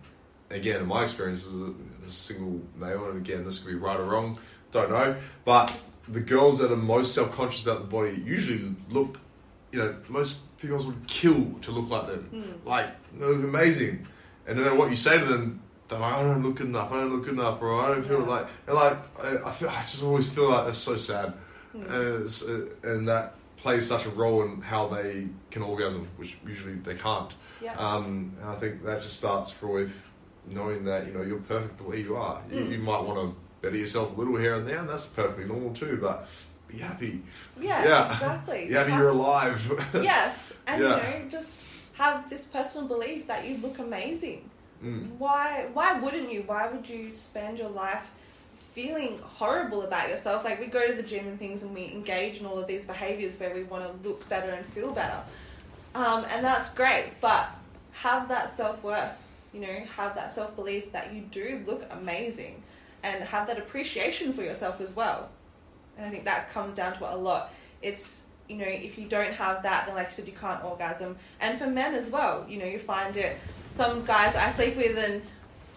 again, 0.51 0.77
in 0.83 0.87
my 0.87 1.03
experience 1.03 1.45
a, 2.11 2.15
single 2.15 2.61
male, 2.77 3.07
and 3.11 3.17
again, 3.19 3.45
this 3.45 3.59
could 3.61 3.69
be 3.69 3.75
right 3.75 3.99
or 3.99 4.05
wrong, 4.05 4.39
don't 4.73 4.91
know, 4.91 5.17
but 5.45 5.77
the 6.09 6.21
girls 6.21 6.59
that 6.59 6.73
are 6.73 6.77
most 6.77 7.15
self 7.15 7.33
conscious 7.33 7.63
about 7.63 7.79
the 7.81 7.87
body 7.87 8.21
usually 8.25 8.75
look, 8.89 9.19
you 9.73 9.79
know, 9.79 9.97
most 10.09 10.39
females 10.57 10.87
would 10.87 11.07
kill 11.07 11.53
to 11.63 11.71
look 11.71 11.89
like 11.89 12.07
them. 12.09 12.29
Mm. 12.33 12.67
Like 12.69 12.89
they 13.19 13.25
look 13.27 13.45
amazing, 13.45 14.07
and 14.47 14.57
no 14.59 14.65
matter 14.65 14.77
what 14.77 14.91
you 14.91 14.97
say 14.97 15.19
to 15.19 15.25
them, 15.25 15.63
they're 15.89 15.99
like, 15.99 16.15
I 16.15 16.23
don't 16.23 16.43
look 16.43 16.57
good 16.57 16.67
enough. 16.67 16.93
I 16.93 17.01
don't 17.01 17.13
look 17.13 17.25
good 17.25 17.35
enough, 17.35 17.61
or 17.63 17.81
I 17.83 17.89
don't 17.95 18.07
feel 18.07 18.21
Yeah. 18.21 18.27
like. 18.27 18.47
And 18.67 18.77
like, 18.77 18.99
I, 19.23 19.49
I 19.49 19.53
feel, 19.53 19.69
I 19.69 19.83
just 19.83 20.03
always 20.03 20.31
feel 20.31 20.49
like 20.51 20.67
that's 20.67 20.79
so 20.79 20.97
sad, 20.97 21.33
Mm. 21.77 21.91
and, 21.91 22.25
it's, 22.25 22.43
uh, 22.43 22.67
and 22.83 23.09
that 23.09 23.35
plays 23.57 23.87
such 23.87 24.07
a 24.07 24.11
role 24.11 24.43
in 24.43 24.61
how 24.63 24.89
they 24.89 25.29
can 25.51 25.63
orgasm, 25.63 26.09
which 26.17 26.39
usually 26.47 26.75
they 26.77 26.95
can't. 26.95 27.33
Yeah. 27.63 27.75
Um, 27.77 28.33
and 28.41 28.51
I 28.51 28.55
think 28.55 28.83
that 28.85 29.03
just 29.03 29.19
starts 29.19 29.51
for 29.53 29.67
with 29.69 29.93
knowing 30.49 30.85
that 30.85 31.07
you 31.07 31.13
know 31.13 31.23
you're 31.23 31.39
perfect 31.41 31.79
the 31.79 31.85
way 31.85 32.01
you 32.01 32.17
are. 32.17 32.41
You, 32.51 32.61
Mm. 32.61 32.71
you 32.73 32.79
might 32.79 33.03
want 33.03 33.19
to 33.19 33.37
better 33.63 33.77
yourself 33.77 34.17
a 34.17 34.19
little 34.21 34.37
here 34.37 34.55
and 34.55 34.67
there, 34.67 34.79
and 34.79 34.89
that's 34.89 35.07
perfectly 35.07 35.45
normal 35.45 35.73
too. 35.75 35.99
But 36.01 36.27
be 36.69 36.79
happy. 36.79 37.23
yeah, 37.61 37.85
yeah. 37.85 38.13
exactly. 38.15 38.67
Be 38.69 38.75
happy 38.75 38.93
you're 38.93 39.09
alive. 39.11 39.61
yes, 39.95 40.53
and 40.67 40.83
Yeah. 40.83 40.97
you 41.19 41.25
know, 41.25 41.29
just 41.29 41.65
have 41.95 42.31
this 42.31 42.45
personal 42.45 42.87
belief 42.89 43.27
that 43.27 43.47
you 43.47 43.59
look 43.59 43.79
amazing. 43.79 44.49
Mm. 44.83 45.17
Why? 45.19 45.67
Why 45.75 45.99
wouldn't 46.01 46.33
you? 46.33 46.43
Why 46.47 46.69
would 46.69 46.89
you 46.89 47.11
spend 47.11 47.59
your 47.59 47.69
life 47.69 48.09
feeling 48.75 49.19
horrible 49.23 49.83
about 49.83 50.09
yourself? 50.09 50.45
Like 50.45 50.59
we 50.61 50.67
go 50.67 50.87
to 50.87 50.95
the 50.95 51.03
gym 51.03 51.27
and 51.27 51.39
things, 51.39 51.63
and 51.63 51.75
we 51.75 51.85
engage 51.87 52.39
in 52.39 52.47
all 52.47 52.59
of 52.59 52.67
these 52.67 52.85
behaviors 52.87 53.39
where 53.39 53.55
we 53.55 53.65
want 53.65 53.85
to 54.03 54.09
look 54.09 54.27
better 54.31 54.51
and 54.53 54.65
feel 54.67 54.93
better, 54.93 55.21
um, 55.95 56.25
and 56.31 56.43
that's 56.45 56.71
great. 56.71 57.11
But 57.21 57.51
have 57.93 58.29
that 58.29 58.51
self 58.51 58.83
worth. 58.83 59.11
You 59.53 59.61
know, 59.61 59.85
have 59.97 60.15
that 60.15 60.33
self 60.33 60.55
belief 60.57 60.93
that 60.93 61.13
you 61.15 61.23
do 61.23 61.63
look 61.67 61.85
amazing, 61.91 62.63
and 63.03 63.23
have 63.25 63.47
that 63.49 63.59
appreciation 63.59 64.33
for 64.33 64.43
yourself 64.43 64.81
as 64.81 64.95
well. 64.95 65.29
And 65.97 66.07
I 66.07 66.11
think 66.11 66.25
that 66.25 66.51
comes 66.51 66.77
down 66.77 66.97
to 66.99 67.05
it 67.05 67.13
a 67.13 67.17
lot. 67.17 67.53
It's 67.83 68.25
you 68.49 68.57
know, 68.57 68.67
if 68.67 68.99
you 68.99 69.07
don't 69.07 69.33
have 69.35 69.63
that, 69.63 69.87
then 69.87 69.95
like 69.95 70.09
I 70.09 70.11
said, 70.11 70.27
you 70.27 70.35
can't 70.35 70.65
orgasm. 70.65 71.17
And 71.41 71.57
for 71.57 71.69
men 71.69 71.95
as 71.95 72.11
well, 72.11 72.45
you 72.49 72.59
know, 72.59 72.67
you 72.67 72.81
find 72.81 73.17
it. 73.17 73.39
Some 73.71 74.05
guys 74.05 74.35
I 74.35 74.51
sleep 74.51 74.77
with, 74.77 74.99
and 74.99 75.23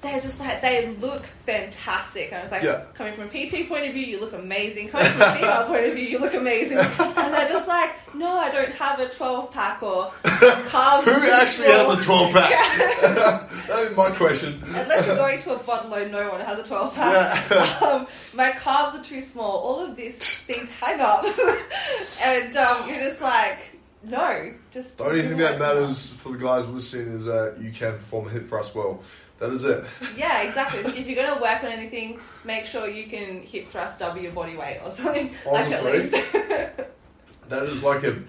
they're 0.04 0.22
just 0.22 0.39
like 0.39 0.62
they 0.62 0.94
look 1.02 1.26
fantastic. 1.46 2.28
And 2.32 2.39
I 2.39 2.44
was 2.44 2.52
like, 2.52 2.62
Yeah. 2.63 2.84
coming 2.94 3.13
from 3.13 3.24
a 3.24 3.28
PT 3.30 3.68
point 3.68 3.86
of 3.88 3.94
view, 3.94 4.06
you 4.06 4.20
look 4.20 4.34
amazing. 4.34 4.89
Coming 4.89 5.12
from 5.13 5.22
a 5.22 5.36
female 5.36 5.63
point 5.68 5.86
of 5.86 5.94
view, 5.96 6.06
you 6.06 6.20
look 6.20 6.34
amazing. 6.36 6.78
And 6.78 7.34
they're 7.34 7.50
just 7.50 7.68
like, 7.68 8.13
no, 8.13 8.38
I 8.38 8.50
don't 8.52 8.74
have 8.74 9.00
a 9.00 9.10
twelve 9.10 9.52
pack 9.52 9.82
or 9.82 10.12
carbs. 10.24 11.04
Who 11.06 11.12
actually 11.32 11.68
has 11.70 12.00
a 12.00 12.02
12 12.04 12.32
pack? 12.34 12.50
Yeah. 12.52 13.48
that 13.68 13.88
is 13.89 13.98
my 13.98 14.12
question. 14.12 14.62
Unless 14.68 15.08
you're 15.08 15.16
going 15.26 15.39
to 15.42 15.56
a 15.56 15.60
bottle, 15.63 15.89
no 16.10 16.30
one 16.32 16.42
has 16.42 16.60
a 16.60 16.63
12 16.68 16.96
pack. 16.96 17.50
Yeah. 17.52 17.88
Um, 17.88 18.08
my 18.34 18.52
calves 18.52 18.96
are 18.98 19.04
too 19.04 19.22
small. 19.22 19.58
All 19.60 19.80
of 19.86 19.96
this, 19.96 20.44
these 20.46 20.70
hang 20.82 21.00
ups. 21.02 21.39
and 22.22 22.56
um, 22.58 22.88
you're 22.89 23.00
just 23.00 23.22
like, 23.22 23.58
no, 24.04 24.54
just. 24.72 24.98
The 24.98 25.06
only 25.06 25.22
thing 25.22 25.38
that 25.38 25.58
matters 25.60 26.13
for 26.16 26.34
the 26.34 26.38
guys 26.38 26.70
listening 26.70 27.16
is 27.16 27.26
that 27.26 27.56
you 27.62 27.72
can 27.72 27.94
perform 27.94 28.28
a 28.28 28.30
hip 28.32 28.50
thrust 28.50 28.76
well. 28.76 29.02
That 29.39 29.52
is 29.52 29.63
it. 29.63 29.84
Yeah, 30.15 30.41
exactly. 30.43 30.80
If 30.80 31.08
you're 31.08 31.15
going 31.15 31.36
to 31.36 31.41
work 31.41 31.63
on 31.63 31.69
anything, 31.72 32.19
make 32.46 32.65
sure 32.65 32.88
you 32.88 33.08
can 33.08 33.41
hip 33.41 33.67
thrust 33.67 34.00
double 34.00 34.22
your 34.22 34.32
body 34.32 34.56
weight 34.56 34.80
or 34.84 34.91
something. 34.91 35.28
like 35.46 35.65
Honestly. 35.65 35.91
least. 35.93 36.15
That 37.50 37.63
is 37.63 37.84
like 37.84 38.04
a 38.04 38.24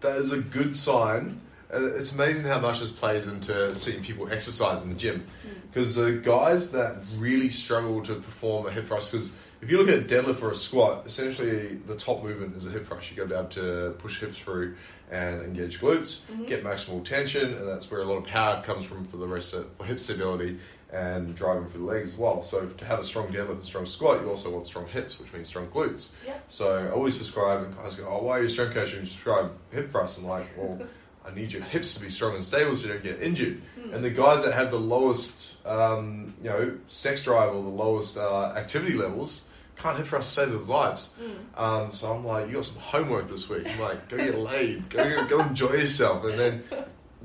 that 0.00 0.18
is 0.18 0.32
a 0.32 0.38
good 0.38 0.76
sign. 0.76 1.40
And 1.70 1.86
it's 1.94 2.12
amazing 2.12 2.44
how 2.44 2.60
much 2.60 2.80
this 2.80 2.92
plays 2.92 3.26
into 3.26 3.74
seeing 3.74 4.04
people 4.04 4.30
exercise 4.30 4.82
in 4.82 4.90
the 4.90 4.94
gym. 4.94 5.26
Hmm. 5.42 5.48
Because 5.72 5.94
the 5.94 6.12
guys 6.12 6.70
that 6.72 6.98
really 7.16 7.48
struggle 7.48 8.02
to 8.02 8.14
perform 8.14 8.66
a 8.66 8.70
hip 8.70 8.86
thrust, 8.86 9.10
because 9.10 9.32
if 9.64 9.70
you 9.70 9.78
look 9.78 9.88
at 9.88 9.98
a 9.98 10.02
deadlift 10.02 10.42
or 10.42 10.50
a 10.50 10.56
squat, 10.56 11.06
essentially 11.06 11.76
the 11.86 11.96
top 11.96 12.22
movement 12.22 12.54
is 12.56 12.66
a 12.66 12.70
hip 12.70 12.86
thrust. 12.86 13.10
You 13.10 13.16
got 13.16 13.22
to 13.24 13.28
be 13.28 13.34
able 13.34 13.48
to 13.92 13.96
push 13.98 14.20
hips 14.20 14.38
through 14.38 14.76
and 15.10 15.42
engage 15.42 15.80
glutes, 15.80 16.22
Mhm. 16.30 16.46
get 16.46 16.62
maximal 16.64 17.04
tension, 17.04 17.54
and 17.54 17.66
that's 17.68 17.90
where 17.90 18.00
a 18.00 18.04
lot 18.04 18.16
of 18.18 18.24
power 18.24 18.62
comes 18.62 18.84
from 18.84 19.06
for 19.06 19.16
the 19.16 19.26
rest 19.26 19.54
of 19.54 19.66
for 19.78 19.84
hip 19.84 20.00
stability 20.00 20.58
and 20.92 21.34
driving 21.34 21.66
for 21.68 21.78
the 21.78 21.84
legs 21.84 22.12
as 22.12 22.18
well. 22.18 22.42
So 22.42 22.66
to 22.66 22.84
have 22.84 23.00
a 23.00 23.04
strong 23.04 23.28
deadlift 23.28 23.50
and 23.52 23.62
a 23.62 23.66
strong 23.66 23.86
squat, 23.86 24.20
you 24.22 24.28
also 24.30 24.50
want 24.50 24.66
strong 24.66 24.86
hips, 24.86 25.18
which 25.18 25.32
means 25.32 25.48
strong 25.48 25.66
glutes. 25.68 26.10
Yep. 26.26 26.44
So 26.48 26.76
I 26.76 26.90
always 26.90 27.16
prescribe, 27.16 27.64
and 27.64 27.76
guys 27.76 27.96
go, 27.96 28.06
"Oh, 28.08 28.22
why 28.24 28.38
are 28.38 28.40
you 28.40 28.46
a 28.46 28.50
strength 28.50 28.74
coach?" 28.74 28.92
And 28.92 29.06
you 29.06 29.12
prescribe 29.12 29.50
hip 29.70 29.90
thrusts. 29.90 30.18
I'm 30.18 30.26
like, 30.26 30.46
well. 30.56 30.78
I 31.26 31.34
need 31.34 31.54
your 31.54 31.62
hips 31.62 31.94
to 31.94 32.00
be 32.02 32.10
strong 32.10 32.34
and 32.34 32.44
stable 32.44 32.76
so 32.76 32.86
you 32.86 32.92
don't 32.92 33.02
get 33.02 33.22
injured. 33.22 33.62
Hmm. 33.82 33.94
And 33.94 34.04
the 34.04 34.10
guys 34.10 34.44
that 34.44 34.52
have 34.52 34.70
the 34.70 34.78
lowest, 34.78 35.56
um, 35.66 36.34
you 36.42 36.50
know, 36.50 36.76
sex 36.86 37.24
drive 37.24 37.48
or 37.54 37.62
the 37.62 37.70
lowest 37.70 38.18
uh, 38.18 38.52
activity 38.54 38.92
levels 38.92 39.40
can't 39.76 39.96
hip 39.98 40.06
thrust 40.06 40.28
to 40.30 40.34
save 40.34 40.50
their 40.50 40.58
lives. 40.60 41.14
Mm. 41.20 41.60
Um, 41.60 41.92
so 41.92 42.12
I'm 42.12 42.24
like, 42.24 42.48
you 42.48 42.54
got 42.54 42.64
some 42.64 42.78
homework 42.78 43.28
this 43.28 43.48
week. 43.48 43.68
I'm 43.68 43.80
like, 43.80 44.08
go 44.08 44.16
get 44.16 44.38
laid, 44.38 44.88
go, 44.90 45.26
go, 45.26 45.40
enjoy 45.40 45.72
yourself. 45.72 46.24
And 46.24 46.34
then 46.34 46.64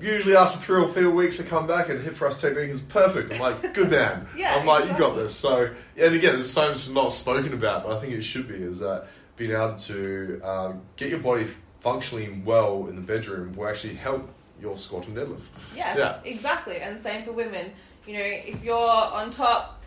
usually 0.02 0.36
after 0.36 0.60
three 0.60 0.82
or 0.82 0.88
four 0.90 1.10
weeks, 1.12 1.40
I 1.40 1.44
come 1.44 1.68
back 1.68 1.90
and 1.90 2.02
hip 2.02 2.16
thrust 2.16 2.40
technique 2.42 2.70
is 2.72 2.82
perfect. 2.82 3.32
I'm 3.34 3.40
like, 3.40 3.74
good 3.74 3.92
man. 3.92 4.28
Yeah, 4.36 4.56
I'm 4.56 4.66
like, 4.66 4.90
you 4.90 4.98
got 4.98 5.16
this. 5.16 5.36
So, 5.36 5.70
yeah, 5.96 6.06
and 6.08 6.16
again, 6.16 6.34
there's 6.34 6.52
so 6.52 6.70
much 6.72 6.90
not 6.90 7.10
spoken 7.14 7.54
about, 7.54 7.84
but 7.86 7.98
I 7.98 8.02
think 8.02 8.14
it 8.14 8.24
should 8.24 8.48
be 8.48 8.56
is 8.56 8.80
that 8.80 9.08
being 9.36 9.52
able 9.52 9.76
to 9.76 10.42
um, 10.44 10.82
get 10.96 11.10
your 11.10 11.20
body 11.20 11.48
functioning 11.82 12.44
well 12.44 12.88
in 12.88 12.96
the 12.96 13.02
bedroom 13.02 13.54
will 13.56 13.68
actually 13.68 13.94
help 13.96 14.28
your 14.62 14.78
squat 14.78 15.08
and 15.08 15.16
deadlift. 15.16 15.42
Yes, 15.76 15.98
Yeah. 15.98 16.20
exactly. 16.26 16.78
And 16.82 17.00
same 17.02 17.24
for 17.24 17.32
women. 17.32 17.72
You 18.06 18.16
know, 18.16 18.22
if 18.24 18.62
you're 18.64 18.76
on 18.76 19.32
top, 19.32 19.79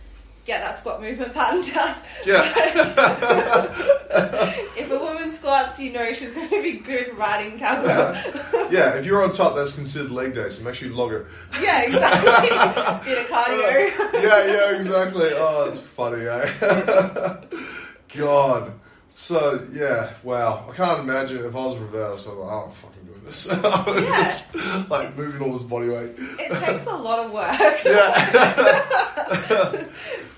get 0.45 0.61
that 0.61 0.77
squat 0.79 1.01
movement 1.01 1.33
pattern 1.33 1.63
down. 1.73 1.95
Yeah. 2.27 2.43
if 4.77 4.91
a 4.91 4.99
woman 4.99 5.33
squats, 5.33 5.79
you 5.79 5.93
know 5.93 6.13
she's 6.13 6.33
going 6.33 6.49
to 6.49 6.63
be 6.63 6.73
good 6.79 7.17
riding 7.17 7.57
cowgirl. 7.59 8.15
yeah, 8.73 8.95
if 8.97 9.07
you're 9.07 9.23
on 9.23 9.31
top, 9.33 9.55
that's 9.55 9.75
considered 9.75 10.11
leg 10.11 10.35
day, 10.35 10.51
so 10.51 10.65
make 10.65 10.75
sure 10.75 10.89
you 10.89 10.95
log 10.95 11.13
it. 11.13 11.25
yeah, 11.61 11.83
exactly. 11.83 12.49
Bit 13.15 13.19
of 13.23 13.27
cardio. 13.29 14.23
yeah, 14.23 14.47
yeah, 14.47 14.77
exactly. 14.77 15.31
Oh, 15.35 15.69
it's 15.71 15.81
funny, 15.81 16.27
eh? 16.27 16.51
God. 18.17 18.73
So, 19.15 19.67
yeah, 19.73 20.15
wow. 20.23 20.69
I 20.71 20.73
can't 20.75 21.01
imagine 21.01 21.45
if 21.45 21.55
I 21.55 21.67
was 21.67 21.77
reversed, 21.79 22.27
I'm 22.29 22.39
like, 22.39 22.51
oh, 22.51 22.65
I'm 22.67 22.73
fucking 22.73 23.05
doing 23.05 23.21
this. 23.27 23.47
I'm 23.53 24.05
Yeah. 24.05 24.23
just, 24.23 24.55
like, 24.91 25.15
moving 25.17 25.43
all 25.43 25.53
this 25.53 25.63
body 25.65 25.89
weight. 25.91 26.13
It 26.19 26.59
takes 26.59 26.87
a 26.87 26.97
lot 26.97 27.19
of 27.27 27.31
work. 27.31 27.85
Yeah. 27.85 29.85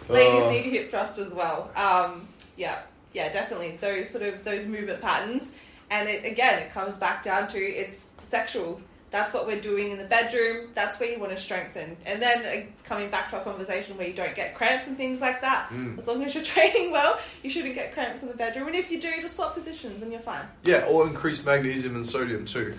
Ladies 0.08 0.42
Uh, 0.42 0.50
need 0.50 0.64
hip 0.66 0.90
thrust 0.90 1.18
as 1.18 1.32
well. 1.32 1.70
Um, 1.76 2.28
yeah, 2.56 2.80
yeah, 3.12 3.30
definitely. 3.32 3.78
Those 3.80 4.10
sort 4.10 4.24
of 4.24 4.44
those 4.44 4.64
movement 4.66 5.00
patterns, 5.00 5.50
and 5.90 6.08
it 6.08 6.24
again, 6.24 6.62
it 6.62 6.72
comes 6.72 6.96
back 6.96 7.22
down 7.22 7.48
to 7.48 7.58
it's 7.58 8.06
sexual. 8.22 8.80
That's 9.10 9.32
what 9.32 9.46
we're 9.46 9.60
doing 9.60 9.92
in 9.92 9.98
the 9.98 10.04
bedroom. 10.04 10.70
That's 10.74 10.98
where 10.98 11.08
you 11.08 11.20
want 11.20 11.30
to 11.30 11.38
strengthen. 11.38 11.96
And 12.04 12.20
then 12.20 12.44
uh, 12.44 12.66
coming 12.82 13.10
back 13.10 13.30
to 13.30 13.36
our 13.36 13.44
conversation 13.44 13.96
where 13.96 14.08
you 14.08 14.12
don't 14.12 14.34
get 14.34 14.56
cramps 14.56 14.88
and 14.88 14.96
things 14.96 15.20
like 15.20 15.40
that. 15.40 15.68
Mm. 15.70 16.00
As 16.00 16.08
long 16.08 16.24
as 16.24 16.34
you're 16.34 16.42
training 16.54 16.90
well, 16.90 17.20
you 17.44 17.48
shouldn't 17.48 17.76
get 17.76 17.94
cramps 17.94 18.22
in 18.22 18.28
the 18.28 18.34
bedroom. 18.34 18.66
And 18.66 18.74
if 18.74 18.90
you 18.90 19.00
do, 19.00 19.12
just 19.20 19.36
swap 19.36 19.54
positions 19.54 20.02
and 20.02 20.10
you're 20.10 20.20
fine. 20.20 20.44
Yeah, 20.64 20.86
or 20.88 21.06
increase 21.06 21.44
magnesium 21.44 21.94
and 21.94 22.04
sodium 22.04 22.44
too. 22.44 22.76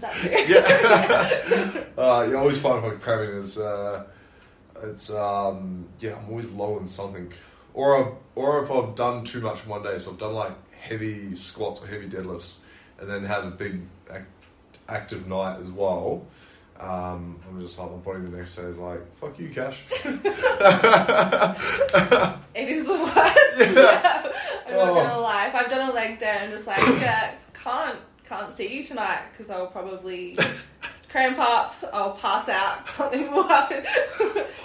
That 0.00 0.14
too. 0.20 0.52
Yeah. 0.52 1.84
uh, 1.96 2.26
you 2.28 2.36
always 2.36 2.58
find 2.58 2.82
like 2.84 3.00
cramming 3.00 3.40
is, 3.42 3.56
uh, 3.56 4.02
it's, 4.82 5.10
um, 5.10 5.86
yeah, 6.00 6.16
I'm 6.16 6.28
always 6.30 6.48
low 6.50 6.78
in 6.78 6.88
something. 6.88 7.32
Or, 7.74 7.96
I- 7.96 8.12
or 8.34 8.64
if 8.64 8.70
I've 8.70 8.94
done 8.94 9.24
too 9.24 9.40
much 9.40 9.62
in 9.64 9.68
one 9.70 9.82
day, 9.82 9.98
so 9.98 10.10
I've 10.12 10.18
done 10.18 10.34
like 10.34 10.52
heavy 10.74 11.34
squats 11.36 11.82
or 11.82 11.86
heavy 11.86 12.08
deadlifts, 12.08 12.58
and 13.00 13.08
then 13.10 13.24
have 13.24 13.44
a 13.44 13.50
big 13.50 13.80
ac- 14.10 14.24
active 14.88 15.26
night 15.28 15.60
as 15.60 15.70
well. 15.70 16.24
Um, 16.80 17.40
I'm 17.48 17.60
just 17.60 17.78
like 17.78 17.90
my 17.90 17.96
body 17.96 18.20
the 18.20 18.36
next 18.36 18.54
day 18.56 18.62
is 18.62 18.78
like, 18.78 19.00
fuck 19.18 19.38
you, 19.38 19.48
Cash. 19.50 19.84
It 22.54 22.68
is 22.68 22.84
the 22.86 22.92
worst. 22.98 23.34
Yeah. 23.58 24.32
I'm 24.68 24.74
not 24.76 24.88
Oh. 24.90 24.94
gonna 24.94 25.18
lie. 25.20 25.46
If 25.48 25.54
I've 25.54 25.68
done 25.70 25.90
a 25.90 25.92
leg 25.92 26.18
day, 26.20 26.38
I'm 26.42 26.50
just 26.50 26.66
like, 26.66 26.78
yeah, 27.00 27.34
can't 27.54 27.98
can't 28.28 28.52
see 28.54 28.72
you 28.78 28.84
tonight 28.84 29.22
because 29.32 29.50
I'll 29.50 29.66
probably 29.66 30.36
cramp 31.08 31.38
up. 31.40 31.74
I'll 31.92 32.12
pass 32.12 32.48
out. 32.48 32.86
Something 32.90 33.30
will 33.32 33.48
happen. 33.48 33.84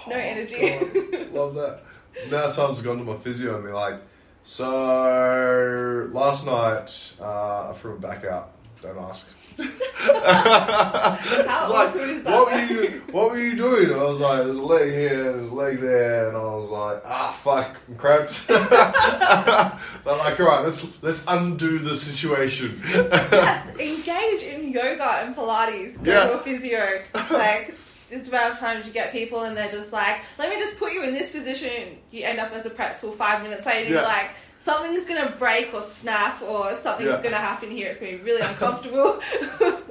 No 0.07 0.15
energy. 0.15 0.77
God, 1.11 1.31
love 1.33 1.55
that. 1.55 1.81
Now 2.29 2.51
times 2.51 2.77
I've 2.77 2.83
gone 2.83 2.97
to 2.99 3.03
my 3.03 3.17
physio 3.17 3.55
and 3.55 3.65
be 3.65 3.71
like, 3.71 3.95
so 4.43 6.09
last 6.11 6.45
night 6.45 7.13
uh, 7.19 7.71
I 7.71 7.73
threw 7.77 7.95
my 7.95 8.07
back 8.07 8.25
out. 8.25 8.51
Don't 8.81 8.97
ask. 8.97 9.29
How 9.57 9.63
like, 11.71 11.95
is 11.95 12.23
that? 12.23 12.31
what 12.31 12.51
were 12.51 12.65
you 12.73 13.01
What 13.11 13.31
were 13.31 13.39
you 13.39 13.55
doing? 13.55 13.93
I 13.93 14.03
was 14.03 14.19
like, 14.19 14.43
there's 14.43 14.57
a 14.57 14.61
leg 14.63 14.91
here, 14.91 15.31
there's 15.33 15.49
a 15.49 15.53
leg 15.53 15.79
there, 15.79 16.27
and 16.29 16.37
I 16.37 16.41
was 16.41 16.69
like, 16.69 17.01
ah, 17.05 17.37
fuck, 17.41 17.77
I'm 17.87 17.95
cramped. 17.95 18.47
They're 18.47 20.17
like, 20.17 20.39
all 20.39 20.47
right, 20.47 20.63
let's 20.63 20.85
let's 21.03 21.23
undo 21.27 21.79
the 21.79 21.95
situation. 21.95 22.81
yes, 22.83 23.75
engage 23.79 24.41
in 24.41 24.71
yoga 24.71 25.21
and 25.23 25.35
Pilates. 25.35 26.01
Go 26.03 26.11
Yeah. 26.11 26.27
to 26.27 26.33
a 26.33 26.39
physio. 26.39 27.03
Like, 27.31 27.75
this 28.13 28.27
amount 28.27 28.53
of 28.53 28.59
times 28.59 28.85
you 28.85 28.93
get 28.93 29.11
people 29.11 29.43
and 29.43 29.55
they're 29.57 29.71
just 29.71 29.91
like, 29.91 30.21
let 30.37 30.49
me 30.49 30.55
just 30.59 30.77
put 30.77 30.93
you 30.93 31.03
in 31.03 31.13
this 31.13 31.31
position. 31.31 31.97
You 32.11 32.23
end 32.25 32.39
up 32.39 32.51
as 32.51 32.65
a 32.65 32.69
pretzel 32.69 33.11
five 33.13 33.41
minutes 33.43 33.65
later 33.65 33.89
Yeah. 33.89 33.95
you're 33.95 34.03
like, 34.03 34.31
something's 34.59 35.05
gonna 35.05 35.35
break 35.37 35.73
or 35.73 35.81
snap 35.81 36.41
or 36.41 36.75
something's 36.77 37.09
Yeah. 37.09 37.21
gonna 37.23 37.35
happen 37.37 37.69
here. 37.71 37.89
It's 37.89 37.99
gonna 37.99 38.13
be 38.13 38.23
really 38.23 38.41
uncomfortable. 38.41 39.19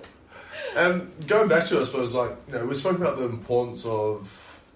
And 0.76 1.26
going 1.26 1.48
back 1.48 1.66
to 1.68 1.78
it, 1.78 1.80
I 1.82 1.84
suppose, 1.84 2.14
like, 2.14 2.30
you 2.46 2.54
know, 2.54 2.64
we 2.64 2.74
spoke 2.74 2.96
about 2.96 3.18
the 3.18 3.24
importance 3.24 3.84
of 3.84 4.28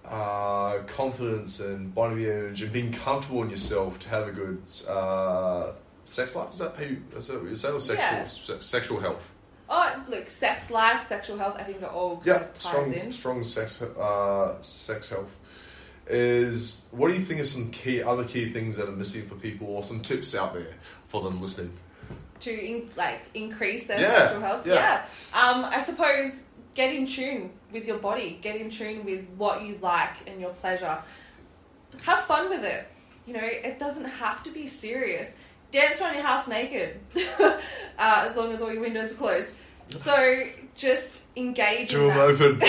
uh, 0.05 0.79
confidence 0.87 1.59
and 1.59 1.93
body 1.93 2.25
image 2.29 2.61
and 2.61 2.71
being 2.71 2.91
comfortable 2.91 3.41
in 3.43 3.49
yourself 3.49 3.97
to 3.99 4.09
have 4.09 4.27
a 4.27 4.31
good 4.31 4.61
uh, 4.87 5.71
sex 6.05 6.35
life. 6.35 6.51
Is 6.51 6.59
that 6.59 6.75
how 6.75 6.83
you, 6.83 7.01
is 7.15 7.27
that 7.27 7.39
what 7.41 7.49
you 7.49 7.55
say? 7.55 7.69
Or 7.69 7.79
sexual, 7.79 8.05
Yeah. 8.05 8.27
se- 8.27 8.59
sexual 8.59 8.99
health? 8.99 9.23
Oh, 9.69 10.03
look, 10.09 10.29
sex 10.29 10.69
life, 10.69 11.05
sexual 11.07 11.37
health. 11.37 11.55
I 11.59 11.63
think 11.63 11.79
they're 11.79 11.89
all 11.89 12.21
Yeah, 12.25 12.39
ties 12.53 12.61
strong, 12.71 12.93
in. 12.93 13.11
strong 13.11 13.43
sex, 13.43 13.81
uh, 13.81 14.61
sex 14.61 15.09
health. 15.09 15.29
Is 16.09 16.85
what 16.91 17.09
do 17.09 17.15
you 17.15 17.25
think 17.25 17.41
are 17.41 17.45
some 17.45 17.69
key 17.71 18.01
other 18.01 18.23
key 18.23 18.51
things 18.53 18.77
that 18.77 18.87
are 18.87 18.93
missing 18.93 19.27
for 19.27 19.35
people, 19.35 19.67
or 19.67 19.83
some 19.83 19.99
tips 20.01 20.35
out 20.35 20.53
there 20.53 20.73
for 21.09 21.21
them 21.21 21.41
listening? 21.41 21.73
to 22.39 22.51
in, 22.51 22.87
like 22.95 23.21
increase 23.33 23.87
their 23.87 23.99
Yeah, 23.99 24.11
sexual 24.27 24.41
health. 24.41 24.65
yeah. 24.67 25.03
Yeah. 25.33 25.39
Um, 25.49 25.65
I 25.65 25.81
suppose 25.81 26.43
get 26.75 26.93
in 26.93 27.07
tune 27.07 27.49
with 27.73 27.87
your 27.87 27.97
body. 27.97 28.37
Get 28.41 28.55
in 28.57 28.69
tune 28.69 29.03
with 29.03 29.25
what 29.37 29.63
you 29.63 29.79
like 29.81 30.13
and 30.27 30.39
your 30.39 30.51
pleasure. 30.51 30.99
Have 32.03 32.19
fun 32.25 32.49
with 32.49 32.63
it. 32.63 32.87
You 33.25 33.33
know, 33.33 33.43
it 33.43 33.79
doesn't 33.79 34.05
have 34.05 34.43
to 34.43 34.51
be 34.51 34.67
serious. 34.67 35.35
Dance 35.71 35.99
around 35.99 36.13
your 36.15 36.23
house 36.23 36.47
naked, 36.47 36.99
uh, 37.39 37.57
as 37.97 38.35
long 38.35 38.51
as 38.53 38.61
all 38.61 38.71
your 38.71 38.81
windows 38.81 39.11
are 39.11 39.15
closed. 39.15 39.53
So 39.89 40.43
just 40.75 41.21
engage 41.35 41.93
in 41.93 42.07
them 42.07 42.17
that. 42.17 42.19
open. 42.19 42.59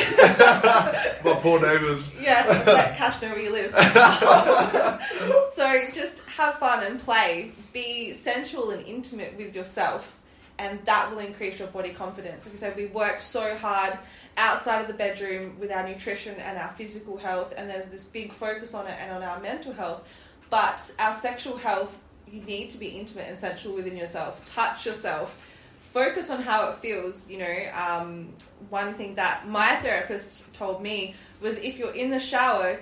My 1.24 1.40
poor 1.40 1.60
neighbours. 1.60 2.16
Yeah, 2.20 2.62
let 2.66 2.96
Cash 2.96 3.20
know 3.22 3.30
where 3.30 3.40
you 3.40 3.52
live. 3.52 3.70
so 5.54 5.82
just 5.92 6.24
have 6.26 6.56
fun 6.56 6.84
and 6.84 6.98
play. 6.98 7.52
Be 7.72 8.12
sensual 8.14 8.70
and 8.70 8.84
intimate 8.86 9.36
with 9.36 9.54
yourself, 9.54 10.16
and 10.58 10.84
that 10.84 11.10
will 11.10 11.18
increase 11.20 11.58
your 11.58 11.68
body 11.68 11.90
confidence. 11.90 12.46
Like 12.46 12.54
I 12.54 12.58
said, 12.58 12.76
we 12.76 12.86
work 12.86 13.20
so 13.20 13.56
hard 13.56 13.98
outside 14.36 14.80
of 14.80 14.86
the 14.86 14.94
bedroom 14.94 15.58
with 15.58 15.70
our 15.72 15.86
nutrition 15.86 16.36
and 16.36 16.56
our 16.56 16.70
physical 16.74 17.16
health, 17.16 17.52
and 17.56 17.68
there's 17.68 17.90
this 17.90 18.04
big 18.04 18.32
focus 18.32 18.74
on 18.74 18.86
it 18.86 18.96
and 19.00 19.10
on 19.12 19.22
our 19.22 19.40
mental 19.40 19.72
health. 19.72 20.08
But 20.50 20.90
our 20.98 21.14
sexual 21.14 21.58
health, 21.58 22.00
you 22.32 22.40
need 22.42 22.70
to 22.70 22.78
be 22.78 22.86
intimate 22.86 23.28
and 23.28 23.38
sensual 23.38 23.74
within 23.74 23.96
yourself. 23.96 24.44
Touch 24.44 24.86
yourself. 24.86 25.36
Focus 25.80 26.30
on 26.30 26.42
how 26.42 26.68
it 26.68 26.78
feels. 26.78 27.28
You 27.28 27.38
know, 27.38 27.72
um, 27.74 28.28
one 28.68 28.94
thing 28.94 29.14
that 29.16 29.48
my 29.48 29.76
therapist 29.76 30.52
told 30.54 30.82
me 30.82 31.14
was 31.40 31.58
if 31.58 31.78
you're 31.78 31.94
in 31.94 32.10
the 32.10 32.18
shower, 32.18 32.80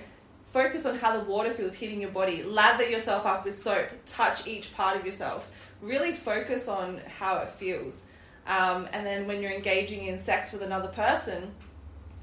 focus 0.51 0.85
on 0.85 0.97
how 0.97 1.17
the 1.17 1.23
water 1.23 1.53
feels 1.53 1.73
hitting 1.73 2.01
your 2.01 2.11
body. 2.11 2.43
Lather 2.43 2.87
yourself 2.87 3.25
up 3.25 3.45
with 3.45 3.57
soap. 3.57 3.89
Touch 4.05 4.47
each 4.47 4.73
part 4.75 4.97
of 4.97 5.05
yourself. 5.05 5.49
Really 5.81 6.11
focus 6.11 6.67
on 6.67 6.99
how 7.19 7.37
it 7.37 7.49
feels. 7.51 8.03
Um, 8.47 8.87
and 8.93 9.05
then 9.05 9.27
when 9.27 9.41
you're 9.41 9.51
engaging 9.51 10.05
in 10.05 10.19
sex 10.19 10.51
with 10.51 10.61
another 10.61 10.87
person, 10.87 11.51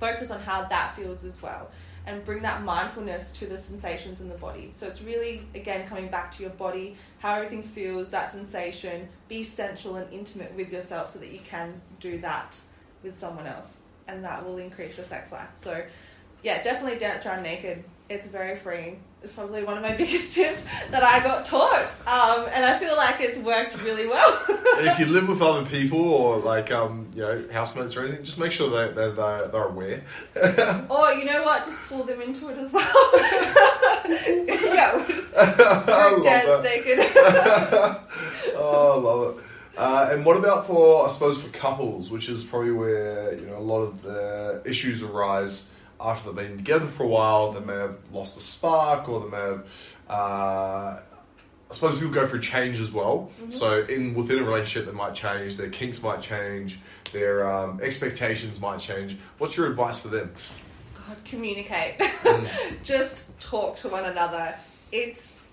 focus 0.01 0.31
on 0.31 0.41
how 0.41 0.65
that 0.65 0.97
feels 0.97 1.25
as 1.25 1.41
well. 1.41 1.71
And 2.07 2.23
bring 2.23 2.43
that 2.43 2.63
mindfulness 2.63 3.33
to 3.33 3.47
the 3.47 3.57
sensations 3.57 4.21
in 4.21 4.29
the 4.29 4.35
body. 4.35 4.71
So 4.73 4.87
it's 4.87 5.01
really, 5.01 5.47
again, 5.55 5.87
coming 5.87 6.09
back 6.09 6.31
to 6.33 6.43
your 6.43 6.51
body, 6.53 6.97
how 7.19 7.35
everything 7.37 7.63
feels, 7.63 8.11
that 8.11 8.31
sensation. 8.31 9.09
Be 9.27 9.43
sensual 9.43 9.97
and 9.97 10.13
intimate 10.13 10.53
with 10.55 10.71
yourself 10.71 11.11
so 11.11 11.19
that 11.21 11.33
you 11.33 11.39
can 11.39 11.81
do 12.01 12.19
that 12.21 12.59
with 13.03 13.19
someone 13.19 13.47
else. 13.47 13.81
And 14.07 14.23
that 14.23 14.45
will 14.45 14.59
increase 14.59 14.99
your 14.99 15.07
sex 15.07 15.33
life. 15.33 15.49
So, 15.55 15.83
yeah, 16.43 16.63
definitely 16.63 16.99
dance 16.99 17.25
around 17.25 17.43
naked. 17.43 17.85
It's 18.11 18.27
very 18.27 18.57
freeing. 18.57 19.03
It's 19.25 19.33
probably 19.33 19.65
one 19.65 19.79
of 19.79 19.83
my 19.83 19.93
biggest 19.97 20.35
tips 20.35 20.63
that 20.91 21.03
I 21.03 21.19
got 21.21 21.47
taught. 21.47 21.83
Um, 22.07 22.47
and 22.53 22.63
I 22.63 22.79
feel 22.79 22.95
like 22.95 23.23
it's 23.23 23.39
worked 23.39 23.81
really 23.83 24.07
well. 24.07 24.43
If 24.77 24.99
you 24.99 25.07
live 25.07 25.29
with 25.29 25.41
other 25.41 25.65
people 25.65 26.01
or 26.01 26.39
like 26.39 26.73
um, 26.73 27.07
you 27.15 27.23
know 27.23 27.45
housemates 27.53 27.97
or 27.97 28.05
anything, 28.05 28.25
just 28.25 28.39
make 28.39 28.51
sure 28.51 28.69
that 28.71 28.97
they're, 28.97 29.13
they're, 29.13 29.47
they're 29.47 29.65
aware. 29.65 30.03
or, 30.91 31.13
you 31.13 31.25
know 31.25 31.45
what? 31.45 31.65
Just 31.65 31.79
pull 31.89 32.03
them 32.03 32.21
into 32.21 32.49
it 32.49 32.59
as 32.59 32.73
well. 32.73 32.85
yeah, 34.75 34.97
we'll 34.97 35.07
just 35.07 35.33
dance 35.33 36.65
naked. 36.65 36.99
oh, 38.57 38.95
I 38.97 39.01
love 39.01 39.39
it. 39.39 39.45
Uh, 39.77 40.09
and 40.11 40.25
what 40.25 40.37
about 40.37 40.67
for 40.67 41.09
I 41.09 41.13
suppose 41.13 41.41
for 41.41 41.51
couples, 41.51 42.11
which 42.11 42.29
is 42.29 42.43
probably 42.43 42.73
where 42.73 43.33
you 43.35 43.47
know 43.47 43.57
a 43.57 43.61
lot 43.61 43.83
of 43.83 44.03
the 44.03 44.61
issues 44.65 45.03
arise 45.03 45.69
after 46.05 46.33
they've 46.33 46.49
been 46.49 46.59
together 46.59 46.87
for 46.87 47.05
a 47.05 47.09
while. 47.09 47.53
They 47.53 47.61
may 47.61 47.75
have 47.75 47.97
lost 48.13 48.37
the 48.37 48.43
spark, 48.43 49.09
or 49.09 49.21
they 49.21 49.31
may 49.31 49.37
have. 49.37 49.67
Uh, 50.09 51.01
I 51.71 51.75
suppose 51.75 51.99
people 51.99 52.13
go 52.13 52.27
through 52.27 52.43
change 52.43 52.79
as 52.79 52.93
well. 52.93 53.31
So 53.49 53.83
in 53.85 54.15
within 54.15 54.39
a 54.39 54.45
relationship, 54.45 54.87
they 54.87 54.97
might 54.97 55.15
change. 55.15 55.57
Their 55.57 55.71
kinks 55.71 56.03
might 56.03 56.21
change. 56.21 56.79
Their 57.13 57.51
um, 57.51 57.81
expectations 57.83 58.61
might 58.61 58.81
change. 58.81 59.17
What's 59.39 59.57
your 59.57 59.67
advice 59.67 60.01
for 60.01 60.09
them? 60.09 60.33
God, 60.95 61.17
communicate. 61.25 62.01
Just 62.85 63.39
talk 63.41 63.77
to 63.77 63.89
one 63.89 64.05
another. 64.05 64.55
It's 64.93 65.45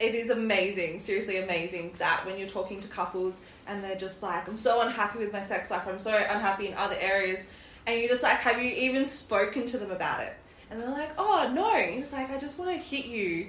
it 0.00 0.14
is 0.14 0.30
amazing, 0.30 1.00
seriously 1.00 1.38
amazing 1.38 1.94
that 1.98 2.26
when 2.26 2.36
you're 2.36 2.48
talking 2.48 2.80
to 2.80 2.88
couples 2.88 3.40
and 3.66 3.82
they're 3.82 3.96
just 3.96 4.22
like, 4.22 4.48
I'm 4.48 4.56
so 4.56 4.82
unhappy 4.82 5.20
with 5.20 5.32
my 5.32 5.40
sex 5.40 5.70
life, 5.70 5.86
I'm 5.86 6.00
so 6.00 6.14
unhappy 6.14 6.66
in 6.66 6.74
other 6.74 6.96
areas, 6.98 7.46
and 7.86 8.00
you're 8.00 8.08
just 8.08 8.22
like, 8.22 8.38
have 8.38 8.60
you 8.60 8.70
even 8.70 9.06
spoken 9.06 9.66
to 9.66 9.78
them 9.78 9.90
about 9.90 10.20
it? 10.22 10.34
And 10.70 10.80
they're 10.80 10.90
like, 10.90 11.12
oh 11.18 11.50
no. 11.52 11.74
It's 11.76 12.12
like, 12.12 12.30
I 12.30 12.38
just 12.38 12.58
want 12.58 12.70
to 12.70 12.76
hit 12.76 13.06
you 13.06 13.48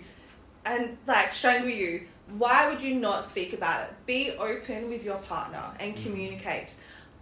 and 0.66 0.98
like 1.08 1.34
strangle 1.34 1.70
you. 1.70 2.08
Why 2.38 2.70
would 2.70 2.82
you 2.82 2.96
not 2.96 3.26
speak 3.26 3.54
about 3.54 3.84
it? 3.84 3.94
Be 4.06 4.32
open 4.32 4.90
with 4.90 5.04
your 5.04 5.18
partner 5.20 5.64
and 5.80 5.96
mm. 5.96 6.04
communicate. 6.04 6.74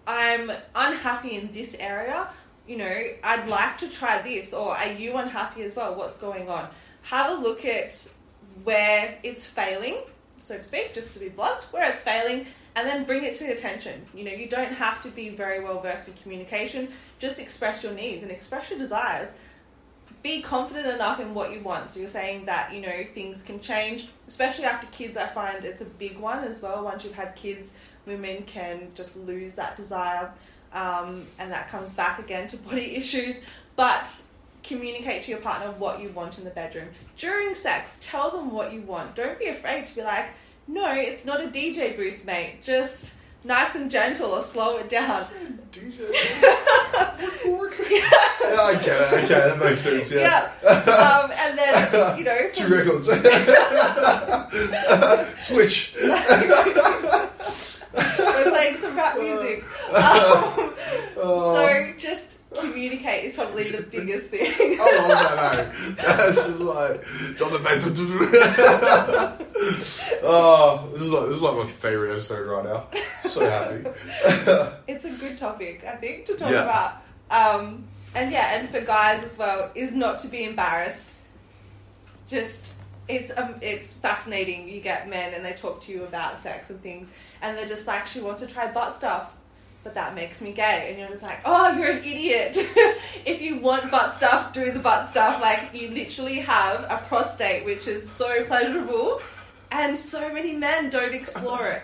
I'm 0.08 0.52
unhappy 0.76 1.36
in 1.36 1.52
this 1.52 1.76
area. 1.80 2.30
You 2.68 2.78
know, 2.78 3.04
I'd 3.24 3.48
like 3.48 3.78
to 3.80 3.90
try 3.90 4.22
this, 4.22 4.54
or 4.54 4.76
are 4.76 4.92
you 4.94 5.18
unhappy 5.18 5.64
as 5.64 5.76
well? 5.76 5.96
What's 5.96 6.16
going 6.16 6.50
on? 6.50 6.70
Have 7.04 7.38
a 7.38 7.42
look 7.42 7.66
at 7.66 8.08
where 8.64 9.18
it's 9.24 9.46
failing, 9.46 9.98
so 10.40 10.58
to 10.58 10.64
speak, 10.64 10.94
just 10.94 11.12
to 11.14 11.20
be 11.20 11.28
blunt, 11.28 11.64
where 11.72 11.90
it's 11.92 12.02
failing, 12.02 12.46
and 12.76 12.88
then 12.88 13.04
bring 13.04 13.24
it 13.24 13.36
to 13.36 13.46
attention. 13.46 14.06
You 14.14 14.24
know, 14.24 14.32
you 14.32 14.48
don't 14.48 14.74
have 14.74 15.02
to 15.04 15.10
be 15.10 15.30
very 15.30 15.64
well 15.64 15.80
versed 15.80 16.08
in 16.08 16.16
communication, 16.16 16.90
just 17.20 17.40
express 17.40 17.84
your 17.84 17.94
needs 17.94 18.24
and 18.24 18.32
express 18.32 18.70
your 18.70 18.80
desires 18.80 19.30
be 20.24 20.42
confident 20.42 20.88
enough 20.88 21.20
in 21.20 21.34
what 21.34 21.52
you 21.52 21.60
want. 21.60 21.90
So 21.90 22.00
you're 22.00 22.10
saying 22.10 22.46
that, 22.46 22.74
you 22.74 22.82
know, 22.82 23.04
things 23.14 23.42
can 23.42 23.60
change, 23.60 24.08
especially 24.28 24.64
after 24.64 24.88
kids. 24.88 25.18
I 25.18 25.28
find 25.28 25.64
it's 25.66 25.82
a 25.82 25.86
big 25.86 26.18
one 26.18 26.46
as 26.46 26.62
well. 26.62 26.84
Once 26.84 27.04
you've 27.04 27.14
had 27.14 27.36
kids, 27.36 27.72
women 28.06 28.44
can 28.44 28.88
just 28.96 29.18
lose 29.18 29.54
that 29.56 29.76
desire, 29.76 30.32
um, 30.72 31.28
and 31.40 31.52
that 31.52 31.68
comes 31.68 31.90
back 31.90 32.20
again 32.20 32.48
to 32.48 32.58
body 32.70 32.96
issues. 32.96 33.40
But 33.76 34.10
communicate 34.64 35.24
to 35.24 35.32
your 35.32 35.42
partner 35.42 35.72
what 35.72 36.02
you 36.02 36.08
want 36.10 36.38
in 36.38 36.46
the 36.46 36.50
bedroom. 36.50 36.88
During 37.18 37.54
sex, 37.54 37.98
tell 38.00 38.32
them 38.32 38.50
what 38.50 38.72
you 38.72 38.82
want. 38.82 39.16
Don't 39.16 39.38
be 39.38 39.48
afraid 39.48 39.86
to 39.88 39.96
be 39.96 40.04
like, 40.04 40.30
no, 40.68 40.92
it's 40.94 41.26
not 41.26 41.42
a 41.44 41.48
DJ 41.48 41.96
booth, 41.96 42.24
mate. 42.26 42.64
Just 42.64 43.16
nice 43.44 43.76
and 43.76 43.92
gentle 43.92 44.32
or 44.32 44.42
slow 44.44 44.78
it 44.78 44.90
down. 44.90 45.26
DJ. 45.72 46.00
yeah, 47.92 48.62
I 48.62 48.74
get 48.84 49.02
it. 49.02 49.14
Okay, 49.24 49.28
that 49.28 49.60
makes 49.60 49.82
sense. 49.82 50.12
Yeah. 50.12 50.50
Um, 50.66 51.32
and 51.34 51.58
then, 51.58 52.18
you 52.18 52.24
know, 52.24 52.50
Two 52.54 52.64
from- 52.64 52.74
records. 52.74 53.08
Switch. 55.46 55.96
we're 57.94 58.52
playing 58.52 58.78
some 58.78 58.96
rap 58.96 59.18
music. 59.20 59.64
Um, 59.94 60.74
Oh, 61.26 61.56
so 61.56 61.94
just 61.98 62.33
communicate 62.60 63.26
is 63.26 63.34
probably 63.34 63.64
the 63.64 63.82
biggest 63.92 64.28
thing. 64.28 64.54
I 64.80 64.98
love 64.98 65.08
that. 65.10 65.60
Eh? 65.60 65.72
That's 65.98 66.36
just 66.48 66.60
like 66.60 67.04
drop 67.36 67.52
the 67.52 67.60
bass. 67.60 67.86
oh, 70.24 70.90
this 70.94 71.02
is 71.02 71.10
like 71.12 71.26
this 71.28 71.36
is 71.38 71.42
like 71.42 71.58
my 71.58 71.66
favorite 71.68 72.12
episode 72.12 72.48
right 72.48 72.64
now. 72.66 72.88
So 73.30 73.50
happy. 73.50 73.90
it's 74.88 75.06
a 75.06 75.12
good 75.12 75.38
topic, 75.38 75.84
I 75.86 75.96
think, 75.96 76.26
to 76.26 76.36
talk 76.36 76.52
Yeah. 76.52 76.64
about. 76.64 77.02
Um, 77.32 77.86
and 78.16 78.32
yeah, 78.32 78.60
and 78.60 78.70
for 78.70 78.82
guys 78.82 79.24
as 79.24 79.38
well, 79.38 79.72
is 79.76 79.92
not 79.92 80.20
to 80.20 80.28
be 80.28 80.44
embarrassed. 80.44 81.14
Just 82.28 82.74
it's 83.08 83.36
um, 83.38 83.56
it's 83.62 83.94
fascinating. 83.94 84.70
You 84.70 84.82
get 84.82 85.10
men 85.10 85.34
and 85.34 85.44
they 85.44 85.54
talk 85.54 85.82
to 85.84 85.92
you 85.92 86.04
about 86.04 86.40
sex 86.40 86.70
and 86.70 86.82
things, 86.82 87.08
and 87.42 87.58
they're 87.58 87.68
just 87.68 87.88
like, 87.88 88.08
she 88.08 88.22
wants 88.22 88.42
to 88.42 88.48
try 88.48 88.72
butt 88.72 88.96
stuff. 88.96 89.34
But 89.84 89.96
that 89.96 90.16
makes 90.16 90.40
me 90.40 90.54
gay, 90.54 90.88
and 90.90 90.98
you're 90.98 91.10
just 91.10 91.24
like, 91.24 91.42
oh, 91.44 91.74
you're 91.78 91.92
an 91.92 91.98
idiot. 91.98 92.56
if 93.26 93.42
you 93.42 93.60
want 93.60 93.92
butt 93.92 94.14
stuff, 94.14 94.54
do 94.54 94.72
the 94.72 94.80
butt 94.80 95.10
stuff. 95.10 95.42
Like 95.42 95.72
you 95.74 95.90
literally 95.90 96.40
have 96.40 96.86
a 96.90 97.04
prostate, 97.08 97.66
which 97.66 97.88
is 97.88 98.10
so 98.10 98.46
pleasurable, 98.46 99.22
and 99.72 100.00
so 100.00 100.32
many 100.34 100.54
men 100.54 100.90
don't 100.90 101.14
explore 101.14 101.68
it. 101.68 101.84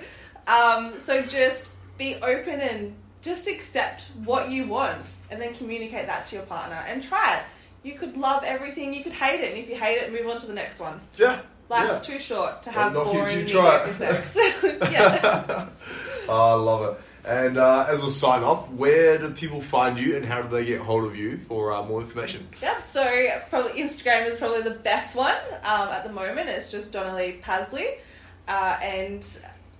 Um, 0.49 0.97
so 0.97 1.21
just 1.23 1.71
be 1.97 2.15
open 2.15 2.61
and 2.61 2.95
just 3.21 3.47
accept 3.47 4.09
what 4.23 4.49
you 4.49 4.65
want, 4.65 5.09
and 5.29 5.41
then 5.41 5.53
communicate 5.53 6.07
that 6.07 6.25
to 6.27 6.35
your 6.37 6.45
partner 6.45 6.83
and 6.87 7.03
try 7.03 7.37
it. 7.39 7.43
You 7.83 7.93
could 7.95 8.15
love 8.15 8.43
everything, 8.45 8.93
you 8.93 9.03
could 9.03 9.13
hate 9.13 9.41
it, 9.41 9.49
and 9.49 9.57
if 9.57 9.69
you 9.69 9.75
hate 9.75 9.97
it, 9.97 10.11
move 10.11 10.27
on 10.27 10.39
to 10.39 10.47
the 10.47 10.53
next 10.53 10.79
one. 10.79 11.01
Yeah, 11.17 11.41
Life's 11.69 12.05
too 12.05 12.17
short 12.19 12.63
to 12.63 12.71
have 12.71 12.95
if 12.95 13.05
you 13.05 13.13
boring 13.13 13.47
try 13.47 13.85
it. 13.87 13.93
sex. 13.93 14.37
yeah. 14.63 15.67
Oh, 16.31 16.51
I 16.51 16.53
love 16.53 16.83
it. 16.93 17.01
And 17.25 17.57
uh, 17.57 17.85
as 17.87 18.03
a 18.03 18.11
sign 18.11 18.43
off, 18.43 18.69
where 18.71 19.17
do 19.17 19.29
people 19.31 19.61
find 19.61 19.97
you 19.97 20.15
and 20.15 20.25
how 20.25 20.41
do 20.41 20.49
they 20.49 20.65
get 20.65 20.81
hold 20.81 21.05
of 21.05 21.15
you 21.15 21.39
for 21.47 21.71
uh, 21.71 21.83
more 21.83 22.01
information? 22.01 22.47
Yep. 22.61 22.81
So 22.81 23.27
probably 23.49 23.81
Instagram 23.81 24.27
is 24.27 24.37
probably 24.37 24.61
the 24.61 24.71
best 24.71 25.15
one 25.15 25.35
um, 25.63 25.89
at 25.89 26.03
the 26.03 26.11
moment. 26.11 26.49
It's 26.49 26.71
just 26.71 26.91
Donnelly 26.91 27.39
Pasley, 27.43 27.97
uh, 28.47 28.77
and 28.81 29.25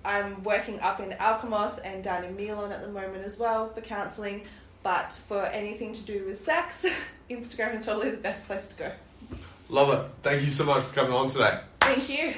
I'm 0.04 0.42
working 0.42 0.80
up 0.80 1.00
in 1.00 1.10
Alkimos 1.10 1.78
and 1.84 2.04
down 2.04 2.24
in 2.24 2.36
Milan 2.36 2.72
at 2.72 2.82
the 2.82 2.92
moment 2.92 3.24
as 3.24 3.38
well 3.38 3.70
for 3.70 3.80
counselling. 3.80 4.42
But 4.82 5.12
for 5.28 5.44
anything 5.46 5.92
to 5.92 6.02
do 6.02 6.24
with 6.26 6.38
sex, 6.38 6.86
Instagram 7.30 7.76
is 7.76 7.84
probably 7.84 8.10
the 8.10 8.16
best 8.16 8.46
place 8.46 8.66
to 8.68 8.74
go. 8.76 8.92
Love 9.68 9.90
it. 9.90 10.10
Thank 10.22 10.42
you 10.42 10.50
so 10.50 10.64
much 10.64 10.84
for 10.84 10.94
coming 10.94 11.12
on 11.12 11.28
today. 11.28 11.60
Thank 11.80 12.08
you. 12.08 12.34